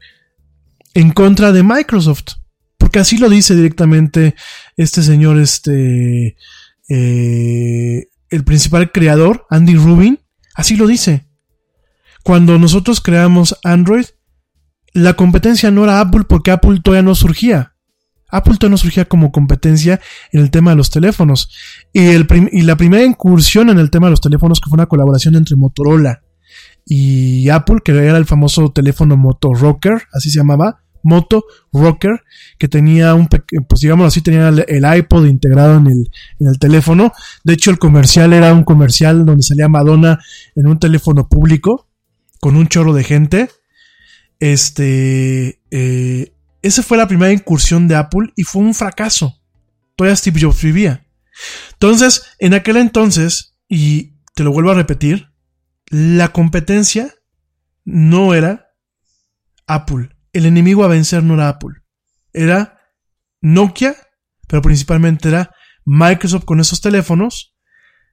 [0.92, 2.34] en contra de Microsoft.
[2.78, 4.34] Porque así lo dice directamente
[4.76, 6.36] este señor, este,
[6.88, 10.20] eh, el principal creador, Andy Rubin,
[10.54, 11.28] así lo dice.
[12.24, 14.06] Cuando nosotros creamos Android,
[14.92, 17.74] la competencia no era Apple porque Apple todavía no surgía.
[18.28, 20.00] Apple todavía no surgía como competencia
[20.32, 21.50] en el tema de los teléfonos.
[21.92, 22.16] Y,
[22.62, 26.22] la primera incursión en el tema de los teléfonos, que fue una colaboración entre Motorola
[26.84, 32.22] y Apple, que era el famoso teléfono Moto Rocker, así se llamaba, Moto Rocker,
[32.58, 36.10] que tenía un, pues digamos así, tenía el, el iPod integrado en el,
[36.40, 37.12] en el teléfono.
[37.44, 40.18] De hecho, el comercial era un comercial donde salía Madonna
[40.54, 41.88] en un teléfono público,
[42.40, 43.50] con un chorro de gente.
[44.40, 49.40] Este, eh, esa fue la primera incursión de Apple y fue un fracaso.
[49.94, 51.06] Todavía Steve Jobs vivía.
[51.72, 55.30] Entonces, en aquel entonces, y te lo vuelvo a repetir,
[55.88, 57.14] la competencia
[57.84, 58.72] no era
[59.66, 60.15] Apple.
[60.36, 61.76] El enemigo a vencer no era Apple.
[62.34, 62.78] Era
[63.40, 63.96] Nokia,
[64.46, 65.50] pero principalmente era
[65.86, 67.54] Microsoft con esos teléfonos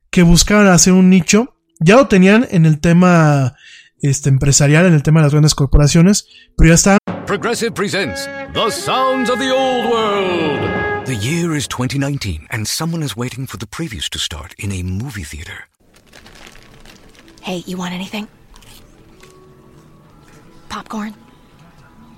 [0.09, 1.57] que buscaban hacer un nicho.
[1.81, 3.57] Ya lo tenían en el tema
[4.01, 6.25] este, empresarial, en el tema de las grandes corporaciones,
[6.55, 11.05] pero ya estaban Progressive presents The Sounds of the Old World.
[11.05, 14.81] The year is 2019, and someone is waiting for the previews to start in a
[14.81, 15.67] movie theater.
[17.41, 18.29] Hey, you want anything?
[20.69, 21.13] Popcorn?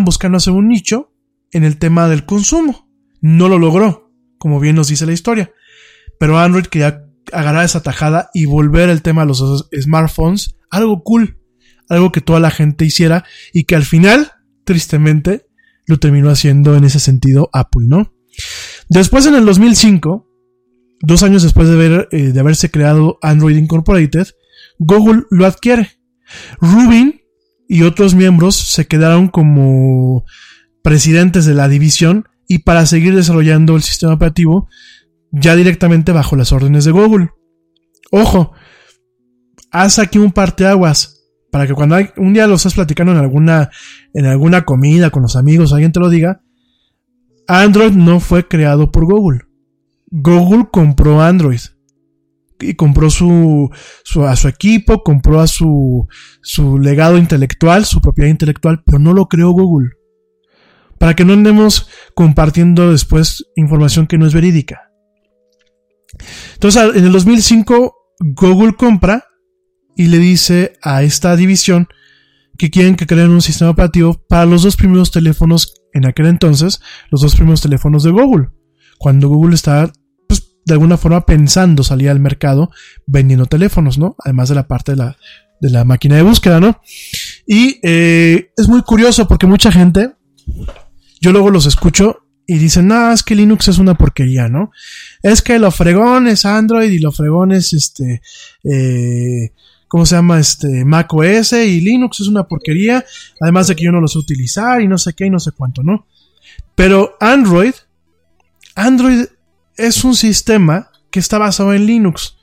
[0.00, 1.12] Buscando hacer un nicho
[1.52, 2.88] en el tema del consumo.
[3.20, 5.52] No lo logró, como bien nos dice la historia.
[6.18, 11.38] Pero Android quería agarrar esa tajada y volver el tema de los smartphones algo cool,
[11.88, 14.32] algo que toda la gente hiciera y que al final,
[14.64, 15.46] tristemente,
[15.86, 18.14] lo terminó haciendo en ese sentido Apple, ¿no?
[18.88, 20.26] Después en el 2005,
[21.00, 24.28] dos años después de, eh, de haberse creado Android Incorporated,
[24.78, 25.98] Google lo adquiere.
[26.60, 27.19] Rubin
[27.72, 30.24] y otros miembros se quedaron como
[30.82, 34.68] presidentes de la división y para seguir desarrollando el sistema operativo
[35.30, 37.30] ya directamente bajo las órdenes de Google.
[38.10, 38.52] Ojo,
[39.70, 43.70] haz aquí un parteaguas para que cuando hay- un día lo estás platicando en alguna,
[44.14, 46.42] en alguna comida con los amigos, alguien te lo diga.
[47.46, 49.42] Android no fue creado por Google.
[50.10, 51.60] Google compró Android.
[52.60, 53.70] Y compró su,
[54.04, 56.06] su- a su equipo, compró a su,
[56.42, 59.90] su legado intelectual, su propiedad intelectual, pero no lo creó Google.
[60.98, 64.90] Para que no andemos compartiendo después información que no es verídica.
[66.54, 69.24] Entonces, en el 2005, Google compra
[69.96, 71.88] y le dice a esta división
[72.58, 76.80] que quieren que creen un sistema operativo para los dos primeros teléfonos en aquel entonces,
[77.10, 78.48] los dos primeros teléfonos de Google.
[78.98, 79.90] Cuando Google estaba,
[80.70, 82.70] de alguna forma pensando salir al mercado
[83.06, 84.14] vendiendo teléfonos, ¿no?
[84.24, 85.16] Además de la parte de la,
[85.60, 86.80] de la máquina de búsqueda, ¿no?
[87.46, 90.12] Y eh, es muy curioso porque mucha gente,
[91.20, 94.70] yo luego los escucho y dicen, no, es que Linux es una porquería, ¿no?
[95.22, 98.22] Es que lo fregón es Android y lo fregón es este,
[98.64, 99.52] eh,
[99.88, 100.38] ¿cómo se llama?
[100.38, 103.04] Este, Mac OS y Linux es una porquería,
[103.40, 105.50] además de que yo no lo sé utilizar y no sé qué y no sé
[105.50, 106.06] cuánto, ¿no?
[106.76, 107.74] Pero Android,
[108.76, 109.26] Android
[109.80, 112.36] es un sistema que está basado en Linux.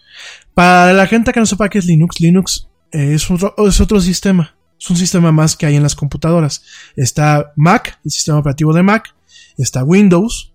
[0.53, 4.01] Para la gente que no sepa qué es Linux, Linux eh, es otro, es otro
[4.01, 4.55] sistema.
[4.79, 6.63] Es un sistema más que hay en las computadoras.
[6.95, 9.13] Está Mac, el sistema operativo de Mac.
[9.57, 10.53] Está Windows.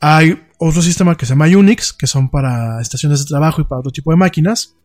[0.00, 3.80] Hay otro sistema que se llama Unix, que son para estaciones de trabajo y para
[3.80, 4.76] otro tipo de máquinas.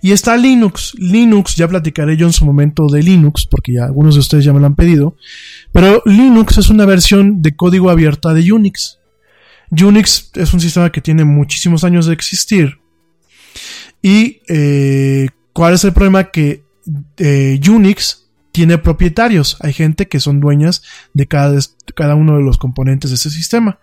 [0.00, 0.94] Y está Linux.
[0.98, 4.52] Linux, ya platicaré yo en su momento de Linux, porque ya algunos de ustedes ya
[4.52, 5.16] me lo han pedido.
[5.72, 8.98] Pero Linux es una versión de código abierta de Unix.
[9.70, 12.78] Unix es un sistema que tiene muchísimos años de existir.
[14.02, 16.30] Y eh, ¿cuál es el problema?
[16.30, 16.64] Que
[17.16, 19.56] eh, Unix tiene propietarios.
[19.60, 20.82] Hay gente que son dueñas
[21.12, 21.58] de cada,
[21.94, 23.80] cada uno de los componentes de ese sistema.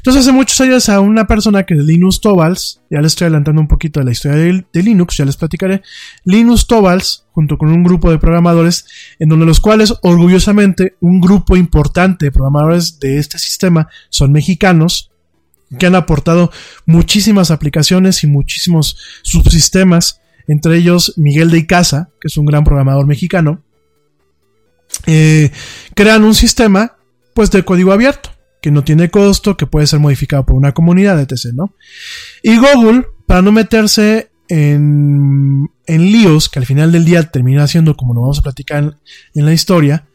[0.00, 3.60] Entonces hace muchos años a una persona que es Linus Torvalds, ya les estoy adelantando
[3.60, 5.82] un poquito de la historia de, de Linux, ya les platicaré,
[6.24, 8.86] Linus Torvalds, junto con un grupo de programadores,
[9.18, 15.09] en donde los cuales orgullosamente un grupo importante de programadores de este sistema son mexicanos,
[15.78, 16.50] que han aportado
[16.86, 23.06] muchísimas aplicaciones y muchísimos subsistemas, entre ellos Miguel de Icaza, que es un gran programador
[23.06, 23.62] mexicano,
[25.06, 25.50] eh,
[25.94, 26.96] crean un sistema
[27.34, 28.30] pues de código abierto
[28.60, 31.52] que no tiene costo, que puede ser modificado por una comunidad, etc.
[31.54, 31.74] ¿no?
[32.42, 37.96] Y Google, para no meterse en, en líos, que al final del día termina siendo
[37.96, 38.96] como lo vamos a platicar
[39.34, 40.08] en, la historia,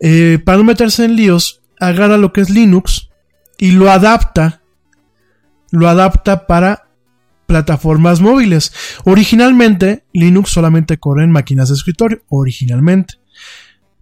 [0.00, 3.10] eh, para no meterse en líos, agarra lo que es Linux
[3.58, 4.62] y lo adapta,
[5.74, 6.88] lo adapta para
[7.46, 8.72] plataformas móviles.
[9.04, 13.14] Originalmente, Linux solamente corre en máquinas de escritorio, originalmente.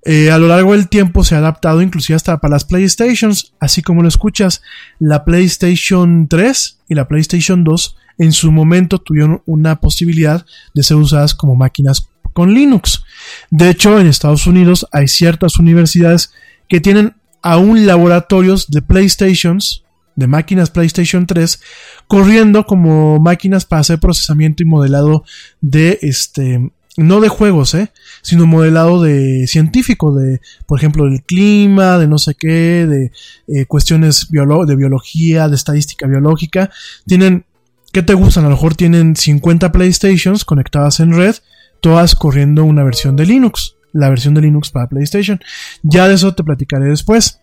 [0.05, 3.82] Eh, a lo largo del tiempo se ha adaptado inclusive hasta para las PlayStations, así
[3.82, 4.62] como lo escuchas,
[4.99, 10.44] la PlayStation 3 y la PlayStation 2 en su momento tuvieron una posibilidad
[10.74, 13.05] de ser usadas como máquinas con Linux.
[13.51, 16.32] De hecho, en Estados Unidos hay ciertas universidades
[16.69, 19.85] que tienen aún laboratorios de PlayStations,
[20.16, 21.60] de máquinas PlayStation 3,
[22.06, 25.24] corriendo como máquinas para hacer procesamiento y modelado
[25.60, 27.90] de este no de juegos, ¿eh?
[28.20, 33.12] sino modelado de científico, de, por ejemplo, del clima, de no sé qué, de
[33.48, 36.70] eh, cuestiones biolo de biología, de estadística biológica.
[37.06, 37.47] Tienen,
[37.93, 38.44] ¿qué te gustan?
[38.44, 41.36] A lo mejor tienen 50 PlayStations conectadas en red,
[41.80, 45.40] todas corriendo una versión de Linux, la versión de Linux para PlayStation.
[45.82, 47.40] Ya de eso te platicaré después.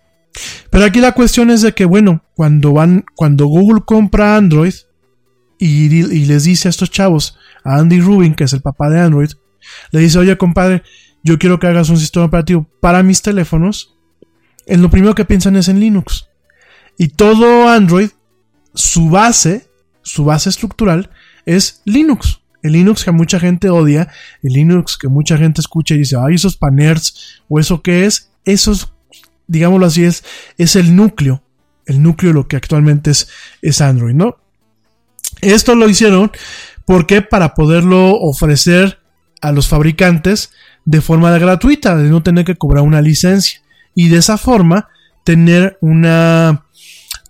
[0.69, 4.73] Pero aquí la cuestión es de que, bueno, cuando van, cuando Google compra Android
[5.57, 5.89] y,
[6.25, 9.31] les dice a estos chavos, a Andy Rubin, que es el papá de Android,
[9.91, 10.83] le dice, oye compadre,
[11.23, 13.97] yo quiero que hagas un sistema operativo para mis teléfonos,
[14.65, 16.27] en lo primero que piensan es en Linux.
[16.97, 18.09] Y todo Android,
[18.73, 19.69] su base,
[20.01, 21.09] su base estructural
[21.45, 22.41] es Linux.
[22.61, 24.09] El Linux que mucha gente odia,
[24.43, 28.31] el Linux que mucha gente escucha y dice, ay, esos paners, o eso que es,
[28.45, 28.91] eso es,
[29.49, 30.23] digámoslo así, es,
[30.57, 31.43] es el núcleo,
[31.85, 33.27] el núcleo de lo que actualmente es,
[33.61, 34.37] es Android, ¿no?
[35.41, 36.31] Esto lo hicieron
[36.85, 38.99] porque para poderlo ofrecer
[39.41, 40.51] a los fabricantes
[40.85, 43.61] de forma gratuita, de no tener que cobrar una licencia.
[43.93, 44.87] Y de esa forma
[45.23, 46.65] tener una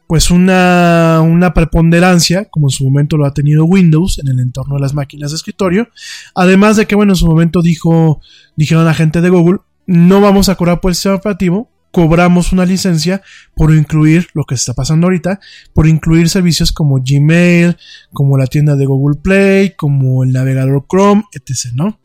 [0.07, 4.73] pues una, una preponderancia, como en su momento lo ha tenido Windows en el entorno
[4.73, 5.89] de las máquinas de escritorio.
[6.33, 8.19] Además de que, bueno, en su momento dijo,
[8.55, 12.65] dijeron la gente de Google, no vamos a cobrar por el sistema operativo, cobramos una
[12.65, 13.21] licencia
[13.55, 15.39] por incluir lo que está pasando ahorita,
[15.73, 17.77] por incluir servicios como Gmail,
[18.13, 21.73] como la tienda de Google Play, como el navegador Chrome, etc.
[21.73, 21.99] ¿no?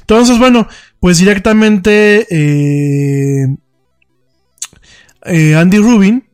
[0.00, 0.68] Entonces, bueno,
[1.00, 3.56] pues directamente eh,
[5.26, 6.24] eh, Andy Rubin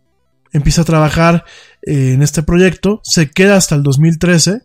[0.52, 1.44] empieza a trabajar
[1.82, 4.62] eh, en este proyecto, se queda hasta el 2013,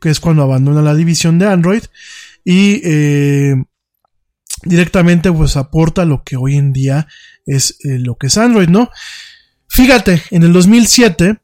[0.00, 1.82] que es cuando abandona la división de Android,
[2.44, 2.82] y
[4.64, 7.06] directamente pues aporta lo que hoy en día
[7.46, 8.90] es eh, lo que es Android, ¿no?
[9.68, 11.38] Fíjate, en el 2007,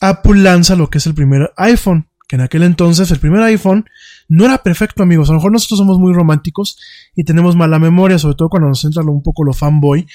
[0.00, 3.84] Apple lanza lo que es el primer iPhone, que en aquel entonces el primer iPhone
[4.28, 5.28] no era perfecto, amigos.
[5.28, 6.78] A lo mejor nosotros somos muy románticos
[7.14, 10.06] y tenemos mala memoria, sobre todo cuando nos entra un poco lo fanboy.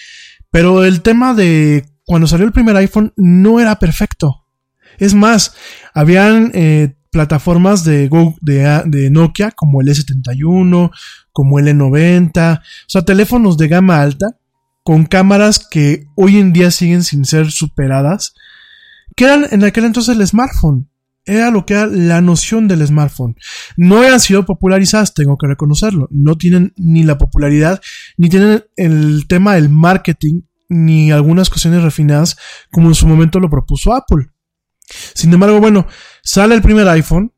[0.52, 4.46] Pero el tema de cuando salió el primer iPhone no era perfecto.
[4.98, 5.54] Es más,
[5.94, 10.92] habían eh, plataformas de, Go- de, de Nokia como el S71,
[11.40, 14.36] como el E90, o sea, teléfonos de gama alta
[14.84, 18.34] con cámaras que hoy en día siguen sin ser superadas,
[19.16, 20.90] que eran en aquel entonces el smartphone.
[21.24, 23.38] Era lo que era la noción del smartphone.
[23.78, 26.10] No han sido popularizadas, tengo que reconocerlo.
[26.12, 27.80] No tienen ni la popularidad,
[28.18, 32.36] ni tienen el tema del marketing, ni algunas cuestiones refinadas
[32.70, 34.28] como en su momento lo propuso Apple.
[35.16, 35.88] Sin embargo, bueno,
[36.22, 37.32] sale el primer iPhone,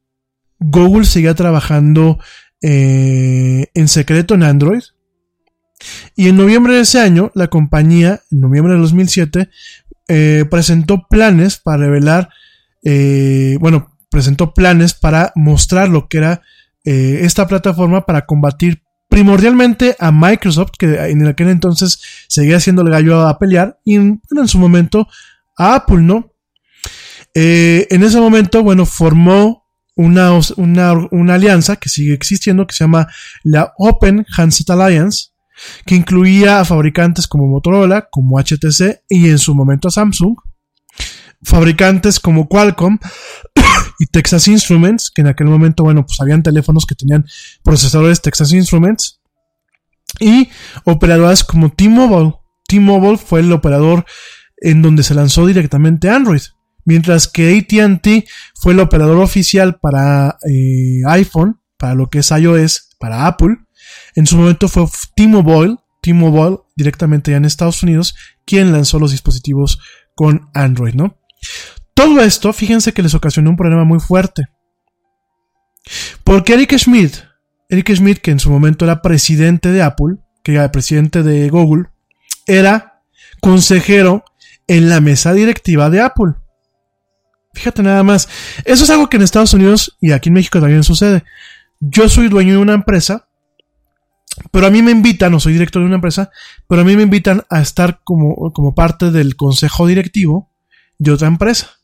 [0.57, 2.18] Google seguía trabajando
[2.61, 4.81] eh, en secreto en Android,
[6.15, 9.49] y en noviembre de ese año, la compañía, en noviembre de 2007,
[10.07, 12.29] eh, presentó planes para revelar,
[12.83, 16.41] eh, bueno, presentó planes para mostrar lo que era
[16.83, 23.21] esta plataforma para combatir primordialmente a Microsoft, que en aquel entonces seguía siendo el gallo
[23.21, 25.07] a pelear, y en, bueno, en su momento
[25.55, 26.33] a Apple, ¿no?
[27.35, 29.60] En ese momento, bueno, formó
[30.02, 33.07] una, una, una alianza que sigue existiendo, que se llama
[33.44, 35.30] la Open Handset Alliance,
[35.86, 40.36] que incluía a fabricantes como Motorola, como HTC y en su momento Samsung,
[41.44, 42.98] fabricantes como Qualcomm
[43.99, 47.26] y Texas Instruments, que en aquel momento, bueno, pues habían teléfonos que tenían
[47.64, 49.22] procesadores Texas Instruments,
[50.19, 50.49] y
[50.84, 52.36] operadoras como T-Mobile.
[52.68, 54.06] T-Mobile fue el operador
[54.57, 56.41] en donde se lanzó directamente Android,
[56.85, 58.27] mientras que ATT
[58.59, 63.57] fue el operador oficial para eh, iPhone, para lo que es iOS, para Apple.
[64.15, 64.85] En su momento fue
[65.15, 69.79] T-Mobile, T-Mobile directamente ya en Estados Unidos, quien lanzó los dispositivos
[70.15, 71.17] con Android, ¿no?
[71.93, 74.45] Todo esto, fíjense que les ocasionó un problema muy fuerte.
[76.23, 77.15] Porque Eric Schmidt,
[77.69, 81.85] Eric Schmidt, que en su momento era presidente de Apple, que era presidente de Google,
[82.47, 83.03] era
[83.39, 84.23] consejero
[84.67, 86.33] en la mesa directiva de Apple.
[87.53, 88.30] Fíjate nada más.
[88.65, 91.23] Eso es algo que en Estados Unidos y aquí en México también sucede.
[91.80, 93.28] Yo soy dueño de una empresa,
[94.52, 96.32] pero a mí me invitan, no soy director de una empresa,
[96.68, 100.52] pero a mí me invitan a estar como, como parte del consejo directivo
[100.98, 101.82] de otra empresa.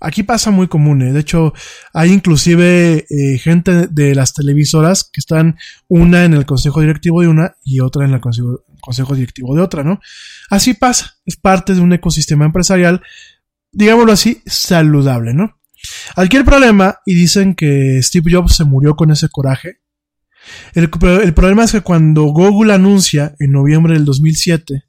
[0.00, 1.12] Aquí pasa muy común, ¿eh?
[1.12, 1.54] de hecho
[1.92, 5.56] hay inclusive eh, gente de las televisoras que están
[5.88, 9.62] una en el consejo directivo de una y otra en el consejo, consejo directivo de
[9.62, 10.00] otra, ¿no?
[10.50, 13.02] Así pasa, es parte de un ecosistema empresarial,
[13.74, 15.60] digámoslo así, saludable, ¿no?
[16.16, 19.80] Aquí el problema, y dicen que Steve Jobs se murió con ese coraje,
[20.74, 24.84] el, problema es que cuando Google anuncia en noviembre del 2007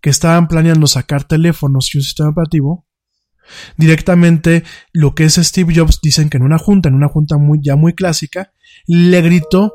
[0.00, 2.86] que estaban planeando sacar teléfonos y un sistema operativo,
[3.76, 4.62] directamente
[4.92, 7.76] lo que es Steve Jobs dicen que en una junta, en una junta muy, ya
[7.76, 8.52] muy clásica,
[8.86, 9.74] le gritó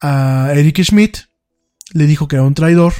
[0.00, 1.18] a Eric Schmidt,
[1.92, 2.92] le dijo que era un traidor,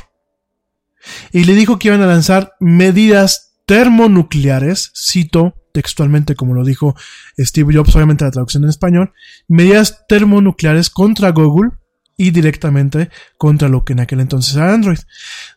[1.32, 6.94] y le dijo que iban a lanzar medidas termonucleares, cito textualmente como lo dijo
[7.36, 9.12] Steve Jobs, obviamente la traducción en español,
[9.48, 11.70] medidas termonucleares contra Google
[12.16, 14.98] y directamente contra lo que en aquel entonces era Android.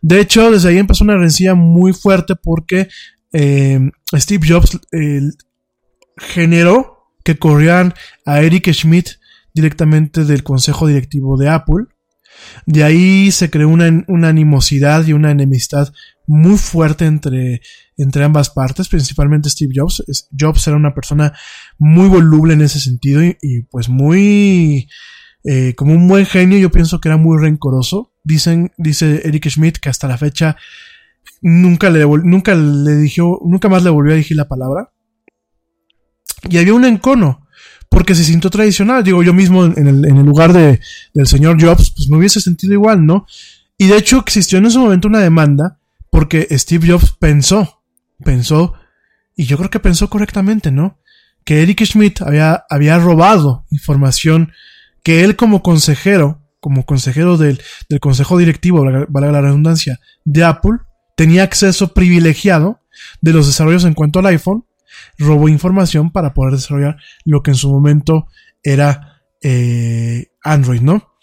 [0.01, 2.89] De hecho, desde ahí empezó una rencilla muy fuerte porque
[3.31, 3.79] eh,
[4.15, 5.21] Steve Jobs eh,
[6.17, 7.93] generó que corrieran
[8.25, 9.19] a Eric Schmidt
[9.53, 11.85] directamente del consejo directivo de Apple.
[12.65, 15.93] De ahí se creó una, una animosidad y una enemistad
[16.25, 17.61] muy fuerte entre,
[17.97, 20.03] entre ambas partes, principalmente Steve Jobs.
[20.37, 21.33] Jobs era una persona
[21.77, 24.87] muy voluble en ese sentido y, pues muy,
[25.43, 28.13] eh, como un buen genio, yo pienso que era muy rencoroso.
[28.23, 30.57] Dicen, dice Eric Schmidt que hasta la fecha
[31.41, 34.91] nunca le, nunca le dijo, nunca más le volvió a decir la palabra.
[36.49, 37.47] Y había un encono,
[37.89, 39.03] porque se sintió tradicional.
[39.03, 40.79] Digo, yo mismo en el, en el lugar de,
[41.13, 43.25] del señor Jobs, pues me hubiese sentido igual, ¿no?
[43.77, 45.79] Y de hecho existió en ese momento una demanda,
[46.09, 47.76] porque Steve Jobs pensó,
[48.23, 48.73] pensó,
[49.35, 50.99] y yo creo que pensó correctamente, ¿no?
[51.43, 54.51] Que Eric Schmidt había, había robado información
[55.03, 60.79] que él como consejero, como consejero del, del consejo directivo, valga la redundancia, de Apple,
[61.15, 62.81] tenía acceso privilegiado
[63.21, 64.65] de los desarrollos en cuanto al iPhone,
[65.17, 68.27] robó información para poder desarrollar lo que en su momento
[68.63, 71.13] era eh, Android, ¿no?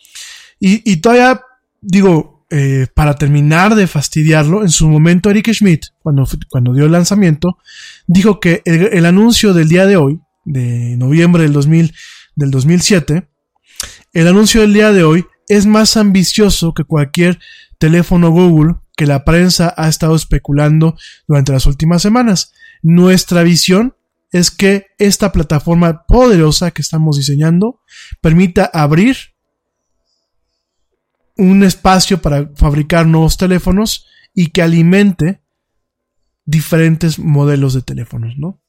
[0.59, 1.43] Y, y todavía,
[1.81, 6.93] digo, eh, para terminar de fastidiarlo, en su momento Eric Schmidt, cuando, cuando dio el
[6.93, 7.59] lanzamiento,
[8.07, 11.95] dijo que el, anuncio del día de hoy, de noviembre del, 2000,
[12.37, 13.29] del 2007,
[14.13, 17.39] el anuncio del día de hoy es más ambicioso que cualquier
[17.79, 20.97] teléfono Google que la prensa ha estado especulando
[21.27, 22.53] durante las últimas semanas.
[22.83, 23.97] Nuestra visión
[24.31, 27.81] es que esta plataforma poderosa que estamos diseñando
[28.21, 29.34] permita abrir
[31.37, 35.41] un espacio para fabricar nuevos teléfonos y que alimente
[36.45, 38.61] diferentes modelos de teléfonos, ¿no?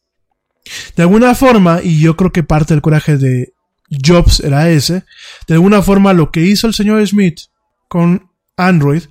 [0.96, 3.54] De alguna forma, y yo creo que parte del coraje de
[3.90, 5.04] Jobs era ese,
[5.48, 7.42] de alguna forma lo que hizo el señor Smith
[7.88, 9.04] con Android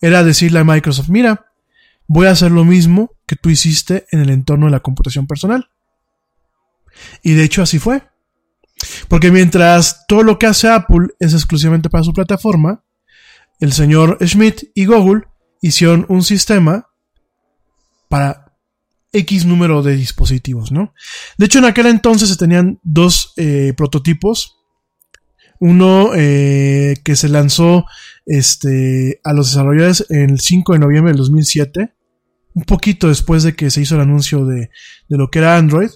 [0.00, 1.52] era decirle a Microsoft, mira,
[2.06, 5.70] voy a hacer lo mismo que tú hiciste en el entorno de la computación personal.
[7.22, 8.02] Y de hecho así fue.
[9.08, 12.82] Porque mientras todo lo que hace Apple es exclusivamente para su plataforma,
[13.60, 15.24] el señor Schmidt y Google
[15.60, 16.88] hicieron un sistema
[18.08, 18.50] para
[19.12, 20.94] X número de dispositivos, ¿no?
[21.36, 24.56] De hecho, en aquel entonces se tenían dos eh, prototipos.
[25.58, 27.84] Uno eh, que se lanzó
[28.24, 31.92] este, a los desarrolladores el 5 de noviembre del 2007,
[32.54, 34.70] un poquito después de que se hizo el anuncio de,
[35.08, 35.90] de lo que era Android.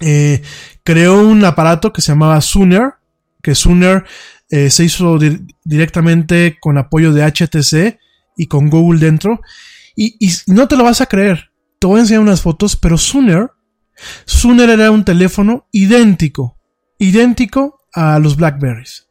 [0.00, 0.42] Eh,
[0.84, 2.94] creó un aparato que se llamaba Sooner,
[3.42, 4.04] que Sooner
[4.50, 7.98] eh, se hizo di- directamente con apoyo de HTC
[8.36, 9.40] y con Google dentro.
[9.96, 10.16] Y,
[10.46, 11.50] no te lo vas a creer.
[11.78, 13.50] Te voy a enseñar unas fotos, pero Sooner,
[14.26, 16.58] Sooner era un teléfono idéntico,
[16.98, 19.08] idéntico a los Blackberries.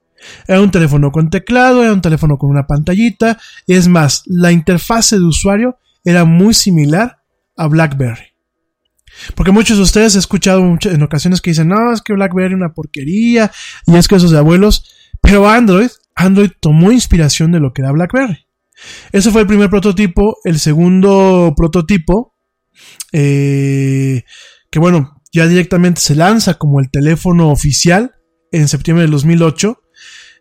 [0.47, 3.39] Era un teléfono con teclado, era un teléfono con una pantallita.
[3.67, 7.17] Es más, la interfase de usuario era muy similar
[7.57, 8.35] a BlackBerry.
[9.35, 12.57] Porque muchos de ustedes he escuchado en ocasiones que dicen, no, es que BlackBerry es
[12.57, 13.51] una porquería,
[13.87, 14.91] y es que esos de abuelos.
[15.25, 18.45] Pero Android, Android tomó inspiración de lo que era BlackBerry.
[19.11, 20.37] Ese fue el primer prototipo.
[20.43, 22.35] El segundo prototipo,
[23.11, 24.23] eh,
[24.69, 28.13] que bueno, ya directamente se lanza como el teléfono oficial
[28.51, 29.81] en septiembre del 2008,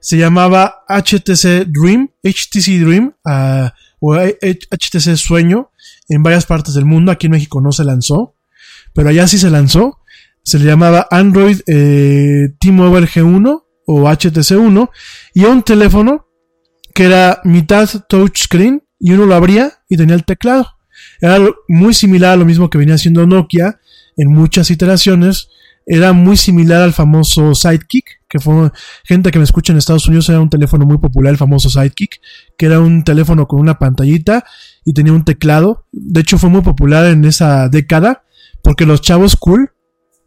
[0.01, 5.70] se llamaba HTC Dream, HTC Dream, ah, o HTC Sueño,
[6.11, 7.11] en varias partes del mundo.
[7.11, 8.36] Aquí en México no se lanzó,
[8.93, 10.01] pero allá sí se lanzó.
[10.43, 14.90] Se le llamaba Android eh, T-Mobile G1 o HTC1
[15.35, 16.27] y un teléfono
[16.94, 20.69] que era mitad touchscreen y uno lo abría y tenía el teclado.
[21.20, 21.39] Era
[21.69, 23.81] muy similar a lo mismo que venía haciendo Nokia
[24.16, 25.48] en muchas iteraciones.
[25.86, 28.70] Era muy similar al famoso Sidekick, que fue
[29.05, 32.20] gente que me escucha en Estados Unidos, era un teléfono muy popular, el famoso Sidekick,
[32.56, 34.44] que era un teléfono con una pantallita
[34.85, 35.86] y tenía un teclado.
[35.93, 38.24] De hecho, fue muy popular en esa década
[38.62, 39.73] porque los chavos cool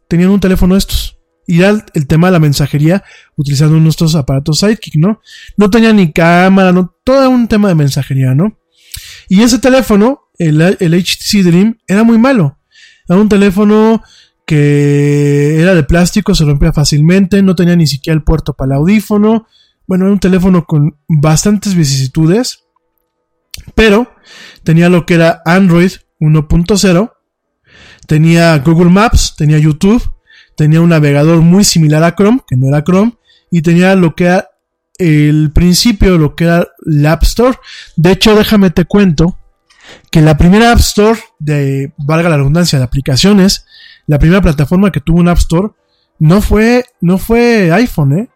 [0.08, 1.17] tenían un teléfono estos.
[1.48, 3.04] El, el tema de la mensajería
[3.36, 5.22] utilizando nuestros aparatos Sidekick, ¿no?
[5.56, 8.60] No tenía ni cámara, no, todo un tema de mensajería, ¿no?
[9.30, 12.60] Y ese teléfono, el, el HTC Dream, era muy malo.
[13.08, 14.04] Era un teléfono
[14.46, 18.80] que era de plástico, se rompía fácilmente, no tenía ni siquiera el puerto para el
[18.80, 19.48] audífono.
[19.86, 22.64] Bueno, era un teléfono con bastantes vicisitudes,
[23.76, 24.10] pero
[24.64, 27.14] tenía lo que era Android 1.0,
[28.06, 30.02] tenía Google Maps, tenía YouTube,
[30.58, 33.16] tenía un navegador muy similar a Chrome, que no era Chrome,
[33.52, 34.50] y tenía lo que era
[34.98, 37.58] el principio, lo que era la App Store.
[37.96, 39.38] De hecho, déjame te cuento
[40.12, 43.66] que la primera App Store de, valga la redundancia, de aplicaciones,
[44.08, 45.70] la primera plataforma que tuvo un App Store,
[46.20, 48.30] no fue, no fue iPhone, ¿eh?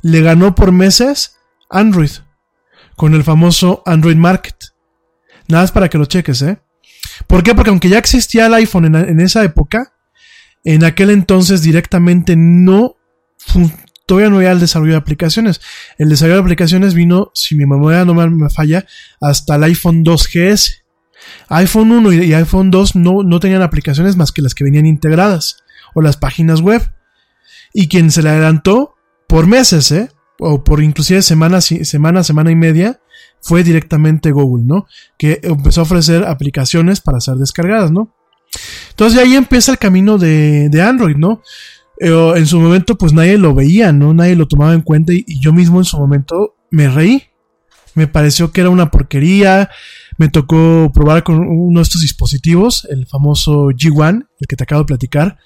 [0.00, 1.36] Le ganó por meses
[1.68, 2.10] Android,
[2.96, 4.56] con el famoso Android Market.
[5.46, 6.58] Nada más para que lo cheques, ¿eh?
[7.26, 7.54] ¿Por qué?
[7.54, 9.92] Porque aunque ya existía el iPhone en, en esa época,
[10.66, 12.96] en aquel entonces directamente no
[14.04, 15.60] todavía no había el desarrollo de aplicaciones.
[15.96, 18.84] El desarrollo de aplicaciones vino, si mi memoria no me falla,
[19.20, 20.82] hasta el iPhone 2GS.
[21.50, 25.58] iPhone 1 y iPhone 2 no, no tenían aplicaciones más que las que venían integradas
[25.94, 26.82] o las páginas web.
[27.72, 28.96] Y quien se le adelantó
[29.28, 30.10] por meses, ¿eh?
[30.40, 33.00] O por inclusive semanas, semana, semana y media,
[33.40, 34.86] fue directamente Google, ¿no?
[35.16, 38.16] Que empezó a ofrecer aplicaciones para ser descargadas, ¿no?
[38.90, 41.42] Entonces ahí empieza el camino de, de Android, ¿no?
[41.98, 44.14] Eh, en su momento pues nadie lo veía, ¿no?
[44.14, 47.24] Nadie lo tomaba en cuenta y, y yo mismo en su momento me reí.
[47.94, 49.70] Me pareció que era una porquería.
[50.18, 54.82] Me tocó probar con uno de estos dispositivos, el famoso G1, el que te acabo
[54.82, 55.38] de platicar.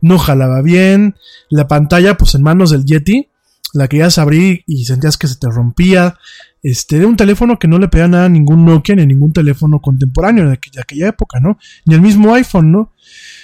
[0.00, 1.16] No jalaba bien.
[1.48, 3.28] La pantalla pues en manos del Yeti.
[3.72, 6.18] La querías abrir y sentías que se te rompía.
[6.62, 9.32] Este, era un teléfono que no le pedía nada a ningún Nokia ni a ningún
[9.32, 11.58] teléfono contemporáneo de aquella, de época, ¿no?
[11.84, 12.92] Ni el mismo iPhone, ¿no?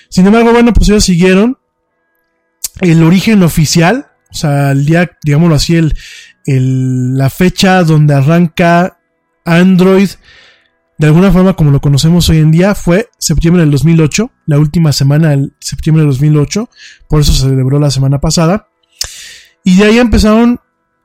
[0.08, 1.58] Sin embargo, bueno, pues ellos siguieron
[2.80, 5.94] el origen oficial, o sea, el día, digámoslo así, el,
[6.46, 8.98] el- la fecha donde arranca
[9.44, 10.08] Android,
[10.98, 14.92] de alguna forma como lo conocemos hoy en día, fue septiembre del 2008, la última
[14.92, 16.68] semana del septiembre del 2008,
[17.08, 18.68] por eso se celebró la semana pasada.
[19.64, 20.60] Y de ahí empezaron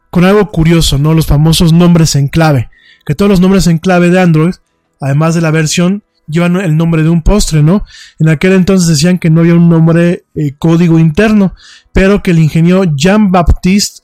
[0.09, 1.13] con algo curioso, ¿no?
[1.13, 2.69] Los famosos nombres en clave,
[3.05, 4.53] que todos los nombres en clave de Android,
[4.99, 7.83] además de la versión, llevan el nombre de un postre, ¿no?
[8.19, 11.55] En aquel entonces decían que no había un nombre eh, código interno,
[11.93, 14.01] pero que el ingeniero Jean-Baptiste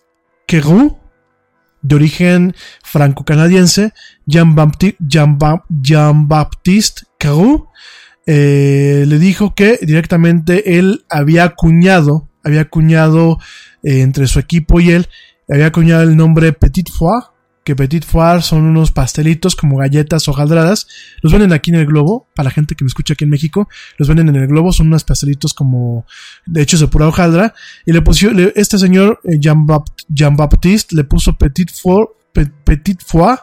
[0.47, 0.99] Querou,
[1.81, 3.93] de origen franco-canadiense,
[4.25, 5.37] Jean-Baptiste Jean
[5.69, 7.67] Jean-Baptiste Querou,
[8.25, 13.37] eh, le dijo que directamente él había acuñado, había acuñado
[13.83, 15.09] eh, entre su equipo y él,
[15.53, 17.21] había acuñado el nombre Petit Foie,
[17.63, 20.85] que Petit Foire son unos pastelitos como galletas hojaldradas.
[21.21, 23.69] Los venden aquí en el globo, para la gente que me escucha aquí en México,
[23.97, 26.05] los venden en el globo, son unos pastelitos como
[26.45, 27.53] de hechos de pura hojaldra.
[27.85, 32.51] Y le puso, este señor, eh, Jean, Bapt- Jean Baptiste, le puso Petit Foire, Pe-
[32.65, 33.37] Petit Foie,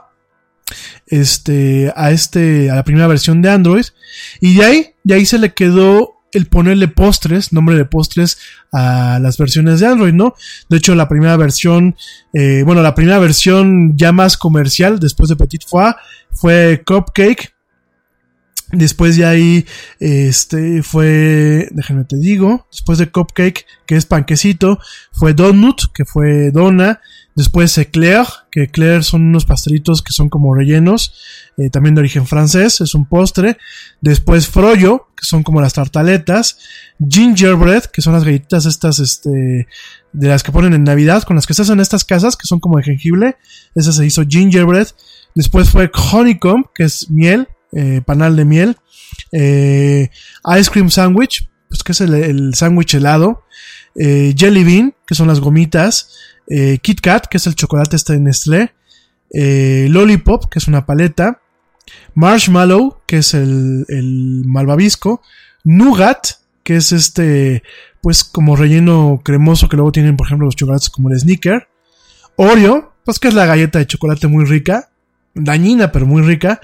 [1.07, 3.85] este, a este, a la primera versión de Android.
[4.41, 8.39] Y de ahí, de ahí se le quedó el ponerle postres, nombre de postres
[8.73, 10.35] a las versiones de Android, ¿no?
[10.69, 11.97] De hecho, la primera versión,
[12.33, 15.95] eh, bueno, la primera versión ya más comercial, después de Petit Foie,
[16.33, 17.53] fue Cupcake.
[18.73, 19.67] Después de ahí,
[19.99, 24.79] este, fue, déjame te digo, después de Cupcake, que es panquecito,
[25.11, 27.01] fue Donut, que fue dona,
[27.35, 31.13] después Eclair, que Eclair son unos pastelitos que son como rellenos,
[31.57, 33.59] eh, también de origen francés, es un postre,
[34.01, 36.59] después Froyo, que son como las tartaletas,
[37.07, 39.67] Gingerbread, que son las galletitas estas, este,
[40.13, 42.61] de las que ponen en Navidad, con las que se hacen estas casas, que son
[42.61, 43.37] como de jengibre,
[43.75, 44.89] esa se hizo Gingerbread,
[45.35, 48.77] después fue Honeycomb, que es miel, eh, panal de miel,
[49.33, 50.11] eh,
[50.59, 53.45] Ice Cream Sandwich, pues que es el, sándwich helado,
[53.95, 56.09] Jelly Bean, que son las gomitas,
[56.51, 58.75] eh, Kit Kat, que es el chocolate este de Nestlé,
[59.33, 61.41] eh, Lollipop, que es una paleta,
[62.15, 65.23] Marshmallow, que es el, el malvavisco,
[65.65, 66.27] Nougat,
[66.65, 67.63] que es este,
[68.01, 71.69] pues como relleno cremoso que luego tienen, por ejemplo, los chocolates como el Snicker,
[72.37, 74.91] Oreo, pues que es la galleta de chocolate muy rica,
[75.35, 76.61] dañina pero muy rica,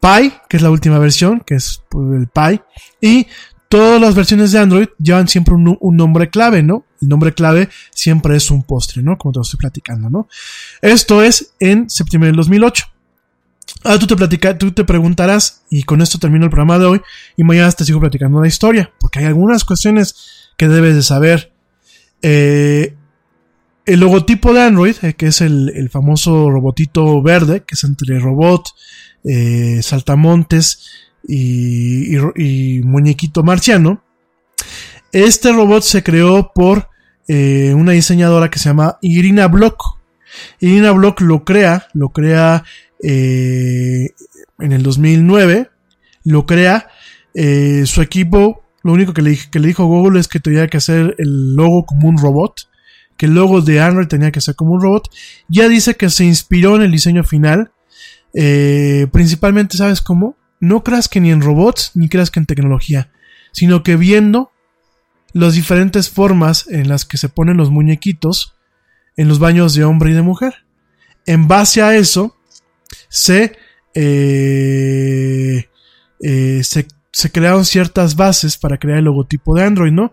[0.00, 2.62] Pie, que es la última versión, que es pues, el Pie,
[3.00, 3.26] y
[3.68, 6.84] todas las versiones de Android llevan siempre un, un nombre clave, ¿no?
[7.04, 9.16] El nombre clave siempre es un postre, ¿no?
[9.16, 10.28] Como te lo estoy platicando, ¿no?
[10.82, 12.86] Esto es en septiembre del 2008.
[13.84, 17.00] Ahora tú te, platica, tú te preguntarás, y con esto termino el programa de hoy,
[17.36, 20.14] y mañana te sigo platicando la historia, porque hay algunas cuestiones
[20.56, 21.52] que debes de saber.
[22.22, 22.94] Eh,
[23.86, 28.18] el logotipo de Android, eh, que es el, el famoso robotito verde, que es entre
[28.18, 28.66] robot,
[29.24, 30.80] eh, saltamontes
[31.26, 32.16] y,
[32.82, 34.02] muñequito marciano.
[35.12, 36.90] Este robot se creó por
[37.26, 39.98] eh, una diseñadora que se llama Irina Block.
[40.60, 42.64] Irina Block lo crea, lo crea
[43.02, 44.10] eh,
[44.58, 45.70] en el 2009,
[46.24, 46.88] lo crea
[47.34, 48.64] eh, su equipo.
[48.82, 52.18] Lo único que le, dijo Google es que tenía que hacer el logo como un
[52.18, 52.68] robot,
[53.16, 55.08] que el logo de Android tenía que ser como un robot.
[55.48, 57.72] Ya dice que se inspiró en el diseño final,
[58.32, 60.36] principalmente, ¿sabes cómo?
[60.60, 63.10] No creas que ni en robots, ni creas que en tecnología,
[63.52, 64.50] sino que viendo
[65.34, 68.54] las diferentes formas en las que se ponen los muñequitos
[69.16, 70.64] en los baños de hombre y de mujer.
[71.26, 72.36] En base a eso,
[73.08, 73.56] se,
[73.94, 75.68] eh,
[76.20, 80.12] eh, se, se crearon ciertas bases para crear el logotipo de Android, ¿no?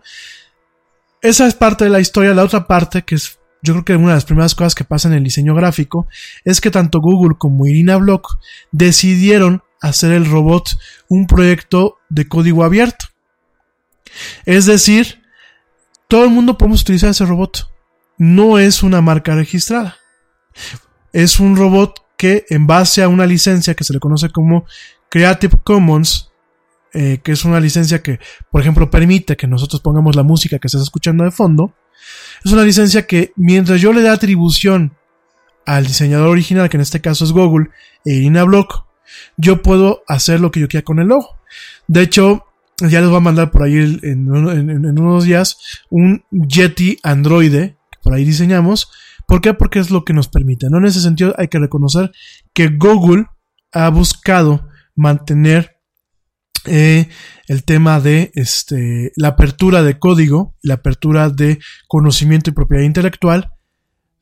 [1.22, 2.34] Esa es parte de la historia.
[2.34, 5.08] La otra parte, que es yo creo que una de las primeras cosas que pasa
[5.08, 6.08] en el diseño gráfico,
[6.44, 8.38] es que tanto Google como Irina Block
[8.72, 10.76] decidieron hacer el robot
[11.08, 13.06] un proyecto de código abierto.
[14.44, 15.22] Es decir,
[16.08, 17.68] todo el mundo podemos utilizar ese robot.
[18.18, 19.96] No es una marca registrada.
[21.12, 24.64] Es un robot que en base a una licencia que se le conoce como
[25.08, 26.30] Creative Commons,
[26.94, 28.20] eh, que es una licencia que,
[28.50, 31.74] por ejemplo, permite que nosotros pongamos la música que estás escuchando de fondo,
[32.44, 34.94] es una licencia que mientras yo le dé atribución
[35.64, 37.70] al diseñador original, que en este caso es Google,
[38.04, 38.84] e Irina Block,
[39.36, 41.36] yo puedo hacer lo que yo quiera con el logo.
[41.86, 42.46] De hecho,
[42.88, 45.58] ya les voy a mandar por ahí en, unos días
[45.90, 48.90] un Yeti Androide, que por ahí diseñamos.
[49.26, 49.54] ¿Por qué?
[49.54, 50.68] Porque es lo que nos permite.
[50.68, 50.78] ¿no?
[50.78, 52.12] En ese sentido hay que reconocer
[52.52, 53.26] que Google
[53.72, 55.76] ha buscado mantener
[56.66, 57.08] eh,
[57.48, 63.52] el tema de este, la apertura de código, la apertura de conocimiento y propiedad intelectual,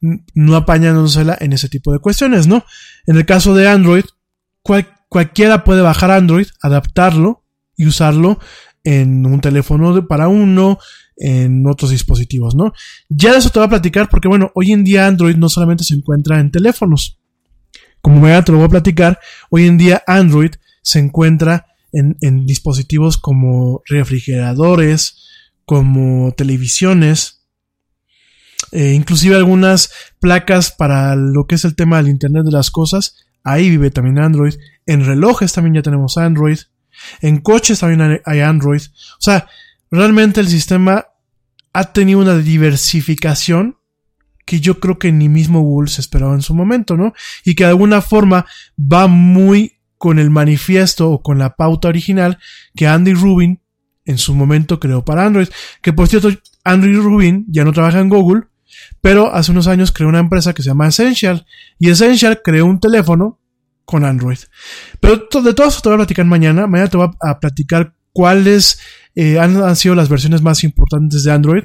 [0.00, 2.64] no apañándosela en ese tipo de cuestiones, ¿no?
[3.06, 4.04] En el caso de Android,
[4.62, 7.39] cual, cualquiera puede bajar Android, adaptarlo
[7.80, 8.38] y usarlo
[8.84, 10.78] en un teléfono para uno,
[11.16, 12.72] en otros dispositivos, ¿no?
[13.08, 15.84] Ya de eso te voy a platicar porque, bueno, hoy en día Android no solamente
[15.84, 17.18] se encuentra en teléfonos.
[18.02, 19.18] Como mañana te lo voy a platicar,
[19.50, 20.52] hoy en día Android
[20.82, 25.26] se encuentra en, en dispositivos como refrigeradores,
[25.64, 27.46] como televisiones,
[28.72, 29.90] eh, inclusive algunas
[30.20, 34.18] placas para lo que es el tema del Internet de las Cosas, ahí vive también
[34.18, 34.54] Android.
[34.84, 36.58] En relojes también ya tenemos Android.
[37.20, 38.82] En coches también hay- Android.
[38.82, 39.48] O sea,
[39.90, 41.06] realmente el sistema
[41.72, 43.76] ha tenido una diversificación
[44.46, 47.12] que yo creo que ni mismo Google se esperaba en su momento, ¿no?
[47.44, 48.46] Y que de alguna forma
[48.78, 52.38] va muy con el manifiesto o con la pauta original
[52.74, 53.60] que Andy Rubin
[54.06, 55.48] en su momento creó para Android.
[55.82, 56.30] Que por cierto,
[56.64, 58.44] Andy Rubin ya no trabaja en Google,
[59.00, 61.46] pero hace unos años creó una empresa que se llama Essential.
[61.78, 63.39] Y Essential creó un teléfono
[63.84, 64.38] con Android.
[65.00, 66.66] Pero de todo eso te voy a platicar mañana.
[66.66, 68.80] Mañana te voy a, platicar cuáles
[69.14, 71.64] eh, han, sido las versiones más importantes de Android.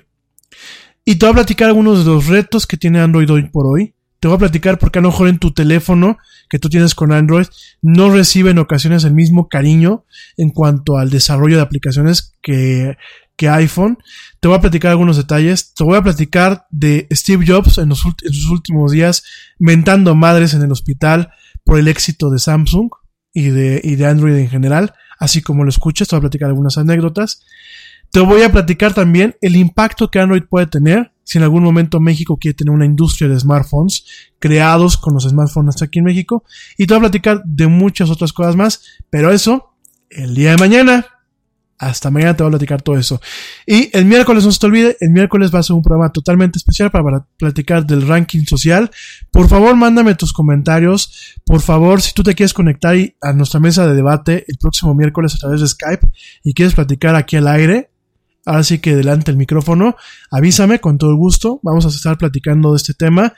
[1.05, 3.93] Y te voy a platicar algunos de los retos que tiene Android hoy por hoy.
[4.19, 6.17] Te voy a platicar porque a lo mejor en tu teléfono
[6.49, 7.45] que tú tienes con Android
[7.81, 10.05] no recibe en ocasiones el mismo cariño
[10.37, 12.97] en cuanto al desarrollo de aplicaciones que,
[13.35, 13.99] que iPhone.
[14.39, 15.73] Te voy a platicar algunos detalles.
[15.75, 19.23] Te voy a platicar de Steve Jobs en, en sus últimos días
[19.59, 21.29] mentando madres en el hospital
[21.65, 22.89] por el éxito de Samsung
[23.33, 24.93] y de, y de Android en general.
[25.19, 27.41] Así como lo escuchas, te voy a platicar algunas anécdotas.
[28.11, 31.99] Te voy a platicar también el impacto que Android puede tener si en algún momento
[31.99, 34.05] México quiere tener una industria de smartphones
[34.39, 36.43] creados con los smartphones aquí en México.
[36.77, 39.73] Y te voy a platicar de muchas otras cosas más, pero eso
[40.09, 41.07] el día de mañana.
[41.77, 43.21] Hasta mañana te voy a platicar todo eso.
[43.65, 46.57] Y el miércoles no se te olvide, el miércoles va a ser un programa totalmente
[46.57, 48.89] especial para platicar del ranking social.
[49.31, 51.35] Por favor, mándame tus comentarios.
[51.45, 55.35] Por favor, si tú te quieres conectar a nuestra mesa de debate el próximo miércoles
[55.35, 56.07] a través de Skype
[56.43, 57.89] y quieres platicar aquí al aire,
[58.45, 59.95] ahora sí que delante el micrófono,
[60.31, 61.59] avísame con todo gusto.
[61.61, 63.33] Vamos a estar platicando de este tema.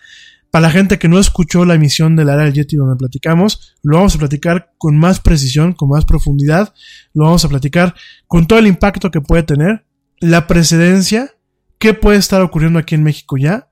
[0.52, 3.98] Para la gente que no escuchó la emisión del área del Yeti donde platicamos, lo
[3.98, 6.74] vamos a platicar con más precisión, con más profundidad.
[7.14, 7.96] Lo vamos a platicar
[8.28, 9.86] con todo el impacto que puede tener,
[10.20, 11.36] la precedencia,
[11.80, 13.70] qué puede estar ocurriendo aquí en México ya,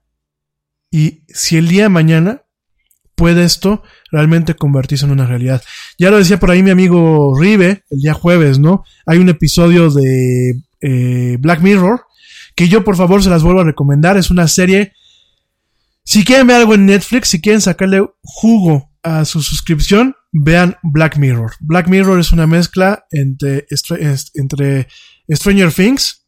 [0.91, 2.43] y si el día de mañana
[3.15, 3.81] puede esto
[4.11, 5.61] realmente convertirse en una realidad.
[5.97, 8.83] Ya lo decía por ahí mi amigo Rive, el día jueves, ¿no?
[9.05, 12.01] Hay un episodio de eh, Black Mirror,
[12.55, 14.93] que yo por favor se las vuelvo a recomendar, es una serie
[16.05, 21.17] si quieren ver algo en Netflix, si quieren sacarle jugo a su suscripción, vean Black
[21.17, 21.53] Mirror.
[21.59, 26.27] Black Mirror es una mezcla entre, Stranger Things,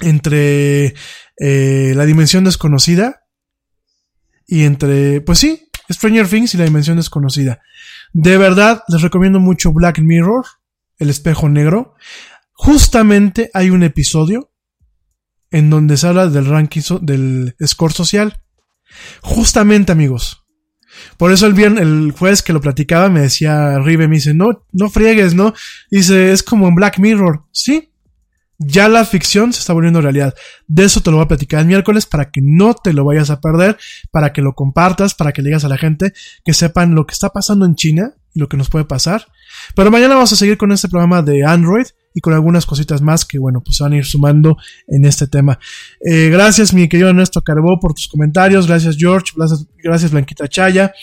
[0.00, 0.94] entre
[1.38, 3.22] eh, la dimensión desconocida
[4.46, 7.60] y entre, pues sí, Stranger Things y la dimensión desconocida.
[8.12, 10.44] De verdad, les recomiendo mucho Black Mirror,
[10.98, 11.94] el espejo negro.
[12.52, 14.52] Justamente hay un episodio
[15.50, 18.42] en donde se habla del ranking, del score social.
[19.22, 20.46] Justamente, amigos.
[21.16, 24.64] Por eso el viernes, el jueves que lo platicaba, me decía Rive, me dice, no,
[24.72, 25.54] no friegues, ¿no?
[25.90, 27.44] Dice, es como en Black Mirror.
[27.52, 27.90] Sí.
[28.58, 30.34] Ya la ficción se está volviendo realidad.
[30.66, 33.28] De eso te lo voy a platicar el miércoles para que no te lo vayas
[33.28, 33.76] a perder,
[34.10, 37.12] para que lo compartas, para que le digas a la gente que sepan lo que
[37.12, 39.26] está pasando en China y lo que nos puede pasar.
[39.74, 41.86] Pero mañana vamos a seguir con este programa de Android
[42.16, 44.56] y con algunas cositas más que, bueno, pues van a ir sumando
[44.88, 45.58] en este tema.
[46.00, 48.66] Eh, gracias, mi querido Ernesto Carbó, por tus comentarios.
[48.66, 49.34] Gracias, George.
[49.84, 50.94] Gracias, Blanquita Chaya.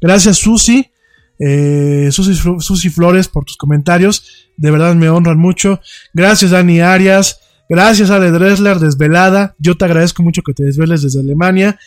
[0.00, 0.90] Gracias, Susi.
[1.38, 4.48] Eh, Susi, Susi Flores, por tus comentarios.
[4.56, 5.80] De verdad me honran mucho.
[6.14, 7.40] Gracias, Dani Arias.
[7.68, 9.54] Gracias, Ale Dressler, desvelada.
[9.58, 11.78] Yo te agradezco mucho que te desveles desde Alemania.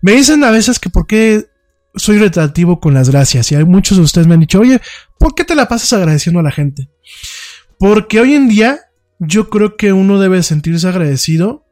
[0.00, 1.46] Me dicen a veces que por qué
[1.96, 3.50] soy retractivo con las gracias.
[3.50, 4.80] Y hay muchos de ustedes me han dicho, oye,
[5.18, 6.88] ¿por qué te la pasas agradeciendo a la gente?
[7.82, 8.78] Porque hoy en día
[9.18, 11.64] yo creo que uno debe sentirse agradecido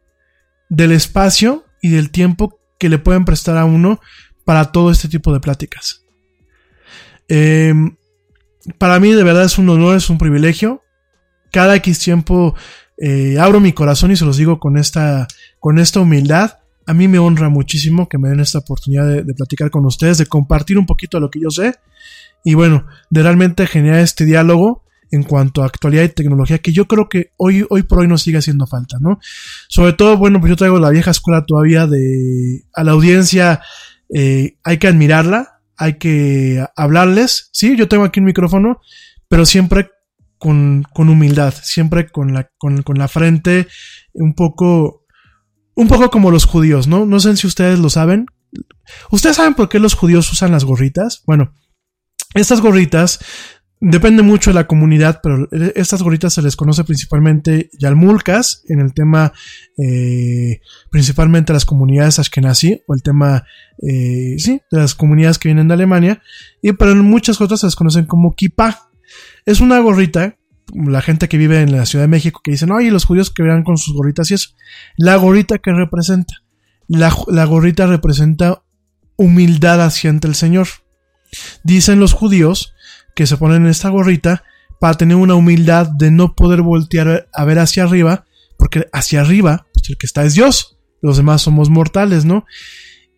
[0.69, 4.01] del espacio y del tiempo que le pueden prestar a uno
[4.45, 6.05] para todo este tipo de pláticas.
[7.29, 7.73] Eh,
[8.77, 10.83] para mí de verdad es un honor, es un privilegio.
[11.53, 12.57] Cada X tiempo
[12.99, 15.29] eh, abro mi corazón y se los digo con esta,
[15.61, 16.59] con esta humildad.
[16.87, 20.19] A mí me honra muchísimo que me den esta oportunidad de, de platicar con ustedes,
[20.19, 21.77] de compartir un poquito de lo que yo sé
[22.43, 26.87] y bueno, de realmente generar este diálogo en cuanto a actualidad y tecnología que yo
[26.87, 29.19] creo que hoy, hoy por hoy nos sigue haciendo falta, ¿no?
[29.69, 33.61] Sobre todo, bueno, pues yo traigo la vieja escuela todavía de a la audiencia,
[34.15, 38.81] eh, hay que admirarla, hay que hablarles, sí, yo tengo aquí un micrófono,
[39.29, 39.91] pero siempre
[40.39, 43.69] con, con humildad, siempre con la, con, con la frente
[44.13, 45.05] un poco,
[45.75, 47.07] un poco como los judíos, ¿no?
[47.07, 48.27] No sé si ustedes lo saben.
[49.11, 51.23] ¿Ustedes saben por qué los judíos usan las gorritas?
[51.27, 51.53] Bueno,
[52.35, 53.21] estas gorritas
[53.81, 58.93] depende mucho de la comunidad, pero estas gorritas se les conoce principalmente yalmulcas en el
[58.93, 59.33] tema
[59.79, 63.45] eh, principalmente las comunidades ashkenazi o el tema
[63.79, 66.23] eh, sí de las comunidades que vienen de Alemania
[66.61, 68.91] y pero en muchas otras se les conocen como kippah.
[69.47, 70.37] Es una gorrita
[70.73, 73.43] la gente que vive en la Ciudad de México que dicen, oye, los judíos que
[73.43, 74.51] vean con sus gorritas y eso.
[74.97, 76.35] La gorrita que representa.
[76.87, 78.63] La, la gorrita representa
[79.17, 80.69] humildad hacia ante el Señor.
[81.65, 82.75] Dicen los judíos
[83.21, 84.45] que se ponen esta gorrita
[84.79, 88.25] para tener una humildad de no poder voltear a ver hacia arriba,
[88.57, 92.47] porque hacia arriba, pues el que está es Dios, los demás somos mortales, ¿no?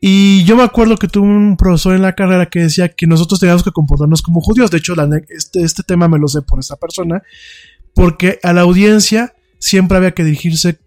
[0.01, 3.39] Y yo me acuerdo que tuve un profesor en la carrera que decía que nosotros
[3.39, 4.73] teníamos que comportarnos como judíos.
[4.73, 4.97] De hecho,
[5.29, 7.23] este, este tema me lo sé por esta persona.
[7.95, 10.81] Porque a la audiencia siempre había que dirigirse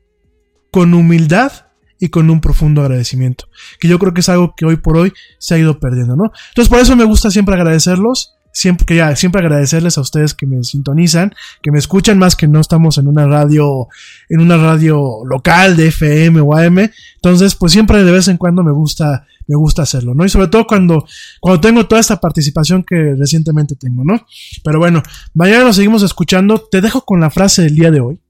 [0.72, 1.54] con humildad
[2.02, 3.46] y con un profundo agradecimiento.
[3.80, 6.34] Que yo creo que es algo que hoy por hoy se ha ido perdiendo, ¿no?
[6.50, 8.36] Entonces, por eso me gusta siempre agradecerlos.
[8.56, 12.62] Siempre, que siempre agradecerles a ustedes que me sintonizan, que me escuchan más que no
[12.62, 13.90] estamos en una radio,
[14.30, 16.90] en una radio local de FM o AM.
[17.16, 20.24] Entonces, pues siempre de vez en cuando me gusta, me gusta hacerlo, ¿no?
[20.24, 21.06] Y sobre todo cuando,
[21.42, 24.26] cuando tengo toda esta participación que recientemente tengo, ¿no?
[24.64, 25.04] Pero bueno,
[25.34, 26.58] mañana nos seguimos escuchando.
[26.72, 28.22] Te dejo con la frase del día de hoy.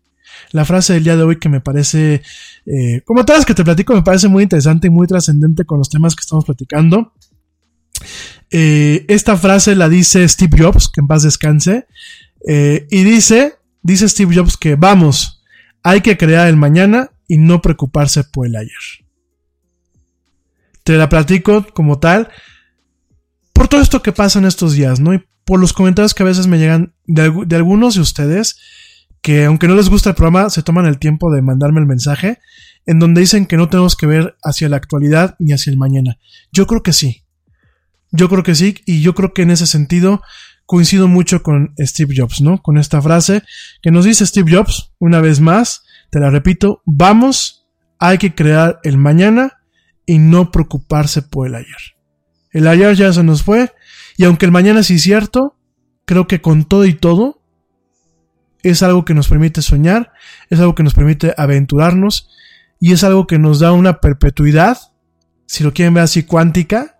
[0.54, 2.24] La frase del día de hoy que me parece,
[2.66, 5.78] eh, como todas las que te platico, me parece muy interesante y muy trascendente con
[5.78, 7.14] los temas que estamos platicando.
[8.58, 11.88] Eh, esta frase la dice Steve Jobs, que en paz descanse,
[12.48, 15.44] eh, y dice, dice Steve Jobs que vamos,
[15.84, 18.72] hay que crear el mañana y no preocuparse por el ayer.
[20.86, 22.30] Te la platico como tal
[23.52, 25.14] por todo esto que pasa en estos días, ¿no?
[25.14, 28.58] Y por los comentarios que a veces me llegan de, de algunos de ustedes
[29.22, 32.40] que aunque no les gusta el programa, se toman el tiempo de mandarme el mensaje
[32.86, 36.20] en donde dicen que no tenemos que ver hacia la actualidad ni hacia el mañana.
[36.54, 37.25] Yo creo que sí.
[38.16, 40.22] Yo creo que sí, y yo creo que en ese sentido
[40.66, 42.62] coincido mucho con Steve Jobs, ¿no?
[42.62, 43.44] Con esta frase
[43.82, 47.68] que nos dice Steve Jobs, una vez más, te la repito, vamos,
[48.00, 49.62] hay que crear el mañana
[50.06, 51.96] y no preocuparse por el ayer.
[52.52, 53.74] El ayer ya se nos fue,
[54.18, 55.58] y aunque el mañana es incierto,
[56.06, 57.42] creo que con todo y todo,
[58.64, 60.14] es algo que nos permite soñar,
[60.50, 62.30] es algo que nos permite aventurarnos,
[62.80, 64.78] y es algo que nos da una perpetuidad,
[65.48, 66.95] si lo quieren ver así, cuántica,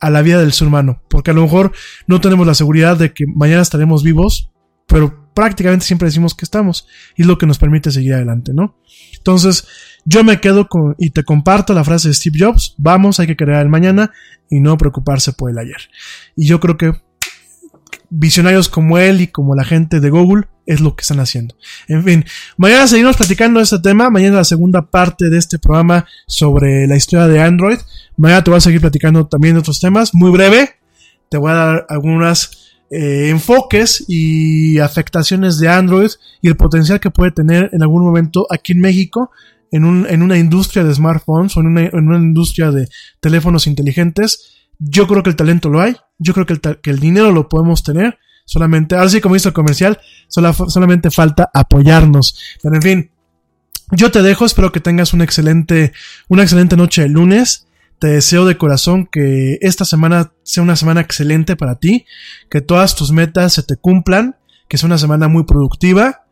[0.00, 1.02] a la vida del ser humano.
[1.08, 1.72] Porque a lo mejor
[2.06, 4.50] no tenemos la seguridad de que mañana estaremos vivos,
[4.86, 6.86] pero prácticamente siempre decimos que estamos.
[7.16, 8.76] Y es lo que nos permite seguir adelante, ¿no?
[9.16, 9.66] Entonces,
[10.04, 13.36] yo me quedo con, y te comparto la frase de Steve Jobs, vamos, hay que
[13.36, 14.10] crear el mañana
[14.48, 15.90] y no preocuparse por el ayer.
[16.34, 16.92] Y yo creo que
[18.10, 21.54] visionarios como él y como la gente de Google es lo que están haciendo.
[21.88, 22.24] En fin,
[22.56, 24.10] mañana seguimos platicando de este tema.
[24.10, 27.78] Mañana la segunda parte de este programa sobre la historia de Android.
[28.16, 30.14] Mañana te voy a seguir platicando también de otros temas.
[30.14, 30.70] Muy breve.
[31.30, 36.10] Te voy a dar algunas eh, enfoques y afectaciones de Android
[36.42, 39.30] y el potencial que puede tener en algún momento aquí en México
[39.70, 42.88] en, un, en una industria de smartphones o en una industria de
[43.20, 44.68] teléfonos inteligentes.
[44.78, 45.96] Yo creo que el talento lo hay.
[46.18, 48.18] Yo creo que el, que el dinero lo podemos tener.
[48.44, 52.38] Solamente, ahora sí como hizo el comercial, sola- solamente falta apoyarnos.
[52.62, 53.10] Pero en fin,
[53.90, 55.92] yo te dejo, espero que tengas una excelente,
[56.28, 57.66] una excelente noche de lunes.
[57.98, 62.06] Te deseo de corazón que esta semana sea una semana excelente para ti,
[62.48, 64.36] que todas tus metas se te cumplan,
[64.68, 66.22] que sea una semana muy productiva,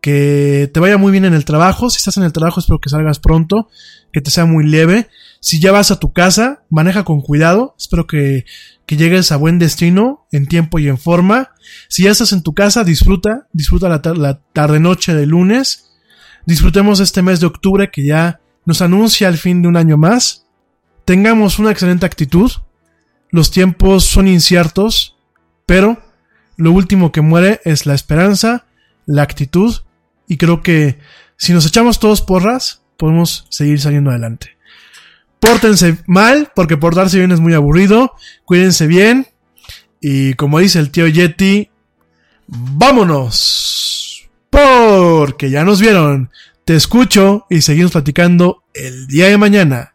[0.00, 1.90] que te vaya muy bien en el trabajo.
[1.90, 3.68] Si estás en el trabajo, espero que salgas pronto,
[4.12, 5.08] que te sea muy leve.
[5.40, 7.74] Si ya vas a tu casa, maneja con cuidado.
[7.78, 8.44] Espero que,
[8.86, 11.50] que llegues a buen destino, en tiempo y en forma.
[11.88, 15.90] Si ya estás en tu casa, disfruta, disfruta la, tar- la tarde-noche de lunes.
[16.46, 20.46] Disfrutemos este mes de octubre que ya nos anuncia el fin de un año más.
[21.04, 22.50] Tengamos una excelente actitud.
[23.30, 25.16] Los tiempos son inciertos,
[25.66, 26.02] pero
[26.56, 28.66] lo último que muere es la esperanza,
[29.06, 29.74] la actitud,
[30.28, 30.98] y creo que
[31.36, 34.58] si nos echamos todos porras, podemos seguir saliendo adelante.
[35.40, 38.12] Pórtense mal, porque portarse bien es muy aburrido.
[38.44, 39.28] Cuídense bien.
[40.00, 41.70] Y como dice el tío Yeti,
[42.46, 44.28] vámonos.
[44.50, 46.30] Porque ya nos vieron.
[46.64, 49.94] Te escucho y seguimos platicando el día de mañana.